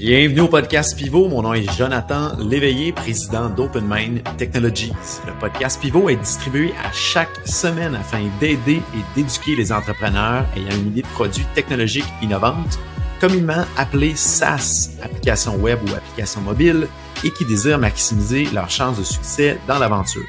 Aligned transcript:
Bienvenue 0.00 0.40
au 0.40 0.48
podcast 0.48 0.96
Pivot. 0.96 1.28
Mon 1.28 1.42
nom 1.42 1.52
est 1.52 1.70
Jonathan 1.76 2.34
Léveillé, 2.38 2.90
président 2.90 3.50
d'OpenMind 3.50 4.22
Technologies. 4.38 4.94
Le 5.26 5.38
podcast 5.38 5.78
Pivot 5.78 6.08
est 6.08 6.16
distribué 6.16 6.72
à 6.82 6.90
chaque 6.90 7.46
semaine 7.46 7.94
afin 7.94 8.22
d'aider 8.40 8.80
et 8.94 9.14
d'éduquer 9.14 9.56
les 9.56 9.70
entrepreneurs 9.70 10.46
ayant 10.56 10.74
une 10.74 10.86
idée 10.86 11.02
de 11.02 11.06
produit 11.08 11.44
technologique 11.54 12.06
innovante, 12.22 12.78
communément 13.20 13.66
appelé 13.76 14.16
SaaS, 14.16 14.92
application 15.02 15.56
web 15.56 15.78
ou 15.86 15.94
application 15.94 16.40
mobile, 16.40 16.88
et 17.22 17.30
qui 17.30 17.44
désirent 17.44 17.78
maximiser 17.78 18.46
leurs 18.54 18.70
chances 18.70 18.98
de 18.98 19.04
succès 19.04 19.58
dans 19.68 19.78
l'aventure. 19.78 20.24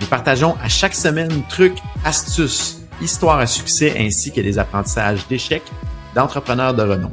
Nous 0.00 0.08
partageons 0.08 0.56
à 0.60 0.68
chaque 0.68 0.96
semaine 0.96 1.44
trucs, 1.48 1.78
astuces, 2.04 2.82
histoires 3.00 3.38
à 3.38 3.46
succès 3.46 3.94
ainsi 3.96 4.32
que 4.32 4.40
des 4.40 4.58
apprentissages 4.58 5.24
d'échecs 5.28 5.70
d'entrepreneurs 6.16 6.74
de 6.74 6.82
renom. 6.82 7.10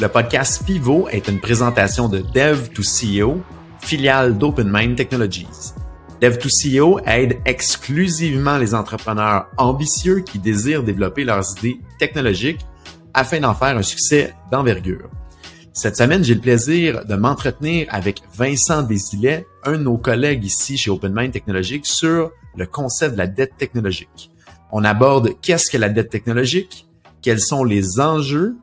Le 0.00 0.06
podcast 0.06 0.62
Pivot 0.64 1.08
est 1.08 1.26
une 1.26 1.40
présentation 1.40 2.08
de 2.08 2.20
Dev 2.20 2.68
to 2.68 2.82
CEO, 2.82 3.40
filiale 3.80 4.38
d'OpenMind 4.38 4.94
Technologies. 4.94 5.74
Dev 6.20 6.38
to 6.38 6.48
CEO 6.48 7.00
aide 7.04 7.40
exclusivement 7.44 8.58
les 8.58 8.76
entrepreneurs 8.76 9.48
ambitieux 9.56 10.20
qui 10.20 10.38
désirent 10.38 10.84
développer 10.84 11.24
leurs 11.24 11.44
idées 11.58 11.80
technologiques 11.98 12.64
afin 13.12 13.40
d'en 13.40 13.54
faire 13.54 13.76
un 13.76 13.82
succès 13.82 14.36
d'envergure. 14.52 15.10
Cette 15.72 15.96
semaine, 15.96 16.22
j'ai 16.22 16.34
le 16.34 16.40
plaisir 16.40 17.04
de 17.04 17.16
m'entretenir 17.16 17.88
avec 17.90 18.22
Vincent 18.32 18.84
Desilets, 18.84 19.46
un 19.64 19.72
de 19.72 19.78
nos 19.78 19.98
collègues 19.98 20.44
ici 20.44 20.76
chez 20.76 20.92
OpenMind 20.92 21.32
Technologies, 21.32 21.80
sur 21.82 22.30
le 22.56 22.66
concept 22.66 23.14
de 23.14 23.18
la 23.18 23.26
dette 23.26 23.56
technologique. 23.56 24.30
On 24.70 24.84
aborde 24.84 25.30
qu'est-ce 25.42 25.68
que 25.72 25.76
la 25.76 25.88
dette 25.88 26.10
technologique, 26.10 26.86
quels 27.20 27.40
sont 27.40 27.64
les 27.64 27.98
enjeux 27.98 28.54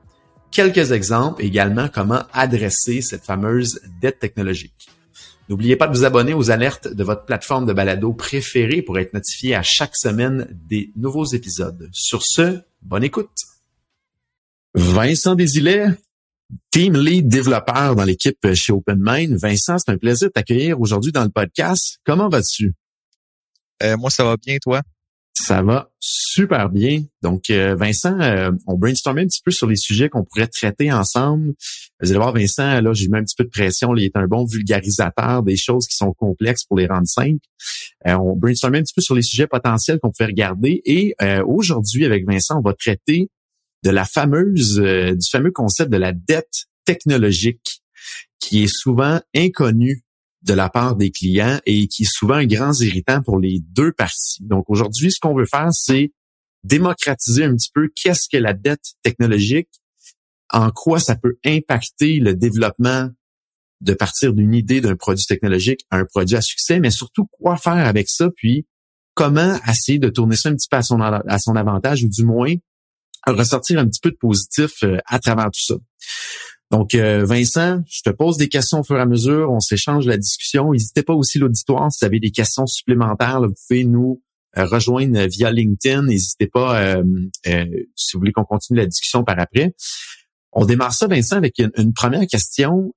quelques 0.52 0.92
exemples 0.92 1.44
également 1.44 1.90
comment 1.90 2.24
adresser 2.34 3.02
cette 3.02 3.24
fameuse 3.24 3.82
dette 4.02 4.20
technologique. 4.20 4.90
N'oubliez 5.48 5.76
pas 5.76 5.88
de 5.88 5.96
vous 5.96 6.06
abonner 6.06 6.34
aux 6.34 6.50
alertes 6.50 6.88
de 6.88 7.04
votre 7.04 7.26
plateforme 7.26 7.68
de 7.68 7.74
balado 7.74 8.14
préférée 8.14 8.82
pour 8.82 8.98
être 8.98 9.14
notifié 9.14 9.54
à 9.56 9.62
chaque 9.62 9.96
semaine 9.96 10.48
des 10.68 10.92
nouveaux 10.96 11.26
épisodes. 11.26 11.88
Sur 11.92 12.22
ce, 12.24 12.62
bonne 12.82 13.04
écoute. 13.04 13.30
Vincent 14.74 15.36
Desilets, 15.36 15.90
Team 16.72 16.96
Lead 16.98 17.28
développeur 17.28 17.96
dans 17.96 18.04
l'équipe 18.04 18.54
chez 18.54 18.74
OpenMind. 18.74 19.38
Vincent, 19.38 19.78
c'est 19.78 19.92
un 19.92 19.98
plaisir 19.98 20.30
de 20.30 20.34
t'accueillir 20.34 20.82
aujourd'hui 20.82 21.12
dans 21.12 21.24
le 21.24 21.30
podcast. 21.30 22.00
Comment 22.04 22.28
vas-tu? 22.28 22.74
Euh, 23.84 23.98
moi, 23.98 24.10
ça 24.10 24.24
va 24.24 24.38
bien, 24.38 24.58
toi? 24.62 24.82
Ça 25.38 25.62
va 25.62 25.92
super 26.00 26.70
bien. 26.70 27.04
Donc, 27.22 27.50
euh, 27.50 27.76
Vincent, 27.76 28.18
euh, 28.22 28.52
on 28.68 28.78
brainstormait 28.78 29.24
un 29.24 29.28
petit 29.28 29.42
peu 29.44 29.52
sur 29.52 29.68
les 29.68 29.76
sujets 29.76 30.08
qu'on 30.08 30.24
pourrait 30.24 30.48
traiter 30.48 30.94
ensemble. 30.94 31.54
Vous 32.02 32.10
allez 32.10 32.18
voir, 32.18 32.34
Vincent, 32.34 32.80
là, 32.80 32.94
j'ai 32.94 33.10
mis 33.10 33.18
un 33.18 33.24
petit 33.24 33.36
peu 33.38 33.44
de 33.44 33.50
pression. 33.50 33.94
il 33.96 34.06
est 34.06 34.16
un 34.16 34.28
bon 34.28 34.46
vulgarisateur 34.46 35.44
des 35.44 35.58
choses 35.58 35.88
qui 35.88 35.98
sont 35.98 36.14
complexes 36.14 36.64
pour 36.64 36.78
les 36.78 36.88
rendre 36.88 37.08
simples. 37.08 37.46
Euh, 38.08 38.14
on 38.14 38.38
brainstormait 38.38 38.80
un 38.80 38.84
petit 38.84 38.94
peu 38.96 39.02
sur 39.02 39.14
les 39.14 39.24
sujets 39.24 39.48
potentiels 39.48 40.00
qu'on 40.00 40.12
pouvait 40.12 40.28
regarder. 40.28 40.82
Et 40.86 41.16
aujourd'hui, 41.46 42.06
avec 42.06 42.26
Vincent, 42.26 42.58
on 42.58 42.62
va 42.62 42.74
traiter 42.74 43.30
de 43.84 43.90
la 43.90 44.06
fameuse, 44.06 44.78
du 44.78 45.30
fameux 45.30 45.52
concept 45.52 45.92
de 45.92 45.98
la 45.98 46.14
dette 46.14 46.66
technologique 46.86 47.82
qui 48.40 48.64
est 48.64 48.74
souvent 48.74 49.20
inconnu 49.36 50.05
de 50.46 50.54
la 50.54 50.70
part 50.70 50.96
des 50.96 51.12
clients 51.12 51.60
et 51.66 51.88
qui 51.88 52.04
est 52.04 52.10
souvent 52.12 52.36
un 52.36 52.46
grand 52.46 52.80
irritant 52.80 53.22
pour 53.22 53.40
les 53.40 53.60
deux 53.60 53.92
parties. 53.92 54.38
Donc 54.42 54.66
aujourd'hui, 54.70 55.12
ce 55.12 55.20
qu'on 55.20 55.36
veut 55.36 55.46
faire, 55.46 55.70
c'est 55.72 56.12
démocratiser 56.64 57.44
un 57.44 57.56
petit 57.56 57.72
peu 57.74 57.90
qu'est-ce 57.96 58.30
que 58.32 58.38
la 58.38 58.54
dette 58.54 58.94
technologique, 59.04 59.70
en 60.52 60.72
quoi 60.72 61.00
ça 61.00 61.16
peut 61.16 61.38
impacter 61.46 62.20
le 62.20 62.36
développement 62.36 63.10
de 63.82 63.94
partir 63.94 64.34
d'une 64.34 64.54
idée 64.54 64.82
d'un 64.82 64.96
produit 64.96 65.26
technologique 65.26 65.86
à 65.90 65.98
un 65.98 66.06
produit 66.06 66.38
à 66.38 66.42
succès, 66.42 66.80
mais 66.80 66.92
surtout 66.92 67.26
quoi 67.26 67.58
faire 67.58 67.86
avec 67.86 68.10
ça, 68.10 68.30
puis 68.36 68.66
comment 69.16 69.58
essayer 69.68 70.00
de 70.00 70.10
tourner 70.10 70.36
ça 70.36 70.50
un 70.50 70.56
petit 70.56 70.68
peu 70.70 70.78
à 70.78 70.82
son, 70.82 71.02
à 71.02 71.40
son 71.40 71.56
avantage 71.56 72.04
ou 72.04 72.08
du 72.08 72.24
moins 72.24 72.54
ressortir 73.26 73.80
un 73.80 73.88
petit 73.88 74.00
peu 74.00 74.12
de 74.12 74.18
positif 74.18 74.84
euh, 74.84 75.00
à 75.06 75.20
travers 75.20 75.46
tout 75.46 75.64
ça. 75.64 75.76
Donc, 76.72 76.96
euh, 76.96 77.26
Vincent, 77.26 77.82
je 77.88 78.02
te 78.02 78.10
pose 78.10 78.38
des 78.38 78.50
questions 78.50 78.80
au 78.80 78.84
fur 78.84 78.98
et 78.98 79.02
à 79.02 79.06
mesure, 79.06 79.52
on 79.52 79.60
s'échange 79.60 80.08
la 80.08 80.18
discussion. 80.18 80.72
N'hésitez 80.72 81.04
pas 81.04 81.14
aussi 81.14 81.38
l'auditoire, 81.38 81.92
si 81.92 82.00
vous 82.02 82.06
avez 82.08 82.20
des 82.20 82.32
questions 82.32 82.66
supplémentaires, 82.66 83.42
vous 83.42 83.54
pouvez 83.68 83.84
nous 83.84 84.22
euh, 84.58 84.66
rejoindre 84.66 85.20
via 85.28 85.52
LinkedIn. 85.52 86.04
N'hésitez 86.04 86.48
pas 86.48 86.82
euh, 86.82 87.04
si 87.96 88.14
vous 88.14 88.20
voulez 88.20 88.32
qu'on 88.32 88.46
continue 88.46 88.80
la 88.80 88.88
discussion 88.88 89.24
par 89.24 89.40
après. 89.40 89.76
On 90.54 90.66
démarre 90.66 90.94
ça, 90.94 91.08
Vincent, 91.08 91.36
avec 91.36 91.60
une, 91.60 91.94
première 91.94 92.26
question. 92.26 92.94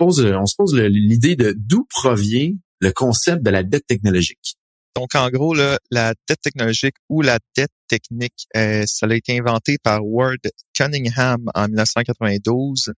On 0.00 0.10
se 0.10 0.34
on 0.34 0.46
se 0.46 0.54
pose 0.56 0.74
l'idée 0.74 1.36
de 1.36 1.54
d'où 1.56 1.86
provient 1.90 2.52
le 2.80 2.92
concept 2.92 3.42
de 3.42 3.50
la 3.50 3.62
dette 3.62 3.86
technologique. 3.86 4.56
Donc, 4.96 5.14
en 5.14 5.28
gros, 5.30 5.54
là, 5.54 5.78
la 5.90 6.14
dette 6.28 6.40
technologique 6.42 6.96
ou 7.08 7.22
la 7.22 7.38
dette 7.56 7.72
technique, 7.88 8.46
euh, 8.56 8.82
ça 8.86 9.06
a 9.06 9.14
été 9.14 9.38
inventé 9.38 9.78
par 9.82 10.04
Ward 10.04 10.40
Cunningham 10.74 11.48
en 11.54 11.66
1992 11.66 12.92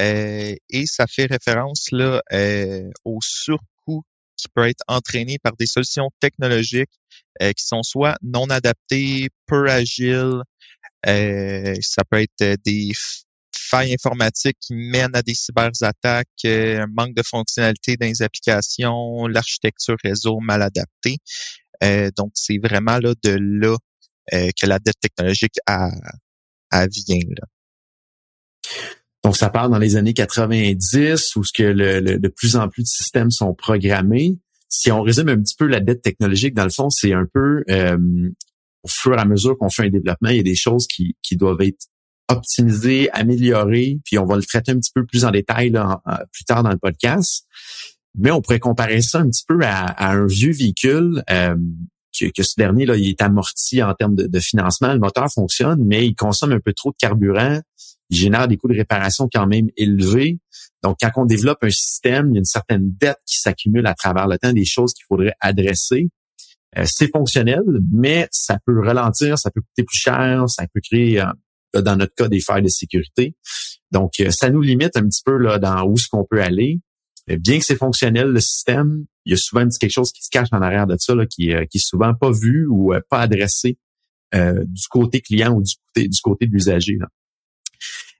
euh, 0.00 0.54
et 0.70 0.86
ça 0.86 1.06
fait 1.06 1.26
référence 1.26 1.88
là 1.92 2.22
euh, 2.32 2.88
au 3.04 3.18
surcoût 3.20 4.02
qui 4.36 4.48
peut 4.54 4.68
être 4.68 4.82
entraîné 4.86 5.38
par 5.38 5.56
des 5.56 5.66
solutions 5.66 6.10
technologiques 6.20 6.92
qui 7.40 7.64
sont 7.64 7.84
soit 7.84 8.16
non 8.22 8.50
adaptées, 8.50 9.28
peu 9.46 9.68
agiles, 9.68 10.42
ça 11.04 12.02
peut 12.10 12.20
être 12.20 12.56
des 12.64 12.92
failles 13.56 13.92
informatiques 13.92 14.58
qui 14.60 14.74
mènent 14.74 15.14
à 15.14 15.22
des 15.22 15.34
cyberattaques, 15.34 16.28
euh, 16.44 16.82
un 16.82 16.86
manque 16.86 17.14
de 17.14 17.22
fonctionnalité 17.22 17.96
dans 17.96 18.06
les 18.06 18.22
applications, 18.22 19.26
l'architecture 19.26 19.96
réseau 20.02 20.40
mal 20.40 20.62
adaptée. 20.62 21.18
Euh, 21.84 22.10
donc, 22.16 22.32
c'est 22.34 22.58
vraiment 22.58 22.98
là 22.98 23.14
de 23.22 23.36
là 23.40 23.76
euh, 24.34 24.50
que 24.60 24.66
la 24.66 24.78
dette 24.78 24.98
technologique 25.00 25.56
a, 25.66 25.90
a 26.70 26.86
vient. 26.86 27.20
Là. 27.28 27.46
Donc, 29.24 29.36
ça 29.36 29.50
part 29.50 29.68
dans 29.68 29.78
les 29.78 29.96
années 29.96 30.14
90 30.14 31.36
où 31.36 31.44
ce 31.44 31.52
que 31.52 31.62
le, 31.62 32.18
de 32.18 32.28
plus 32.28 32.56
en 32.56 32.68
plus 32.68 32.82
de 32.82 32.88
systèmes 32.88 33.30
sont 33.30 33.54
programmés. 33.54 34.38
Si 34.68 34.90
on 34.90 35.02
résume 35.02 35.28
un 35.28 35.40
petit 35.40 35.56
peu 35.56 35.66
la 35.66 35.80
dette 35.80 36.02
technologique, 36.02 36.54
dans 36.54 36.64
le 36.64 36.70
fond, 36.70 36.90
c'est 36.90 37.12
un 37.12 37.26
peu 37.32 37.64
au 38.82 38.88
fur 38.88 39.14
et 39.14 39.20
à 39.20 39.24
mesure 39.24 39.56
qu'on 39.58 39.70
fait 39.70 39.86
un 39.86 39.90
développement, 39.90 40.28
il 40.28 40.36
y 40.36 40.40
a 40.40 40.44
des 40.44 40.54
choses 40.54 40.86
qui, 40.86 41.16
qui 41.22 41.36
doivent 41.36 41.60
être 41.60 41.86
optimiser, 42.28 43.10
améliorer, 43.12 43.98
puis 44.04 44.18
on 44.18 44.26
va 44.26 44.36
le 44.36 44.42
traiter 44.42 44.72
un 44.72 44.78
petit 44.78 44.92
peu 44.94 45.04
plus 45.04 45.24
en 45.24 45.30
détail 45.30 45.70
là, 45.70 46.02
plus 46.32 46.44
tard 46.44 46.62
dans 46.62 46.70
le 46.70 46.78
podcast. 46.78 47.46
Mais 48.16 48.30
on 48.30 48.40
pourrait 48.40 48.58
comparer 48.58 49.00
ça 49.00 49.20
un 49.20 49.28
petit 49.28 49.44
peu 49.46 49.60
à, 49.62 50.10
un 50.10 50.26
vieux 50.26 50.52
véhicule 50.52 51.22
euh, 51.30 51.54
que, 52.18 52.42
ce 52.42 52.54
dernier 52.56 52.84
là, 52.84 52.96
il 52.96 53.08
est 53.08 53.22
amorti 53.22 53.82
en 53.82 53.94
termes 53.94 54.16
de, 54.16 54.40
financement. 54.40 54.92
Le 54.92 54.98
moteur 54.98 55.30
fonctionne, 55.32 55.84
mais 55.84 56.06
il 56.06 56.14
consomme 56.14 56.52
un 56.52 56.60
peu 56.60 56.72
trop 56.72 56.90
de 56.90 56.96
carburant. 56.98 57.60
Il 58.10 58.16
génère 58.16 58.48
des 58.48 58.56
coûts 58.56 58.68
de 58.68 58.76
réparation 58.76 59.28
quand 59.32 59.46
même 59.46 59.68
élevés. 59.76 60.38
Donc, 60.82 60.96
quand 61.00 61.10
on 61.16 61.26
développe 61.26 61.62
un 61.62 61.70
système, 61.70 62.30
il 62.30 62.34
y 62.34 62.38
a 62.38 62.40
une 62.40 62.44
certaine 62.44 62.92
dette 63.00 63.18
qui 63.26 63.38
s'accumule 63.38 63.86
à 63.86 63.94
travers 63.94 64.26
le 64.26 64.38
temps, 64.38 64.52
des 64.52 64.64
choses 64.64 64.94
qu'il 64.94 65.04
faudrait 65.06 65.34
adresser. 65.40 66.08
Euh, 66.76 66.84
c'est 66.86 67.10
fonctionnel, 67.10 67.62
mais 67.92 68.28
ça 68.30 68.58
peut 68.66 68.80
ralentir, 68.80 69.38
ça 69.38 69.50
peut 69.50 69.60
coûter 69.60 69.84
plus 69.84 69.98
cher, 69.98 70.44
ça 70.48 70.66
peut 70.72 70.80
créer 70.82 71.20
euh, 71.20 71.26
dans 71.74 71.96
notre 71.96 72.14
cas 72.14 72.28
des 72.28 72.40
failles 72.40 72.62
de 72.62 72.68
sécurité. 72.68 73.34
Donc, 73.90 74.20
euh, 74.20 74.30
ça 74.30 74.50
nous 74.50 74.60
limite 74.60 74.96
un 74.96 75.06
petit 75.08 75.22
peu 75.24 75.36
là, 75.36 75.58
dans 75.58 75.86
où 75.86 75.96
ce 75.96 76.08
qu'on 76.08 76.24
peut 76.24 76.42
aller. 76.42 76.80
bien 77.26 77.58
que 77.58 77.64
c'est 77.64 77.76
fonctionnel, 77.76 78.28
le 78.28 78.40
système, 78.40 79.04
il 79.24 79.30
y 79.30 79.34
a 79.34 79.36
souvent 79.36 79.66
quelque 79.68 79.90
chose 79.90 80.12
qui 80.12 80.24
se 80.24 80.30
cache 80.30 80.48
en 80.52 80.62
arrière 80.62 80.86
de 80.86 80.96
ça, 80.98 81.14
là, 81.14 81.26
qui, 81.26 81.52
euh, 81.52 81.64
qui 81.66 81.78
est 81.78 81.86
souvent 81.86 82.14
pas 82.14 82.30
vu 82.30 82.66
ou 82.68 82.94
euh, 82.94 83.00
pas 83.08 83.20
adressé 83.20 83.78
du 84.34 84.88
côté 84.90 85.22
client 85.22 85.54
ou 85.54 85.62
du 85.62 85.72
côté, 85.86 86.06
du 86.06 86.20
côté 86.20 86.46
de 86.46 86.52
l'usager. 86.52 86.98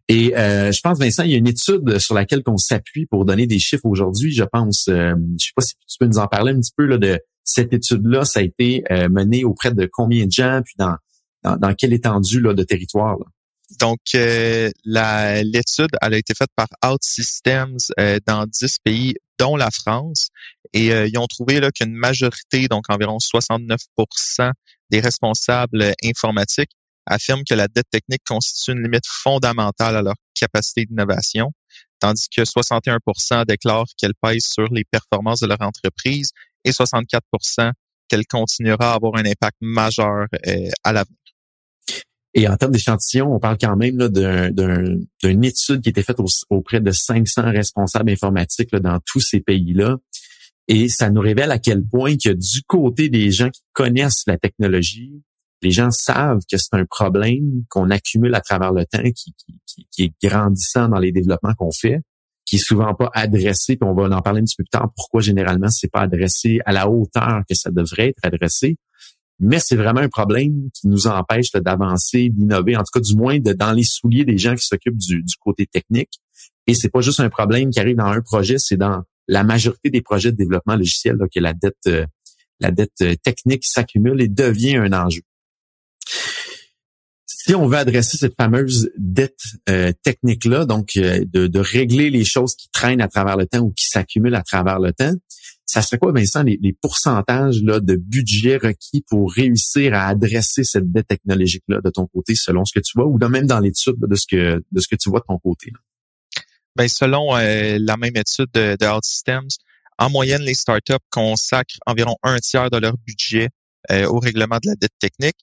Et 0.08 0.32
je 0.34 0.80
pense, 0.80 0.98
Vincent, 0.98 1.22
il 1.22 1.32
y 1.32 1.34
a 1.34 1.36
une 1.36 1.46
étude 1.46 1.98
sur 1.98 2.14
laquelle 2.14 2.42
on 2.46 2.56
s'appuie 2.56 3.04
pour 3.04 3.26
donner 3.26 3.46
des 3.46 3.58
chiffres 3.58 3.84
aujourd'hui. 3.84 4.32
Je 4.32 4.44
pense, 4.44 4.84
je 4.86 5.14
sais 5.36 5.52
pas 5.54 5.60
si 5.60 5.74
tu 5.86 5.98
peux 6.00 6.06
nous 6.06 6.16
en 6.16 6.26
parler 6.26 6.52
un 6.52 6.60
petit 6.60 6.72
peu 6.74 6.86
là, 6.86 6.96
de 6.96 7.20
cette 7.44 7.74
étude-là. 7.74 8.24
Ça 8.24 8.40
a 8.40 8.42
été 8.42 8.84
mené 9.10 9.44
auprès 9.44 9.70
de 9.70 9.86
combien 9.92 10.24
de 10.24 10.32
gens, 10.32 10.62
puis 10.64 10.76
dans, 10.78 10.96
dans, 11.42 11.58
dans 11.58 11.74
quelle 11.74 11.92
étendue 11.92 12.40
là, 12.40 12.54
de 12.54 12.62
territoire? 12.62 13.18
Là? 13.18 13.26
Donc, 13.76 14.00
euh, 14.14 14.70
l'étude, 14.84 15.90
elle 16.00 16.14
a 16.14 16.16
été 16.16 16.34
faite 16.34 16.50
par 16.56 16.68
OutSystems 16.84 17.76
euh, 18.00 18.18
dans 18.26 18.46
10 18.46 18.78
pays, 18.82 19.14
dont 19.38 19.56
la 19.56 19.70
France. 19.70 20.28
Et 20.72 20.92
euh, 20.92 21.06
ils 21.06 21.18
ont 21.18 21.26
trouvé 21.26 21.60
là 21.60 21.70
qu'une 21.70 21.92
majorité, 21.92 22.66
donc 22.68 22.84
environ 22.88 23.18
69% 23.18 24.52
des 24.90 25.00
responsables 25.00 25.92
informatiques 26.02 26.70
affirment 27.06 27.44
que 27.48 27.54
la 27.54 27.68
dette 27.68 27.88
technique 27.90 28.22
constitue 28.26 28.72
une 28.72 28.82
limite 28.82 29.06
fondamentale 29.06 29.96
à 29.96 30.02
leur 30.02 30.16
capacité 30.34 30.84
d'innovation, 30.84 31.52
tandis 32.00 32.26
que 32.28 32.42
61% 32.42 33.46
déclarent 33.46 33.86
qu'elle 33.98 34.14
pèse 34.20 34.44
sur 34.44 34.66
les 34.72 34.84
performances 34.84 35.40
de 35.40 35.46
leur 35.46 35.60
entreprise 35.62 36.32
et 36.64 36.70
64% 36.70 37.72
qu'elle 38.08 38.26
continuera 38.26 38.92
à 38.92 38.94
avoir 38.96 39.16
un 39.16 39.24
impact 39.24 39.56
majeur 39.60 40.26
à 40.84 40.92
l'avenir. 40.92 41.17
Et 42.38 42.46
en 42.46 42.56
termes 42.56 42.70
d'échantillons, 42.70 43.34
on 43.34 43.40
parle 43.40 43.58
quand 43.60 43.74
même 43.74 43.96
d'une 44.08 45.44
étude 45.44 45.80
qui 45.80 45.88
a 45.88 45.90
été 45.90 46.04
faite 46.04 46.18
auprès 46.50 46.80
de 46.80 46.92
500 46.92 47.50
responsables 47.50 48.10
informatiques 48.10 48.72
dans 48.76 49.00
tous 49.04 49.18
ces 49.18 49.40
pays-là. 49.40 49.96
Et 50.68 50.88
ça 50.88 51.10
nous 51.10 51.20
révèle 51.20 51.50
à 51.50 51.58
quel 51.58 51.84
point 51.84 52.14
que 52.16 52.28
du 52.28 52.62
côté 52.62 53.08
des 53.08 53.32
gens 53.32 53.50
qui 53.50 53.62
connaissent 53.72 54.22
la 54.28 54.38
technologie, 54.38 55.20
les 55.62 55.72
gens 55.72 55.90
savent 55.90 56.42
que 56.48 56.58
c'est 56.58 56.74
un 56.74 56.84
problème 56.84 57.64
qu'on 57.70 57.90
accumule 57.90 58.36
à 58.36 58.40
travers 58.40 58.72
le 58.72 58.84
temps, 58.86 59.02
qui, 59.02 59.34
qui, 59.90 60.04
est 60.04 60.12
grandissant 60.22 60.88
dans 60.88 61.00
les 61.00 61.10
développements 61.10 61.54
qu'on 61.54 61.72
fait, 61.72 62.02
qui 62.44 62.54
est 62.54 62.64
souvent 62.64 62.94
pas 62.94 63.10
adressé, 63.14 63.74
puis 63.74 63.88
on 63.88 63.94
va 63.94 64.16
en 64.16 64.22
parler 64.22 64.42
un 64.42 64.44
petit 64.44 64.54
peu 64.56 64.62
plus 64.62 64.70
tard, 64.70 64.92
pourquoi 64.94 65.22
généralement 65.22 65.70
c'est 65.70 65.90
pas 65.90 66.02
adressé 66.02 66.60
à 66.66 66.70
la 66.70 66.88
hauteur 66.88 67.40
que 67.48 67.56
ça 67.56 67.72
devrait 67.72 68.10
être 68.10 68.20
adressé. 68.22 68.76
Mais 69.40 69.58
c'est 69.60 69.76
vraiment 69.76 70.00
un 70.00 70.08
problème 70.08 70.68
qui 70.74 70.88
nous 70.88 71.06
empêche 71.06 71.52
d'avancer, 71.52 72.28
d'innover, 72.30 72.76
en 72.76 72.80
tout 72.80 72.90
cas 72.92 73.00
du 73.00 73.14
moins 73.14 73.38
de, 73.38 73.52
dans 73.52 73.72
les 73.72 73.84
souliers 73.84 74.24
des 74.24 74.36
gens 74.36 74.54
qui 74.54 74.66
s'occupent 74.66 74.98
du, 74.98 75.22
côté 75.40 75.66
technique. 75.66 76.20
Et 76.66 76.74
c'est 76.74 76.88
pas 76.88 77.00
juste 77.00 77.20
un 77.20 77.30
problème 77.30 77.70
qui 77.70 77.78
arrive 77.80 77.96
dans 77.96 78.06
un 78.06 78.20
projet, 78.20 78.56
c'est 78.58 78.76
dans 78.76 79.02
la 79.28 79.44
majorité 79.44 79.90
des 79.90 80.02
projets 80.02 80.32
de 80.32 80.36
développement 80.36 80.76
logiciel 80.76 81.16
là, 81.16 81.26
que 81.32 81.40
la 81.40 81.52
dette, 81.52 81.76
euh, 81.86 82.04
la 82.60 82.70
dette 82.70 83.00
euh, 83.02 83.14
technique 83.22 83.64
s'accumule 83.64 84.20
et 84.20 84.28
devient 84.28 84.76
un 84.76 84.92
enjeu. 84.92 85.22
Si 87.26 87.54
on 87.54 87.66
veut 87.66 87.78
adresser 87.78 88.18
cette 88.18 88.34
fameuse 88.36 88.90
dette 88.98 89.40
euh, 89.70 89.92
technique-là, 90.02 90.66
donc 90.66 90.90
de, 90.94 91.58
régler 91.58 92.10
les 92.10 92.24
choses 92.24 92.54
qui 92.54 92.68
traînent 92.70 93.00
à 93.00 93.08
travers 93.08 93.36
le 93.36 93.46
temps 93.46 93.60
ou 93.60 93.72
qui 93.72 93.86
s'accumulent 93.86 94.34
à 94.34 94.42
travers 94.42 94.80
le 94.80 94.92
temps, 94.92 95.14
ça 95.68 95.82
serait 95.82 95.98
quoi, 95.98 96.12
Vincent, 96.12 96.42
les, 96.42 96.58
les 96.62 96.72
pourcentages 96.72 97.62
là, 97.62 97.78
de 97.78 97.94
budget 97.94 98.56
requis 98.56 99.04
pour 99.06 99.30
réussir 99.30 99.92
à 99.92 100.06
adresser 100.06 100.64
cette 100.64 100.90
dette 100.90 101.08
technologique-là 101.08 101.82
de 101.84 101.90
ton 101.90 102.06
côté, 102.06 102.34
selon 102.34 102.64
ce 102.64 102.72
que 102.72 102.80
tu 102.80 102.92
vois, 102.96 103.06
ou 103.06 103.18
même 103.18 103.46
dans 103.46 103.60
l'étude 103.60 103.96
de 104.00 104.14
ce 104.14 104.26
que 104.26 104.64
de 104.72 104.80
ce 104.80 104.88
que 104.88 104.96
tu 104.96 105.10
vois 105.10 105.20
de 105.20 105.26
ton 105.28 105.38
côté? 105.38 105.70
Là? 105.70 105.78
Ben, 106.74 106.88
selon 106.88 107.36
euh, 107.36 107.76
la 107.78 107.98
même 107.98 108.16
étude 108.16 108.48
de, 108.54 108.76
de 108.80 108.86
Systems, 109.02 109.48
en 109.98 110.08
moyenne, 110.08 110.40
les 110.40 110.54
startups 110.54 110.94
consacrent 111.10 111.76
environ 111.84 112.16
un 112.22 112.38
tiers 112.38 112.70
de 112.70 112.78
leur 112.78 112.96
budget 113.06 113.50
euh, 113.90 114.06
au 114.06 114.20
règlement 114.20 114.56
de 114.62 114.70
la 114.70 114.74
dette 114.74 114.98
technique 114.98 115.36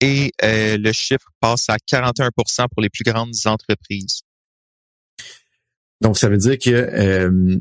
et 0.00 0.32
euh, 0.42 0.76
le 0.76 0.92
chiffre 0.92 1.30
passe 1.40 1.68
à 1.68 1.76
41% 1.76 2.30
pour 2.72 2.82
les 2.82 2.88
plus 2.88 3.04
grandes 3.04 3.34
entreprises. 3.44 4.22
Donc, 6.00 6.18
ça 6.18 6.28
veut 6.28 6.36
dire 6.36 6.58
que 6.58 7.60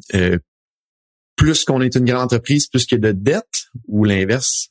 plus 1.37 1.63
qu'on 1.63 1.81
est 1.81 1.95
une 1.95 2.03
grande 2.03 2.23
entreprise, 2.23 2.67
plus 2.67 2.85
qu'il 2.85 3.01
y 3.01 3.05
a 3.05 3.13
de 3.13 3.17
dettes 3.17 3.67
ou 3.87 4.03
l'inverse? 4.03 4.69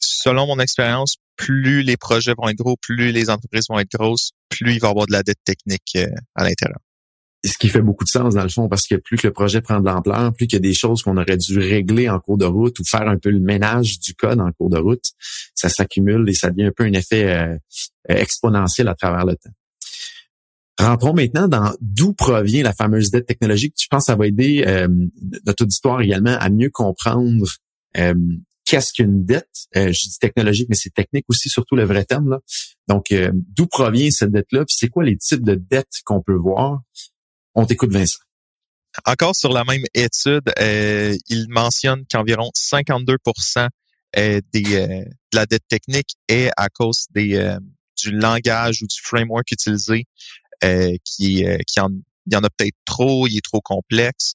selon 0.00 0.46
mon 0.46 0.58
expérience, 0.58 1.16
plus 1.36 1.82
les 1.82 1.96
projets 1.96 2.34
vont 2.36 2.48
être 2.48 2.58
gros, 2.58 2.76
plus 2.76 3.12
les 3.12 3.30
entreprises 3.30 3.66
vont 3.68 3.78
être 3.78 3.92
grosses, 3.92 4.32
plus 4.48 4.74
il 4.74 4.80
va 4.80 4.88
y 4.88 4.90
avoir 4.90 5.06
de 5.06 5.12
la 5.12 5.22
dette 5.22 5.42
technique 5.44 5.92
euh, 5.96 6.06
à 6.34 6.44
l'intérieur. 6.44 6.78
Ce 7.44 7.56
qui 7.56 7.68
fait 7.68 7.80
beaucoup 7.80 8.04
de 8.04 8.08
sens 8.08 8.34
dans 8.34 8.42
le 8.42 8.48
fond, 8.48 8.68
parce 8.68 8.86
que 8.86 8.96
plus 8.96 9.16
que 9.16 9.28
le 9.28 9.32
projet 9.32 9.60
prend 9.60 9.78
de 9.78 9.86
l'ampleur, 9.86 10.32
plus 10.34 10.48
qu'il 10.48 10.56
y 10.56 10.58
a 10.58 10.60
des 10.60 10.74
choses 10.74 11.02
qu'on 11.02 11.16
aurait 11.16 11.36
dû 11.36 11.58
régler 11.58 12.08
en 12.08 12.18
cours 12.18 12.36
de 12.36 12.44
route 12.44 12.78
ou 12.80 12.84
faire 12.84 13.08
un 13.08 13.16
peu 13.16 13.30
le 13.30 13.38
ménage 13.38 14.00
du 14.00 14.14
code 14.14 14.40
en 14.40 14.50
cours 14.52 14.70
de 14.70 14.78
route, 14.78 15.04
ça 15.54 15.68
s'accumule 15.68 16.28
et 16.28 16.34
ça 16.34 16.50
devient 16.50 16.66
un 16.66 16.72
peu 16.76 16.84
un 16.84 16.92
effet 16.92 17.30
euh, 17.30 17.56
exponentiel 18.08 18.88
à 18.88 18.94
travers 18.94 19.24
le 19.24 19.36
temps. 19.36 19.50
Rentrons 20.78 21.12
maintenant 21.12 21.48
dans 21.48 21.74
d'où 21.80 22.12
provient 22.12 22.62
la 22.62 22.72
fameuse 22.72 23.10
dette 23.10 23.26
technologique. 23.26 23.74
Je 23.80 23.88
pense 23.88 24.04
que 24.04 24.12
ça 24.12 24.16
va 24.16 24.26
aider 24.26 24.64
euh, 24.66 24.88
notre 25.44 25.64
auditoire 25.64 26.00
également 26.00 26.36
à 26.38 26.48
mieux 26.50 26.70
comprendre 26.70 27.46
euh, 27.96 28.14
qu'est-ce 28.68 28.92
qu'une 28.92 29.24
dette. 29.24 29.48
Euh, 29.76 29.92
je 29.92 30.08
dis 30.08 30.18
technologique, 30.20 30.68
mais 30.68 30.76
c'est 30.76 30.92
technique 30.92 31.24
aussi, 31.28 31.48
surtout 31.48 31.74
le 31.74 31.84
vrai 31.84 32.04
terme. 32.04 32.28
Là. 32.30 32.40
Donc, 32.86 33.12
euh, 33.12 33.32
d'où 33.34 33.66
provient 33.66 34.10
cette 34.10 34.30
dette-là? 34.30 34.64
Puis 34.66 34.76
c'est 34.78 34.88
quoi 34.88 35.04
les 35.04 35.16
types 35.16 35.42
de 35.42 35.54
dettes 35.54 36.02
qu'on 36.04 36.22
peut 36.22 36.36
voir? 36.36 36.80
On 37.54 37.64
t'écoute, 37.64 37.90
Vincent. 37.90 38.18
Encore 39.06 39.34
sur 39.34 39.52
la 39.52 39.64
même 39.64 39.84
étude, 39.94 40.52
euh, 40.60 41.16
il 41.28 41.46
mentionne 41.48 42.04
qu'environ 42.10 42.50
52% 42.54 43.68
des, 44.16 44.40
de 44.52 45.04
la 45.32 45.46
dette 45.46 45.66
technique 45.68 46.16
est 46.28 46.50
à 46.56 46.68
cause 46.68 47.06
des, 47.14 47.56
du 48.02 48.10
langage 48.10 48.82
ou 48.82 48.86
du 48.86 48.96
framework 49.02 49.50
utilisé 49.52 50.06
qui, 51.04 51.44
qui 51.66 51.80
en, 51.80 51.88
il 52.26 52.34
y 52.34 52.36
en 52.36 52.42
a 52.42 52.50
peut-être 52.50 52.76
trop, 52.84 53.26
il 53.26 53.38
est 53.38 53.44
trop 53.44 53.60
complexe. 53.60 54.34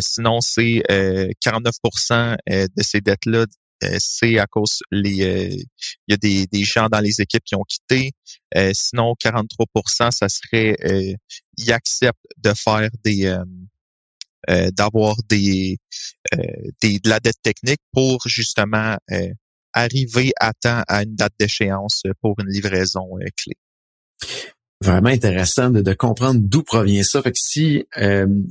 sinon, 0.00 0.40
c'est 0.40 0.82
49% 0.88 2.36
de 2.46 2.82
ces 2.82 3.00
dettes-là 3.00 3.46
euh, 3.84 3.96
c'est 3.98 4.38
à 4.38 4.46
cause 4.46 4.80
les 4.90 5.22
euh, 5.22 5.56
il 6.06 6.12
y 6.12 6.14
a 6.14 6.16
des, 6.16 6.46
des 6.46 6.64
gens 6.64 6.88
dans 6.88 7.00
les 7.00 7.20
équipes 7.20 7.44
qui 7.44 7.56
ont 7.56 7.64
quitté. 7.64 8.12
Euh, 8.56 8.72
sinon, 8.74 9.14
43% 9.22 10.10
ça 10.10 10.28
serait 10.28 10.76
ils 11.56 11.72
acceptent 11.72 12.18
de 12.38 12.52
faire 12.54 12.90
des 13.04 13.36
d'avoir 14.76 15.16
des, 15.28 15.78
des 16.82 16.98
de 16.98 17.08
la 17.08 17.20
dette 17.20 17.40
technique 17.42 17.80
pour 17.92 18.18
justement 18.26 18.96
arriver 19.72 20.32
à 20.38 20.52
temps 20.52 20.82
à 20.88 21.02
une 21.02 21.14
date 21.14 21.34
d'échéance 21.38 22.02
pour 22.20 22.34
une 22.40 22.48
livraison 22.48 23.08
clé 23.36 23.54
vraiment 24.82 25.08
intéressant 25.08 25.70
de, 25.70 25.92
comprendre 25.94 26.40
d'où 26.42 26.62
provient 26.62 27.02
ça. 27.02 27.22
Fait 27.22 27.32
que 27.32 27.38
si 27.38 27.84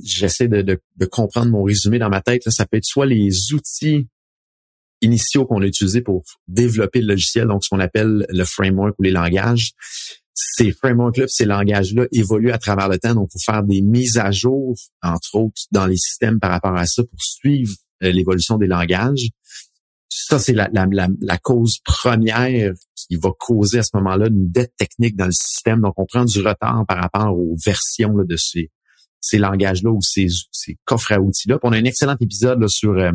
j'essaie 0.02 0.48
de, 0.48 0.62
de, 0.62 1.06
comprendre 1.06 1.50
mon 1.50 1.62
résumé 1.62 1.98
dans 1.98 2.10
ma 2.10 2.20
tête, 2.20 2.48
ça 2.48 2.66
peut 2.66 2.78
être 2.78 2.84
soit 2.84 3.06
les 3.06 3.52
outils 3.52 4.08
initiaux 5.02 5.44
qu'on 5.44 5.60
a 5.62 5.66
utilisés 5.66 6.00
pour 6.00 6.24
développer 6.48 7.00
le 7.00 7.08
logiciel, 7.08 7.48
donc 7.48 7.64
ce 7.64 7.68
qu'on 7.68 7.80
appelle 7.80 8.26
le 8.28 8.44
framework 8.44 8.98
ou 8.98 9.02
les 9.02 9.10
langages. 9.10 9.72
Ces 10.34 10.72
frameworks-là, 10.72 11.26
ces 11.28 11.44
langages-là 11.44 12.06
évoluent 12.12 12.52
à 12.52 12.58
travers 12.58 12.88
le 12.88 12.98
temps, 12.98 13.14
donc 13.14 13.30
pour 13.30 13.40
faire 13.44 13.62
des 13.62 13.82
mises 13.82 14.16
à 14.16 14.30
jour, 14.30 14.74
entre 15.02 15.34
autres, 15.34 15.62
dans 15.72 15.86
les 15.86 15.96
systèmes 15.96 16.40
par 16.40 16.50
rapport 16.50 16.74
à 16.74 16.86
ça, 16.86 17.02
pour 17.02 17.20
suivre 17.20 17.74
euh, 18.02 18.10
l'évolution 18.12 18.56
des 18.56 18.66
langages. 18.66 19.28
Ça, 20.08 20.38
c'est 20.38 20.52
la, 20.52 20.70
la, 20.72 21.08
la, 21.20 21.38
cause 21.38 21.78
première 21.84 22.72
qui 23.06 23.16
va 23.16 23.30
causer 23.38 23.78
à 23.78 23.82
ce 23.82 23.90
moment-là 23.94 24.28
une 24.28 24.50
dette 24.50 24.74
technique 24.76 25.16
dans 25.16 25.26
le 25.26 25.32
système. 25.32 25.80
Donc, 25.80 25.94
on 25.96 26.06
prend 26.06 26.24
du 26.24 26.38
retard 26.40 26.84
par 26.86 26.98
rapport 26.98 27.36
aux 27.36 27.56
versions 27.64 28.14
de 28.14 28.36
ces, 28.36 28.70
ces 29.20 29.38
langages-là 29.38 29.90
ou 29.90 30.02
ces, 30.02 30.26
ces 30.50 30.76
coffres 30.84 31.12
à 31.12 31.20
outils-là. 31.20 31.58
On 31.62 31.72
a 31.72 31.78
un 31.78 31.84
excellent 31.84 32.16
épisode 32.20 32.60
là, 32.60 32.68
sur 32.68 32.92
euh, 32.92 33.12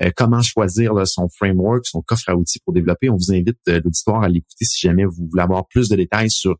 euh, 0.00 0.10
comment 0.16 0.40
choisir 0.40 1.06
son 1.06 1.28
framework, 1.28 1.86
son 1.86 2.00
coffre 2.02 2.28
à 2.28 2.36
outils 2.36 2.60
pour 2.64 2.72
développer. 2.72 3.10
On 3.10 3.16
vous 3.16 3.32
invite 3.32 3.58
euh, 3.68 3.80
l'auditoire 3.84 4.22
à 4.22 4.28
l'écouter 4.28 4.64
si 4.64 4.86
jamais 4.86 5.04
vous 5.04 5.28
voulez 5.30 5.42
avoir 5.42 5.66
plus 5.66 5.88
de 5.88 5.96
détails 5.96 6.30
sur 6.30 6.56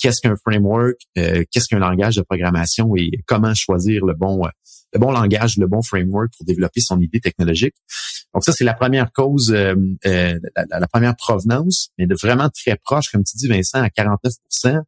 qu'est-ce 0.00 0.22
qu'un 0.22 0.34
framework, 0.36 0.96
qu'est-ce 1.14 1.68
qu'un 1.68 1.78
langage 1.78 2.16
de 2.16 2.22
programmation 2.22 2.96
et 2.96 3.10
comment 3.26 3.52
choisir 3.52 4.06
le 4.06 4.14
bon 4.14 4.40
le 4.94 4.98
bon 4.98 5.10
langage, 5.10 5.58
le 5.58 5.66
bon 5.66 5.82
framework 5.82 6.32
pour 6.34 6.46
développer 6.46 6.80
son 6.80 7.00
idée 7.00 7.20
technologique. 7.20 7.74
Donc 8.34 8.44
ça, 8.44 8.52
c'est 8.52 8.64
la 8.64 8.74
première 8.74 9.12
cause, 9.12 9.52
la, 9.52 10.88
première 10.92 11.14
provenance, 11.16 11.90
mais 11.98 12.06
de 12.06 12.14
vraiment 12.14 12.50
très 12.50 12.76
proche, 12.76 13.10
comme 13.10 13.22
tu 13.22 13.36
dis, 13.36 13.46
Vincent, 13.48 13.80
à 13.80 13.88
49% 13.88 14.82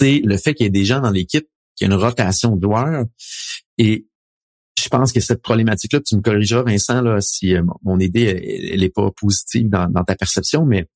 c'est 0.00 0.20
le 0.24 0.36
fait 0.36 0.54
qu'il 0.54 0.64
y 0.64 0.66
ait 0.66 0.70
des 0.70 0.84
gens 0.84 1.00
dans 1.00 1.10
l'équipe 1.10 1.46
qui 1.76 1.84
a 1.84 1.86
une 1.86 1.94
rotation 1.94 2.56
de 2.56 2.62
joueurs. 2.62 3.04
Et 3.78 4.06
je 4.78 4.88
pense 4.88 5.12
que 5.12 5.20
cette 5.20 5.42
problématique-là, 5.42 6.00
tu 6.00 6.16
me 6.16 6.22
corrigeras, 6.22 6.62
Vincent, 6.62 7.02
là, 7.02 7.20
si 7.20 7.54
euh, 7.54 7.62
mon 7.82 7.98
idée, 7.98 8.70
elle 8.72 8.80
n'est 8.80 8.90
pas 8.90 9.10
positive 9.10 9.68
dans, 9.68 10.04
ta 10.04 10.14
perception, 10.14 10.64
mais 10.64 10.86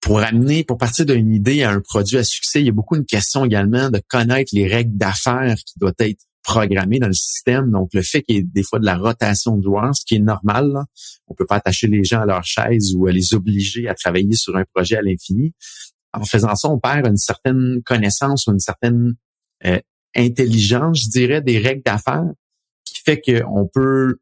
pour 0.00 0.20
amener, 0.20 0.64
pour 0.64 0.78
partir 0.78 1.06
d'une 1.06 1.32
idée 1.32 1.62
à 1.62 1.70
un 1.70 1.80
produit 1.80 2.18
à 2.18 2.24
succès, 2.24 2.60
il 2.60 2.66
y 2.66 2.68
a 2.68 2.72
beaucoup 2.72 2.96
une 2.96 3.06
question 3.06 3.44
également 3.44 3.90
de 3.90 4.00
connaître 4.08 4.50
les 4.52 4.66
règles 4.66 4.96
d'affaires 4.96 5.56
qui 5.56 5.78
doivent 5.78 5.94
être 5.98 6.24
programmées 6.46 6.98
dans 6.98 7.08
le 7.08 7.12
système. 7.12 7.70
Donc, 7.70 7.90
le 7.92 8.02
fait 8.02 8.22
qu'il 8.22 8.36
y 8.36 8.38
ait 8.38 8.42
des 8.42 8.62
fois 8.62 8.78
de 8.78 8.86
la 8.86 8.96
rotation 8.96 9.56
de 9.56 9.62
joueurs, 9.62 9.94
ce 9.94 10.04
qui 10.06 10.14
est 10.14 10.20
normal, 10.20 10.70
là. 10.72 10.84
on 11.28 11.34
peut 11.34 11.46
pas 11.46 11.56
attacher 11.56 11.86
les 11.88 12.04
gens 12.04 12.20
à 12.20 12.26
leur 12.26 12.44
chaise 12.44 12.94
ou 12.94 13.06
à 13.06 13.12
les 13.12 13.34
obliger 13.34 13.88
à 13.88 13.94
travailler 13.94 14.34
sur 14.34 14.56
un 14.56 14.64
projet 14.74 14.96
à 14.96 15.02
l'infini. 15.02 15.52
En 16.12 16.24
faisant 16.24 16.54
ça, 16.54 16.70
on 16.70 16.78
perd 16.78 17.06
une 17.06 17.16
certaine 17.16 17.82
connaissance 17.84 18.46
ou 18.46 18.52
une 18.52 18.60
certaine 18.60 19.14
euh, 19.64 19.80
intelligence, 20.14 21.02
je 21.04 21.10
dirais, 21.10 21.42
des 21.42 21.58
règles 21.58 21.82
d'affaires 21.84 22.24
fait 23.06 23.20
qu'on 23.20 23.68
peut 23.72 24.16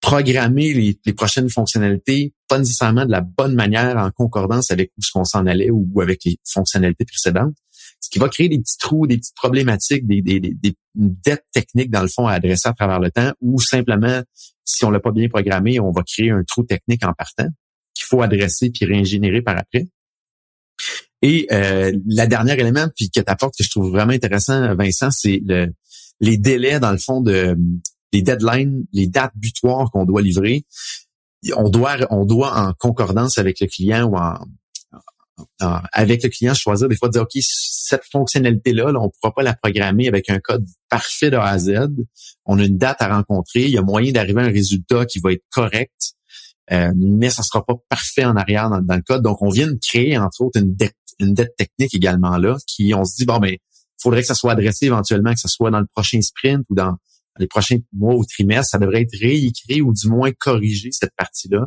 programmer 0.00 0.72
les, 0.72 1.12
prochaines 1.12 1.50
fonctionnalités 1.50 2.32
pas 2.48 2.58
nécessairement 2.58 3.04
de 3.04 3.10
la 3.10 3.20
bonne 3.20 3.54
manière 3.54 3.96
en 3.96 4.10
concordance 4.10 4.70
avec 4.70 4.92
où 4.96 5.02
ce 5.02 5.10
qu'on 5.12 5.24
s'en 5.24 5.44
allait 5.46 5.70
ou 5.70 6.00
avec 6.00 6.24
les 6.24 6.38
fonctionnalités 6.44 7.04
précédentes, 7.04 7.56
ce 8.00 8.10
qui 8.10 8.18
va 8.18 8.28
créer 8.28 8.48
des 8.48 8.58
petits 8.58 8.78
trous, 8.78 9.06
des 9.06 9.18
petites 9.18 9.34
problématiques, 9.34 10.06
des, 10.06 10.22
des, 10.22 10.40
des, 10.40 10.74
dettes 10.94 11.44
techniques 11.52 11.90
dans 11.90 12.02
le 12.02 12.08
fond 12.08 12.26
à 12.26 12.32
adresser 12.32 12.68
à 12.68 12.72
travers 12.72 13.00
le 13.00 13.10
temps 13.10 13.32
ou 13.40 13.60
simplement, 13.60 14.22
si 14.64 14.84
on 14.84 14.90
l'a 14.90 15.00
pas 15.00 15.12
bien 15.12 15.28
programmé, 15.28 15.78
on 15.78 15.90
va 15.90 16.02
créer 16.02 16.30
un 16.30 16.42
trou 16.44 16.64
technique 16.64 17.04
en 17.04 17.12
partant 17.12 17.48
qu'il 17.94 18.06
faut 18.06 18.22
adresser 18.22 18.70
puis 18.70 18.84
réingénérer 18.84 19.42
par 19.42 19.56
après. 19.56 19.86
Et 21.22 21.46
euh, 21.52 21.92
la 22.06 22.26
dernière 22.26 22.58
élément 22.58 22.88
puis 22.96 23.10
que 23.10 23.20
tu 23.20 23.30
apportes 23.30 23.54
que 23.56 23.64
je 23.64 23.70
trouve 23.70 23.90
vraiment 23.90 24.12
intéressant, 24.12 24.74
Vincent, 24.74 25.10
c'est 25.10 25.40
le, 25.44 25.72
les 26.20 26.36
délais 26.36 26.80
dans 26.80 26.92
le 26.92 26.98
fond 26.98 27.20
de 27.20 27.56
les 28.12 28.22
deadlines, 28.22 28.84
les 28.92 29.06
dates 29.06 29.36
butoirs 29.36 29.90
qu'on 29.90 30.04
doit 30.04 30.22
livrer, 30.22 30.64
on 31.56 31.68
doit, 31.68 31.96
on 32.10 32.24
doit 32.24 32.58
en 32.58 32.72
concordance 32.72 33.38
avec 33.38 33.60
le 33.60 33.66
client 33.66 34.06
ou 34.06 34.16
en, 34.16 34.38
avec 35.92 36.22
le 36.22 36.28
client, 36.28 36.54
choisir 36.54 36.88
des 36.88 36.96
fois 36.96 37.08
de 37.08 37.12
dire, 37.12 37.22
OK, 37.22 37.40
cette 37.40 38.04
fonctionnalité-là, 38.10 38.92
là, 38.92 39.00
on 39.00 39.04
ne 39.04 39.08
pourra 39.08 39.34
pas 39.34 39.42
la 39.42 39.54
programmer 39.54 40.08
avec 40.08 40.30
un 40.30 40.38
code 40.38 40.64
parfait 40.88 41.30
de 41.30 41.36
A 41.36 41.44
à 41.44 41.58
Z. 41.58 41.88
On 42.44 42.58
a 42.58 42.64
une 42.64 42.76
date 42.76 43.00
à 43.00 43.14
rencontrer. 43.14 43.64
Il 43.64 43.70
y 43.70 43.78
a 43.78 43.82
moyen 43.82 44.12
d'arriver 44.12 44.42
à 44.42 44.44
un 44.44 44.50
résultat 44.50 45.06
qui 45.06 45.20
va 45.20 45.32
être 45.32 45.44
correct, 45.50 46.14
euh, 46.72 46.92
mais 46.96 47.30
ça 47.30 47.42
sera 47.42 47.64
pas 47.64 47.74
parfait 47.88 48.24
en 48.24 48.36
arrière 48.36 48.70
dans, 48.70 48.94
le 48.94 49.02
code. 49.02 49.22
Donc, 49.22 49.42
on 49.42 49.48
vient 49.48 49.66
de 49.66 49.78
créer, 49.80 50.18
entre 50.18 50.42
autres, 50.42 50.60
une 50.60 50.74
dette, 50.74 50.96
une 51.18 51.34
dette 51.34 51.56
technique 51.56 51.94
également 51.94 52.36
là, 52.36 52.56
qui, 52.66 52.92
on 52.94 53.04
se 53.04 53.16
dit, 53.16 53.24
bon, 53.24 53.38
ben, 53.38 53.56
faudrait 54.00 54.20
que 54.20 54.26
ça 54.26 54.34
soit 54.34 54.52
adressé 54.52 54.86
éventuellement, 54.86 55.32
que 55.32 55.40
ce 55.40 55.48
soit 55.48 55.70
dans 55.70 55.80
le 55.80 55.86
prochain 55.92 56.20
sprint 56.20 56.64
ou 56.70 56.74
dans 56.74 56.96
les 57.38 57.46
prochains 57.46 57.78
mois 57.92 58.14
ou 58.14 58.24
trimestres, 58.24 58.70
ça 58.70 58.78
devrait 58.78 59.02
être 59.02 59.16
réécrit 59.18 59.80
ou 59.80 59.92
du 59.92 60.08
moins 60.08 60.30
corrigé 60.32 60.90
cette 60.92 61.14
partie-là. 61.16 61.66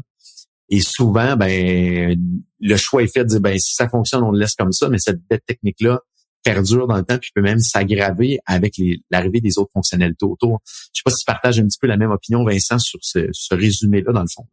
Et 0.71 0.79
souvent, 0.79 1.35
ben, 1.35 2.17
le 2.61 2.77
choix 2.77 3.03
est 3.03 3.13
fait 3.13 3.25
de 3.25 3.29
dire, 3.29 3.41
ben, 3.41 3.59
si 3.59 3.75
ça 3.75 3.89
fonctionne, 3.89 4.23
on 4.23 4.31
le 4.31 4.39
laisse 4.39 4.55
comme 4.55 4.71
ça, 4.71 4.87
mais 4.87 4.99
cette 4.99 5.19
dette 5.29 5.45
technique-là 5.45 5.99
perdure 6.43 6.87
dans 6.87 6.95
le 6.95 7.03
temps, 7.03 7.17
puis 7.19 7.29
peut 7.35 7.41
même 7.41 7.59
s'aggraver 7.59 8.39
avec 8.45 8.75
l'arrivée 9.11 9.41
des 9.41 9.59
autres 9.59 9.71
fonctionnalités 9.73 10.25
autour. 10.25 10.61
Je 10.65 10.99
sais 10.99 11.01
pas 11.03 11.11
si 11.11 11.17
tu 11.19 11.25
partages 11.25 11.59
un 11.59 11.67
petit 11.67 11.77
peu 11.79 11.87
la 11.87 11.97
même 11.97 12.11
opinion, 12.11 12.43
Vincent, 12.45 12.79
sur 12.79 12.99
ce, 13.01 13.53
résumé-là, 13.53 14.13
dans 14.13 14.21
le 14.21 14.27
fond. 14.33 14.47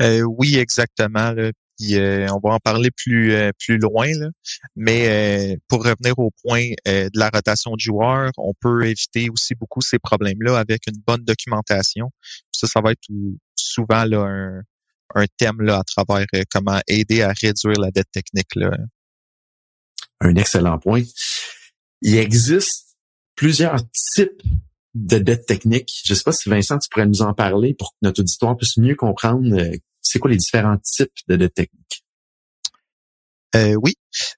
Euh, 0.00 0.22
oui, 0.22 0.56
exactement. 0.56 1.34
Puis, 1.78 1.96
euh, 1.96 2.28
on 2.32 2.38
va 2.38 2.54
en 2.54 2.58
parler 2.60 2.90
plus 2.92 3.32
euh, 3.32 3.50
plus 3.58 3.78
loin. 3.78 4.06
Là. 4.16 4.28
Mais 4.76 5.58
pour 5.66 5.84
revenir 5.84 6.16
au 6.18 6.30
point 6.44 6.70
de 6.86 7.18
la 7.18 7.28
rotation 7.28 7.72
de 7.74 7.80
joueurs, 7.80 8.30
on 8.38 8.52
peut 8.58 8.86
éviter 8.86 9.30
aussi 9.30 9.56
beaucoup 9.56 9.80
ces 9.80 9.98
problèmes-là 9.98 10.56
avec 10.56 10.86
une 10.86 11.00
bonne 11.04 11.24
documentation. 11.24 12.10
Ça, 12.52 12.68
ça 12.68 12.80
va 12.80 12.92
être 12.92 13.08
souvent 13.56 14.04
là, 14.04 14.20
un, 14.20 14.62
un 15.14 15.26
thème 15.38 15.60
là, 15.60 15.78
à 15.78 15.84
travers 15.84 16.26
euh, 16.34 16.42
comment 16.50 16.80
aider 16.86 17.22
à 17.22 17.32
réduire 17.32 17.78
la 17.80 17.90
dette 17.90 18.10
technique. 18.12 18.54
Là. 18.56 18.76
Un 20.20 20.34
excellent 20.36 20.78
point. 20.78 21.02
Il 22.02 22.16
existe 22.16 22.96
plusieurs 23.36 23.80
types 24.14 24.42
de 24.94 25.18
dette 25.18 25.46
technique. 25.46 25.90
Je 26.04 26.12
ne 26.12 26.16
sais 26.16 26.24
pas 26.24 26.32
si 26.32 26.48
Vincent, 26.48 26.78
tu 26.78 26.88
pourrais 26.90 27.06
nous 27.06 27.22
en 27.22 27.34
parler 27.34 27.74
pour 27.74 27.90
que 27.90 27.96
notre 28.02 28.20
auditoire 28.20 28.56
puisse 28.56 28.76
mieux 28.76 28.94
comprendre 28.94 29.54
euh, 29.58 29.76
c'est 30.00 30.18
quoi 30.18 30.30
les 30.30 30.36
différents 30.36 30.78
types 30.78 31.12
de 31.28 31.36
dette 31.36 31.54
technique. 31.54 32.04
Euh, 33.56 33.74
oui. 33.74 33.94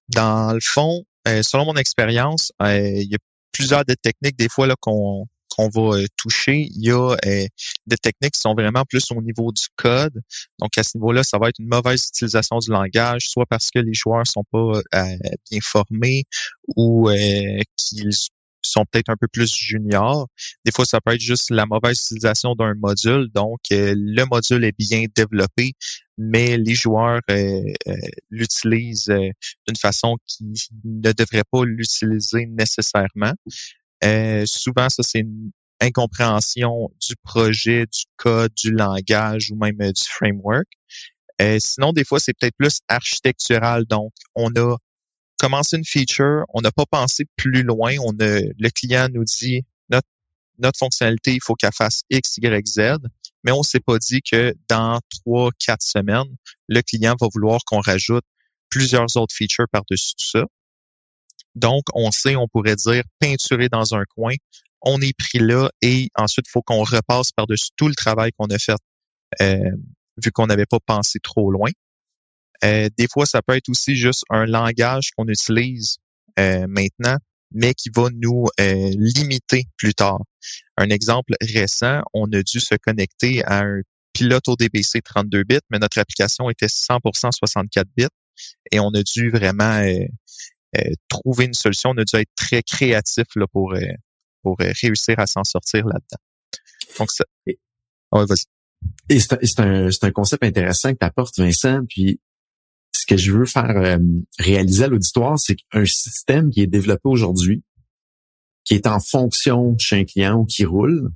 Dans 0.09 0.53
le 0.53 0.61
fond, 0.63 1.05
selon 1.27 1.65
mon 1.65 1.75
expérience, 1.75 2.53
il 2.61 3.09
y 3.11 3.15
a 3.15 3.19
plusieurs 3.51 3.85
dettes 3.85 4.03
techniques 4.03 4.37
des 4.37 4.49
fois 4.49 4.67
là 4.67 4.75
qu'on 4.79 5.27
qu'on 5.57 5.69
va 5.69 5.99
euh, 5.99 6.07
toucher, 6.17 6.69
il 6.71 6.85
y 6.85 6.91
a 6.91 7.13
euh, 7.13 7.47
des 7.87 7.97
techniques 7.97 8.35
qui 8.35 8.41
sont 8.41 8.55
vraiment 8.55 8.85
plus 8.85 9.11
au 9.11 9.23
niveau 9.23 9.53
du 9.53 9.67
code. 9.77 10.21
Donc 10.61 10.77
à 10.77 10.83
ce 10.83 10.97
niveau-là, 10.97 11.23
ça 11.23 11.39
va 11.39 11.49
être 11.49 11.59
une 11.59 11.69
mauvaise 11.69 12.09
utilisation 12.09 12.59
du 12.59 12.71
langage, 12.71 13.27
soit 13.29 13.47
parce 13.47 13.71
que 13.71 13.79
les 13.79 13.95
joueurs 13.95 14.27
sont 14.27 14.45
pas 14.51 14.81
euh, 14.95 15.17
bien 15.51 15.61
formés 15.63 16.25
ou 16.77 17.09
qu'ils 17.77 18.13
sont 18.63 18.85
peut-être 18.91 19.11
un 19.11 19.17
peu 19.17 19.29
plus 19.29 19.55
juniors. 19.55 20.29
Des 20.65 20.73
fois, 20.73 20.85
ça 20.85 21.01
peut 21.01 21.15
être 21.15 21.21
juste 21.21 21.51
la 21.51 21.67
mauvaise 21.67 21.99
utilisation 21.99 22.55
d'un 22.55 22.75
module. 22.75 23.29
Donc, 23.33 23.61
le 23.71 24.25
module 24.25 24.65
est 24.65 24.77
bien 24.77 25.05
développé, 25.15 25.75
mais 26.19 26.57
les 26.57 26.75
joueurs 26.75 27.21
l'utilisent 28.31 29.07
d'une 29.07 29.77
façon 29.81 30.17
qui 30.27 30.45
ne 30.85 31.13
devrait 31.13 31.45
pas 31.51 31.65
l'utiliser 31.65 32.47
nécessairement. 32.47 33.35
Euh, 34.05 34.45
souvent, 34.47 34.89
ça, 34.89 35.03
c'est 35.03 35.21
une 35.21 35.51
incompréhension 35.81 36.91
du 37.01 37.15
projet, 37.23 37.87
du 37.87 38.05
code, 38.17 38.53
du 38.55 38.71
langage 38.71 39.51
ou 39.51 39.57
même 39.57 39.81
euh, 39.81 39.93
du 39.93 40.05
framework. 40.09 40.67
Euh, 41.43 41.59
sinon, 41.61 41.93
des 41.93 42.05
fois, 42.05 42.19
c'est 42.19 42.33
peut-être 42.39 42.57
plus 42.57 42.81
architectural. 42.89 43.85
Donc, 43.85 44.13
on 44.35 44.51
a 44.57 44.77
commencé 45.39 45.77
une 45.77 45.85
feature, 45.85 46.45
on 46.55 46.63
n'a 46.63 46.73
pas 46.73 46.87
pensé 46.87 47.25
plus 47.37 47.63
loin. 47.63 47.95
Le 48.19 48.69
client 48.71 49.09
nous 49.13 49.25
dit 49.25 49.63
notre, 49.91 50.09
notre 50.59 50.79
fonctionnalité, 50.79 51.35
il 51.35 51.43
faut 51.43 51.55
qu'elle 51.55 51.75
fasse 51.75 52.03
X, 52.09 52.39
Y, 52.39 52.67
Z, 52.67 52.81
mais 53.45 53.53
on 53.53 53.63
s'est 53.63 53.81
pas 53.81 53.99
dit 53.99 54.23
que 54.23 54.55
dans 54.69 55.01
trois, 55.11 55.51
quatre 55.59 55.83
semaines, 55.83 56.35
le 56.69 56.81
client 56.81 57.15
va 57.21 57.29
vouloir 57.33 57.61
qu'on 57.67 57.81
rajoute 57.81 58.25
plusieurs 58.71 59.17
autres 59.17 59.35
features 59.35 59.69
par-dessus 59.71 60.15
tout 60.15 60.39
ça. 60.39 60.45
Donc, 61.57 61.85
on 61.95 62.11
sait, 62.11 62.37
on 62.37 62.47
pourrait 62.47 62.77
dire, 62.77 63.03
peinturer 63.19 63.69
dans 63.69 63.95
un 63.95 64.05
coin. 64.15 64.35
On 64.83 65.01
est 65.01 65.17
pris 65.17 65.39
là 65.39 65.71
et 65.83 66.11
ensuite, 66.15 66.47
il 66.49 66.51
faut 66.53 66.63
qu'on 66.63 66.85
repasse 66.85 67.33
par-dessus 67.33 67.71
tout 67.77 67.89
le 67.89 67.95
travail 67.95 68.31
qu'on 68.39 68.47
a 68.47 68.59
fait, 68.59 68.77
euh, 69.41 69.71
vu 70.23 70.31
qu'on 70.31 70.47
n'avait 70.47 70.67
pas 70.67 70.79
pensé 70.85 71.19
trop 71.19 71.51
loin. 71.51 71.71
Euh, 72.65 72.89
des 72.97 73.09
fois, 73.11 73.27
ça 73.27 73.43
peut 73.43 73.57
être 73.57 73.69
aussi 73.69 73.97
juste 73.97 74.25
un 74.31 74.47
langage 74.47 75.11
qu'on 75.17 75.27
utilise 75.27 75.97
euh, 76.39 76.67
maintenant, 76.69 77.17
mais 77.53 77.75
qui 77.75 77.91
va 77.95 78.09
nous 78.13 78.47
limiter 78.59 79.65
plus 79.77 79.95
tard. 79.95 80.21
Un 80.77 80.91
exemple 80.91 81.35
récent, 81.41 82.03
on 82.13 82.31
a 82.33 82.43
dû 82.43 82.61
se 82.61 82.75
connecter 82.77 83.43
à 83.45 83.63
un 83.63 83.81
pilote 84.13 84.49
ODBC 84.49 85.03
32 85.03 85.45
bits, 85.45 85.59
mais 85.71 85.79
notre 85.79 85.99
application 85.99 86.49
était 86.51 86.67
100% 86.67 87.33
64 87.33 87.89
bits 87.97 88.07
et 88.73 88.81
on 88.81 88.91
a 88.91 89.03
dû 89.03 89.31
vraiment 89.31 89.81
euh, 89.81 90.07
trouver 91.09 91.47
une 91.47 91.55
solution. 91.55 91.91
On 91.91 91.99
a 91.99 92.05
dû 92.05 92.17
être 92.17 92.35
très 92.37 92.63
créatif 92.63 93.27
là, 93.37 93.47
pour, 93.47 93.75
euh, 93.75 93.81
pour 94.43 94.57
euh, 94.61 94.73
réussir 94.83 95.19
à 95.19 95.27
s'en 95.27 95.45
sortir 95.45 95.87
là-dedans. 95.87 96.23
Donc, 96.99 97.11
ça. 97.11 97.25
Ah 98.13 98.25
vas-y. 98.25 98.45
Et 99.09 99.21
c'est 99.21 99.61
un, 99.61 99.89
un, 99.89 100.11
concept 100.13 100.45
intéressant 100.45 100.93
que 100.93 100.99
tu 100.99 101.07
apportes, 101.07 101.39
Vincent. 101.39 101.81
Puis, 101.89 102.21
ce 102.93 103.07
que 103.07 103.17
je 103.17 103.33
veux 103.33 103.47
faire 103.47 103.99
réaliser 104.39 104.85
à 104.85 104.89
l'auditoire, 104.89 105.39
c'est 105.39 105.57
qu'un 105.57 105.85
système 105.85 106.51
qui 106.51 106.63
est 106.63 106.67
développé 106.67 107.03
aujourd'hui, 107.05 107.63
qui 108.65 108.75
est 108.75 108.87
en 108.87 109.01
fonction 109.01 109.77
chez 109.79 110.01
un 110.01 110.05
client 110.05 110.41
ou 110.41 110.45
qui 110.45 110.65
roule, 110.65 111.11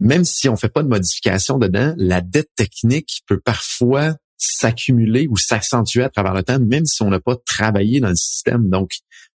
même 0.00 0.24
si 0.24 0.48
on 0.48 0.56
fait 0.56 0.68
pas 0.68 0.82
de 0.82 0.88
modification 0.88 1.58
dedans, 1.58 1.94
la 1.96 2.22
dette 2.22 2.50
technique 2.56 3.22
peut 3.26 3.38
parfois 3.38 4.16
s'accumuler 4.40 5.28
ou 5.28 5.36
s'accentuer 5.36 6.02
à 6.02 6.08
travers 6.08 6.34
le 6.34 6.42
temps, 6.42 6.58
même 6.58 6.86
si 6.86 7.02
on 7.02 7.10
n'a 7.10 7.20
pas 7.20 7.36
travaillé 7.44 8.00
dans 8.00 8.08
le 8.08 8.16
système. 8.16 8.68
Donc, 8.70 8.92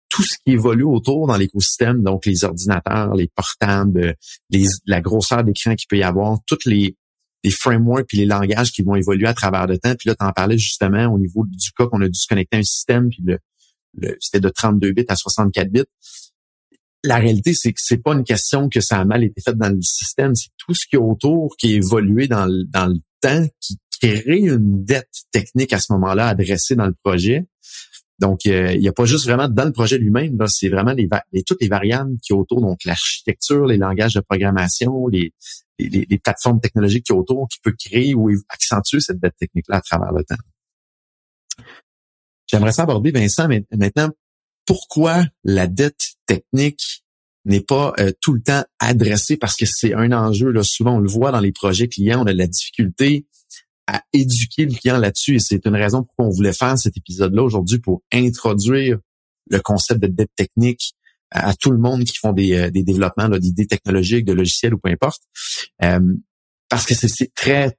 tout 0.09 0.23
ce 0.23 0.37
qui 0.45 0.53
évolue 0.53 0.85
autour 0.85 1.27
dans 1.27 1.37
l'écosystème, 1.37 2.03
donc 2.03 2.27
les 2.27 2.45
ordinateurs, 2.45 3.15
les 3.15 3.29
portables, 3.35 4.15
les, 4.51 4.67
la 4.87 5.01
grosseur 5.01 5.43
d'écran 5.43 5.75
qu'il 5.75 5.89
peut 5.89 5.99
y 5.99 6.03
avoir, 6.03 6.39
toutes 6.47 6.67
les, 6.67 6.97
frameworks 7.51 8.15
et 8.15 8.19
les 8.19 8.27
langages 8.27 8.71
qui 8.71 8.83
vont 8.83 8.95
évoluer 8.95 9.27
à 9.27 9.35
travers 9.35 9.67
le 9.67 9.77
temps. 9.77 9.97
Puis 9.97 10.09
là, 10.09 10.15
tu 10.15 10.25
en 10.25 10.31
parlais 10.31 10.59
justement 10.59 11.07
au 11.07 11.19
niveau 11.19 11.45
du 11.49 11.73
cas 11.73 11.87
qu'on 11.87 12.01
a 12.01 12.07
dû 12.07 12.15
se 12.15 12.29
connecter 12.29 12.59
à 12.59 12.61
un 12.61 12.63
système, 12.63 13.09
puis 13.09 13.25
le, 13.25 14.17
c'était 14.21 14.39
de 14.39 14.49
32 14.49 14.93
bits 14.93 15.05
à 15.09 15.17
64 15.17 15.69
bits. 15.69 15.83
La 17.03 17.17
réalité, 17.17 17.53
c'est 17.53 17.73
que 17.73 17.81
c'est 17.83 18.01
pas 18.01 18.13
une 18.13 18.23
question 18.23 18.69
que 18.69 18.81
ça 18.81 19.01
a 19.01 19.05
mal 19.05 19.25
été 19.25 19.41
fait 19.41 19.57
dans 19.57 19.75
le 19.75 19.83
système, 19.83 20.37
c'est 20.37 20.51
tout 20.57 20.75
ce 20.75 20.87
qui 20.87 20.95
est 20.95 21.01
autour 21.01 21.57
qui 21.59 21.73
est 21.73 21.77
évolué 21.77 22.29
dans 22.29 22.47
le, 22.47 22.63
dans 22.65 22.87
le 22.87 23.01
temps 23.21 23.45
qui 23.61 23.77
créer 24.03 24.41
une 24.41 24.85
dette 24.85 25.25
technique 25.31 25.73
à 25.73 25.79
ce 25.79 25.93
moment-là 25.93 26.29
adressée 26.29 26.75
dans 26.75 26.87
le 26.87 26.95
projet. 27.05 27.47
Donc, 28.19 28.45
il 28.45 28.79
n'y 28.79 28.89
a 28.89 28.93
pas 28.93 29.05
juste 29.05 29.27
vraiment 29.27 29.49
dans 29.49 29.65
le 29.65 29.73
projet 29.73 29.99
lui-même, 29.99 30.39
c'est 30.47 30.69
vraiment 30.69 30.93
les, 30.93 31.09
toutes 31.45 31.61
les 31.61 31.69
variables 31.69 32.17
qui 32.23 32.33
autour, 32.33 32.61
donc 32.61 32.85
l'architecture, 32.85 33.67
les 33.67 33.79
langages 33.79 34.15
de 34.15 34.21
programmation, 34.21 35.09
les, 35.09 35.33
les, 35.79 36.07
les, 36.09 36.19
plateformes 36.19 36.61
technologiques 36.61 37.07
qui 37.07 37.13
autour, 37.13 37.49
qui 37.49 37.59
peut 37.61 37.75
créer 37.77 38.15
ou 38.15 38.31
accentuer 38.49 39.01
cette 39.01 39.19
dette 39.19 39.37
technique-là 39.39 39.79
à 39.79 39.81
travers 39.81 40.13
le 40.13 40.23
temps. 40.23 40.37
J'aimerais 42.47 42.73
savoir, 42.73 43.01
Vincent, 43.03 43.49
maintenant, 43.73 44.11
pourquoi 44.67 45.25
la 45.43 45.67
dette 45.67 46.13
technique 46.27 47.05
n'est 47.45 47.61
pas 47.61 47.93
euh, 47.99 48.13
tout 48.21 48.35
le 48.35 48.43
temps 48.43 48.63
adressée? 48.79 49.37
Parce 49.37 49.57
que 49.57 49.65
c'est 49.67 49.95
un 49.95 50.13
enjeu. 50.13 50.51
Là, 50.51 50.63
souvent, 50.63 50.97
on 50.97 51.01
le 51.01 51.09
voit 51.09 51.33
dans 51.33 51.41
les 51.41 51.51
projets 51.51 51.89
clients, 51.89 52.23
on 52.23 52.27
a 52.27 52.33
de 52.33 52.39
la 52.39 52.47
difficulté 52.47 53.27
à 53.93 54.03
éduquer 54.13 54.65
le 54.65 54.75
client 54.75 54.99
là-dessus. 54.99 55.37
Et 55.37 55.39
c'est 55.39 55.65
une 55.67 55.77
raison 55.77 56.03
pour 56.03 56.27
on 56.27 56.31
voulait 56.31 56.53
faire 56.53 56.79
cet 56.79 56.97
épisode-là 56.97 57.43
aujourd'hui 57.43 57.79
pour 57.79 58.03
introduire 58.13 58.99
le 59.51 59.61
concept 59.61 60.01
de 60.01 60.07
dette 60.07 60.35
technique 60.35 60.95
à, 61.31 61.55
tout 61.55 61.71
le 61.71 61.79
monde 61.79 62.05
qui 62.05 62.17
font 62.19 62.33
des, 62.33 62.55
euh, 62.55 62.71
des 62.71 62.83
développements 62.83 63.29
d'idées 63.29 63.67
technologiques, 63.67 64.25
de 64.25 64.33
logiciels 64.33 64.75
ou 64.75 64.79
peu 64.79 64.91
importe. 64.91 65.23
Euh, 65.83 66.01
parce 66.69 66.87
que 66.87 66.95
c'est 66.95 67.33
très 67.35 67.77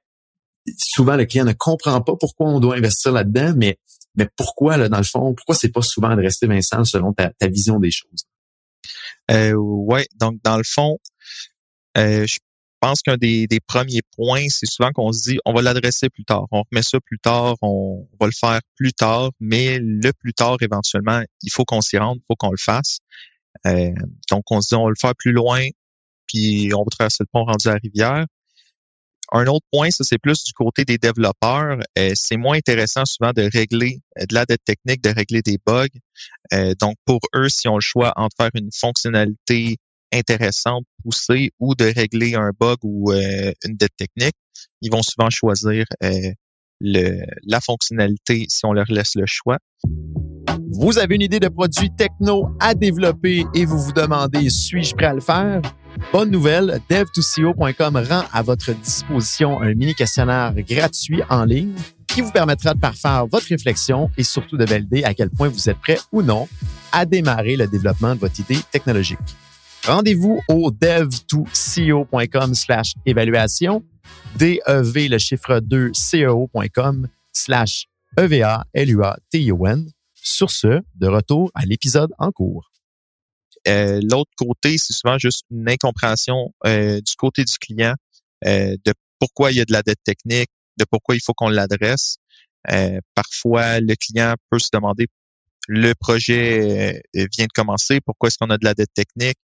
souvent 0.78 1.16
le 1.16 1.26
client 1.26 1.44
ne 1.44 1.52
comprend 1.52 2.00
pas 2.00 2.14
pourquoi 2.18 2.48
on 2.48 2.60
doit 2.60 2.76
investir 2.76 3.12
là-dedans, 3.12 3.54
mais 3.56 3.76
mais 4.16 4.28
pourquoi 4.36 4.76
là 4.76 4.88
dans 4.88 4.98
le 4.98 5.04
fond, 5.04 5.34
pourquoi 5.34 5.56
c'est 5.56 5.72
pas 5.72 5.82
souvent 5.82 6.10
adressé 6.10 6.46
Vincent 6.46 6.84
selon 6.84 7.12
ta, 7.12 7.30
ta 7.30 7.48
vision 7.48 7.80
des 7.80 7.90
choses? 7.90 8.24
Euh, 9.30 9.52
ouais, 9.54 10.06
donc 10.16 10.40
dans 10.44 10.56
le 10.56 10.62
fond, 10.64 10.98
euh, 11.98 12.24
je 12.26 12.38
pense 12.84 13.00
qu'un 13.00 13.16
des, 13.16 13.48
premiers 13.66 14.02
points, 14.14 14.44
c'est 14.48 14.66
souvent 14.66 14.90
qu'on 14.92 15.10
se 15.10 15.30
dit, 15.30 15.38
on 15.46 15.54
va 15.54 15.62
l'adresser 15.62 16.10
plus 16.10 16.24
tard, 16.24 16.46
on 16.50 16.64
remet 16.70 16.82
ça 16.82 16.98
plus 17.00 17.18
tard, 17.18 17.56
on 17.62 18.06
va 18.20 18.26
le 18.26 18.32
faire 18.32 18.60
plus 18.76 18.92
tard, 18.92 19.30
mais 19.40 19.78
le 19.80 20.12
plus 20.12 20.34
tard, 20.34 20.58
éventuellement, 20.60 21.22
il 21.42 21.50
faut 21.50 21.64
qu'on 21.64 21.80
s'y 21.80 21.96
rende, 21.96 22.18
il 22.18 22.24
faut 22.28 22.36
qu'on 22.36 22.50
le 22.50 22.58
fasse. 22.58 22.98
Euh, 23.66 23.90
donc, 24.30 24.44
on 24.50 24.60
se 24.60 24.68
dit, 24.68 24.74
on 24.74 24.84
va 24.84 24.90
le 24.90 25.00
faire 25.00 25.14
plus 25.16 25.32
loin, 25.32 25.66
puis 26.26 26.72
on 26.74 26.80
va 26.80 26.90
traverser 26.90 27.18
le 27.20 27.28
pont 27.32 27.44
rendu 27.44 27.68
à 27.68 27.72
la 27.72 27.78
rivière. 27.82 28.26
Un 29.32 29.46
autre 29.46 29.64
point, 29.72 29.90
ça 29.90 30.04
c'est 30.04 30.18
plus 30.18 30.44
du 30.44 30.52
côté 30.52 30.84
des 30.84 30.98
développeurs. 30.98 31.78
Euh, 31.98 32.12
c'est 32.14 32.36
moins 32.36 32.58
intéressant 32.58 33.06
souvent 33.06 33.32
de 33.32 33.48
régler 33.50 34.00
euh, 34.20 34.26
de 34.28 34.34
la 34.34 34.44
dette 34.44 34.62
technique, 34.64 35.02
de 35.02 35.08
régler 35.08 35.40
des 35.40 35.58
bugs. 35.66 35.86
Euh, 36.52 36.74
donc 36.78 36.96
pour 37.06 37.20
eux, 37.34 37.48
si 37.48 37.66
on 37.66 37.76
le 37.76 37.80
choix 37.80 38.12
entre 38.16 38.36
faire 38.38 38.50
une 38.54 38.70
fonctionnalité 38.72 39.78
intéressante, 40.14 40.84
poussée, 41.02 41.50
ou 41.58 41.74
de 41.74 41.84
régler 41.84 42.34
un 42.34 42.50
bug 42.58 42.78
ou 42.82 43.12
une 43.12 43.76
dette 43.76 43.96
technique, 43.96 44.36
ils 44.80 44.90
vont 44.90 45.02
souvent 45.02 45.30
choisir 45.30 45.84
le, 46.80 47.24
la 47.46 47.60
fonctionnalité 47.60 48.46
si 48.48 48.64
on 48.64 48.72
leur 48.72 48.86
laisse 48.88 49.14
le 49.14 49.24
choix. 49.26 49.58
Vous 50.70 50.98
avez 50.98 51.14
une 51.14 51.22
idée 51.22 51.40
de 51.40 51.48
produit 51.48 51.90
techno 51.96 52.48
à 52.58 52.74
développer 52.74 53.44
et 53.54 53.64
vous 53.64 53.78
vous 53.78 53.92
demandez 53.92 54.50
suis-je 54.50 54.94
prêt 54.94 55.06
à 55.06 55.14
le 55.14 55.20
faire? 55.20 55.62
Bonne 56.12 56.30
nouvelle, 56.30 56.80
dev2co.com 56.90 57.96
rend 58.08 58.24
à 58.32 58.42
votre 58.42 58.74
disposition 58.74 59.60
un 59.60 59.74
mini 59.74 59.94
questionnaire 59.94 60.52
gratuit 60.68 61.22
en 61.30 61.44
ligne 61.44 61.74
qui 62.08 62.20
vous 62.20 62.32
permettra 62.32 62.74
de 62.74 62.80
parfaire 62.80 63.26
votre 63.26 63.46
réflexion 63.48 64.10
et 64.16 64.24
surtout 64.24 64.56
de 64.56 64.64
valider 64.64 65.04
à 65.04 65.14
quel 65.14 65.30
point 65.30 65.48
vous 65.48 65.68
êtes 65.68 65.78
prêt 65.78 65.98
ou 66.12 66.22
non 66.22 66.48
à 66.92 67.06
démarrer 67.06 67.56
le 67.56 67.66
développement 67.66 68.14
de 68.14 68.20
votre 68.20 68.38
idée 68.40 68.58
technologique. 68.72 69.18
Rendez-vous 69.86 70.40
au 70.48 70.70
dev2co.com 70.70 72.54
slash 72.54 72.94
évaluation, 73.04 73.84
DEV 74.38 75.08
le 75.10 75.18
chiffre 75.18 75.60
2 75.60 75.92
CEO.com 75.92 77.06
slash 77.34 77.84
E-V-A-L-U-A-T-I-O-N. 78.18 79.90
Sur 80.14 80.50
ce, 80.50 80.80
de 80.94 81.06
retour 81.06 81.50
à 81.54 81.66
l'épisode 81.66 82.14
en 82.18 82.32
cours. 82.32 82.72
Euh, 83.68 84.00
l'autre 84.02 84.30
côté, 84.38 84.78
c'est 84.78 84.94
souvent 84.94 85.18
juste 85.18 85.44
une 85.50 85.68
incompréhension 85.68 86.54
euh, 86.64 87.02
du 87.02 87.14
côté 87.18 87.44
du 87.44 87.58
client 87.58 87.94
euh, 88.46 88.78
de 88.86 88.94
pourquoi 89.18 89.52
il 89.52 89.58
y 89.58 89.60
a 89.60 89.66
de 89.66 89.72
la 89.72 89.82
dette 89.82 90.02
technique, 90.02 90.48
de 90.78 90.86
pourquoi 90.90 91.14
il 91.14 91.20
faut 91.22 91.34
qu'on 91.34 91.50
l'adresse. 91.50 92.16
parfois, 93.14 93.80
le 93.80 93.94
client 93.96 94.34
peut 94.48 94.58
se 94.58 94.70
demander 94.72 95.08
le 95.68 95.92
projet 95.94 97.02
vient 97.14 97.46
de 97.46 97.52
commencer, 97.54 98.00
pourquoi 98.00 98.28
est-ce 98.28 98.38
qu'on 98.38 98.50
a 98.50 98.58
de 98.58 98.64
la 98.64 98.74
dette 98.74 98.92
technique? 98.94 99.38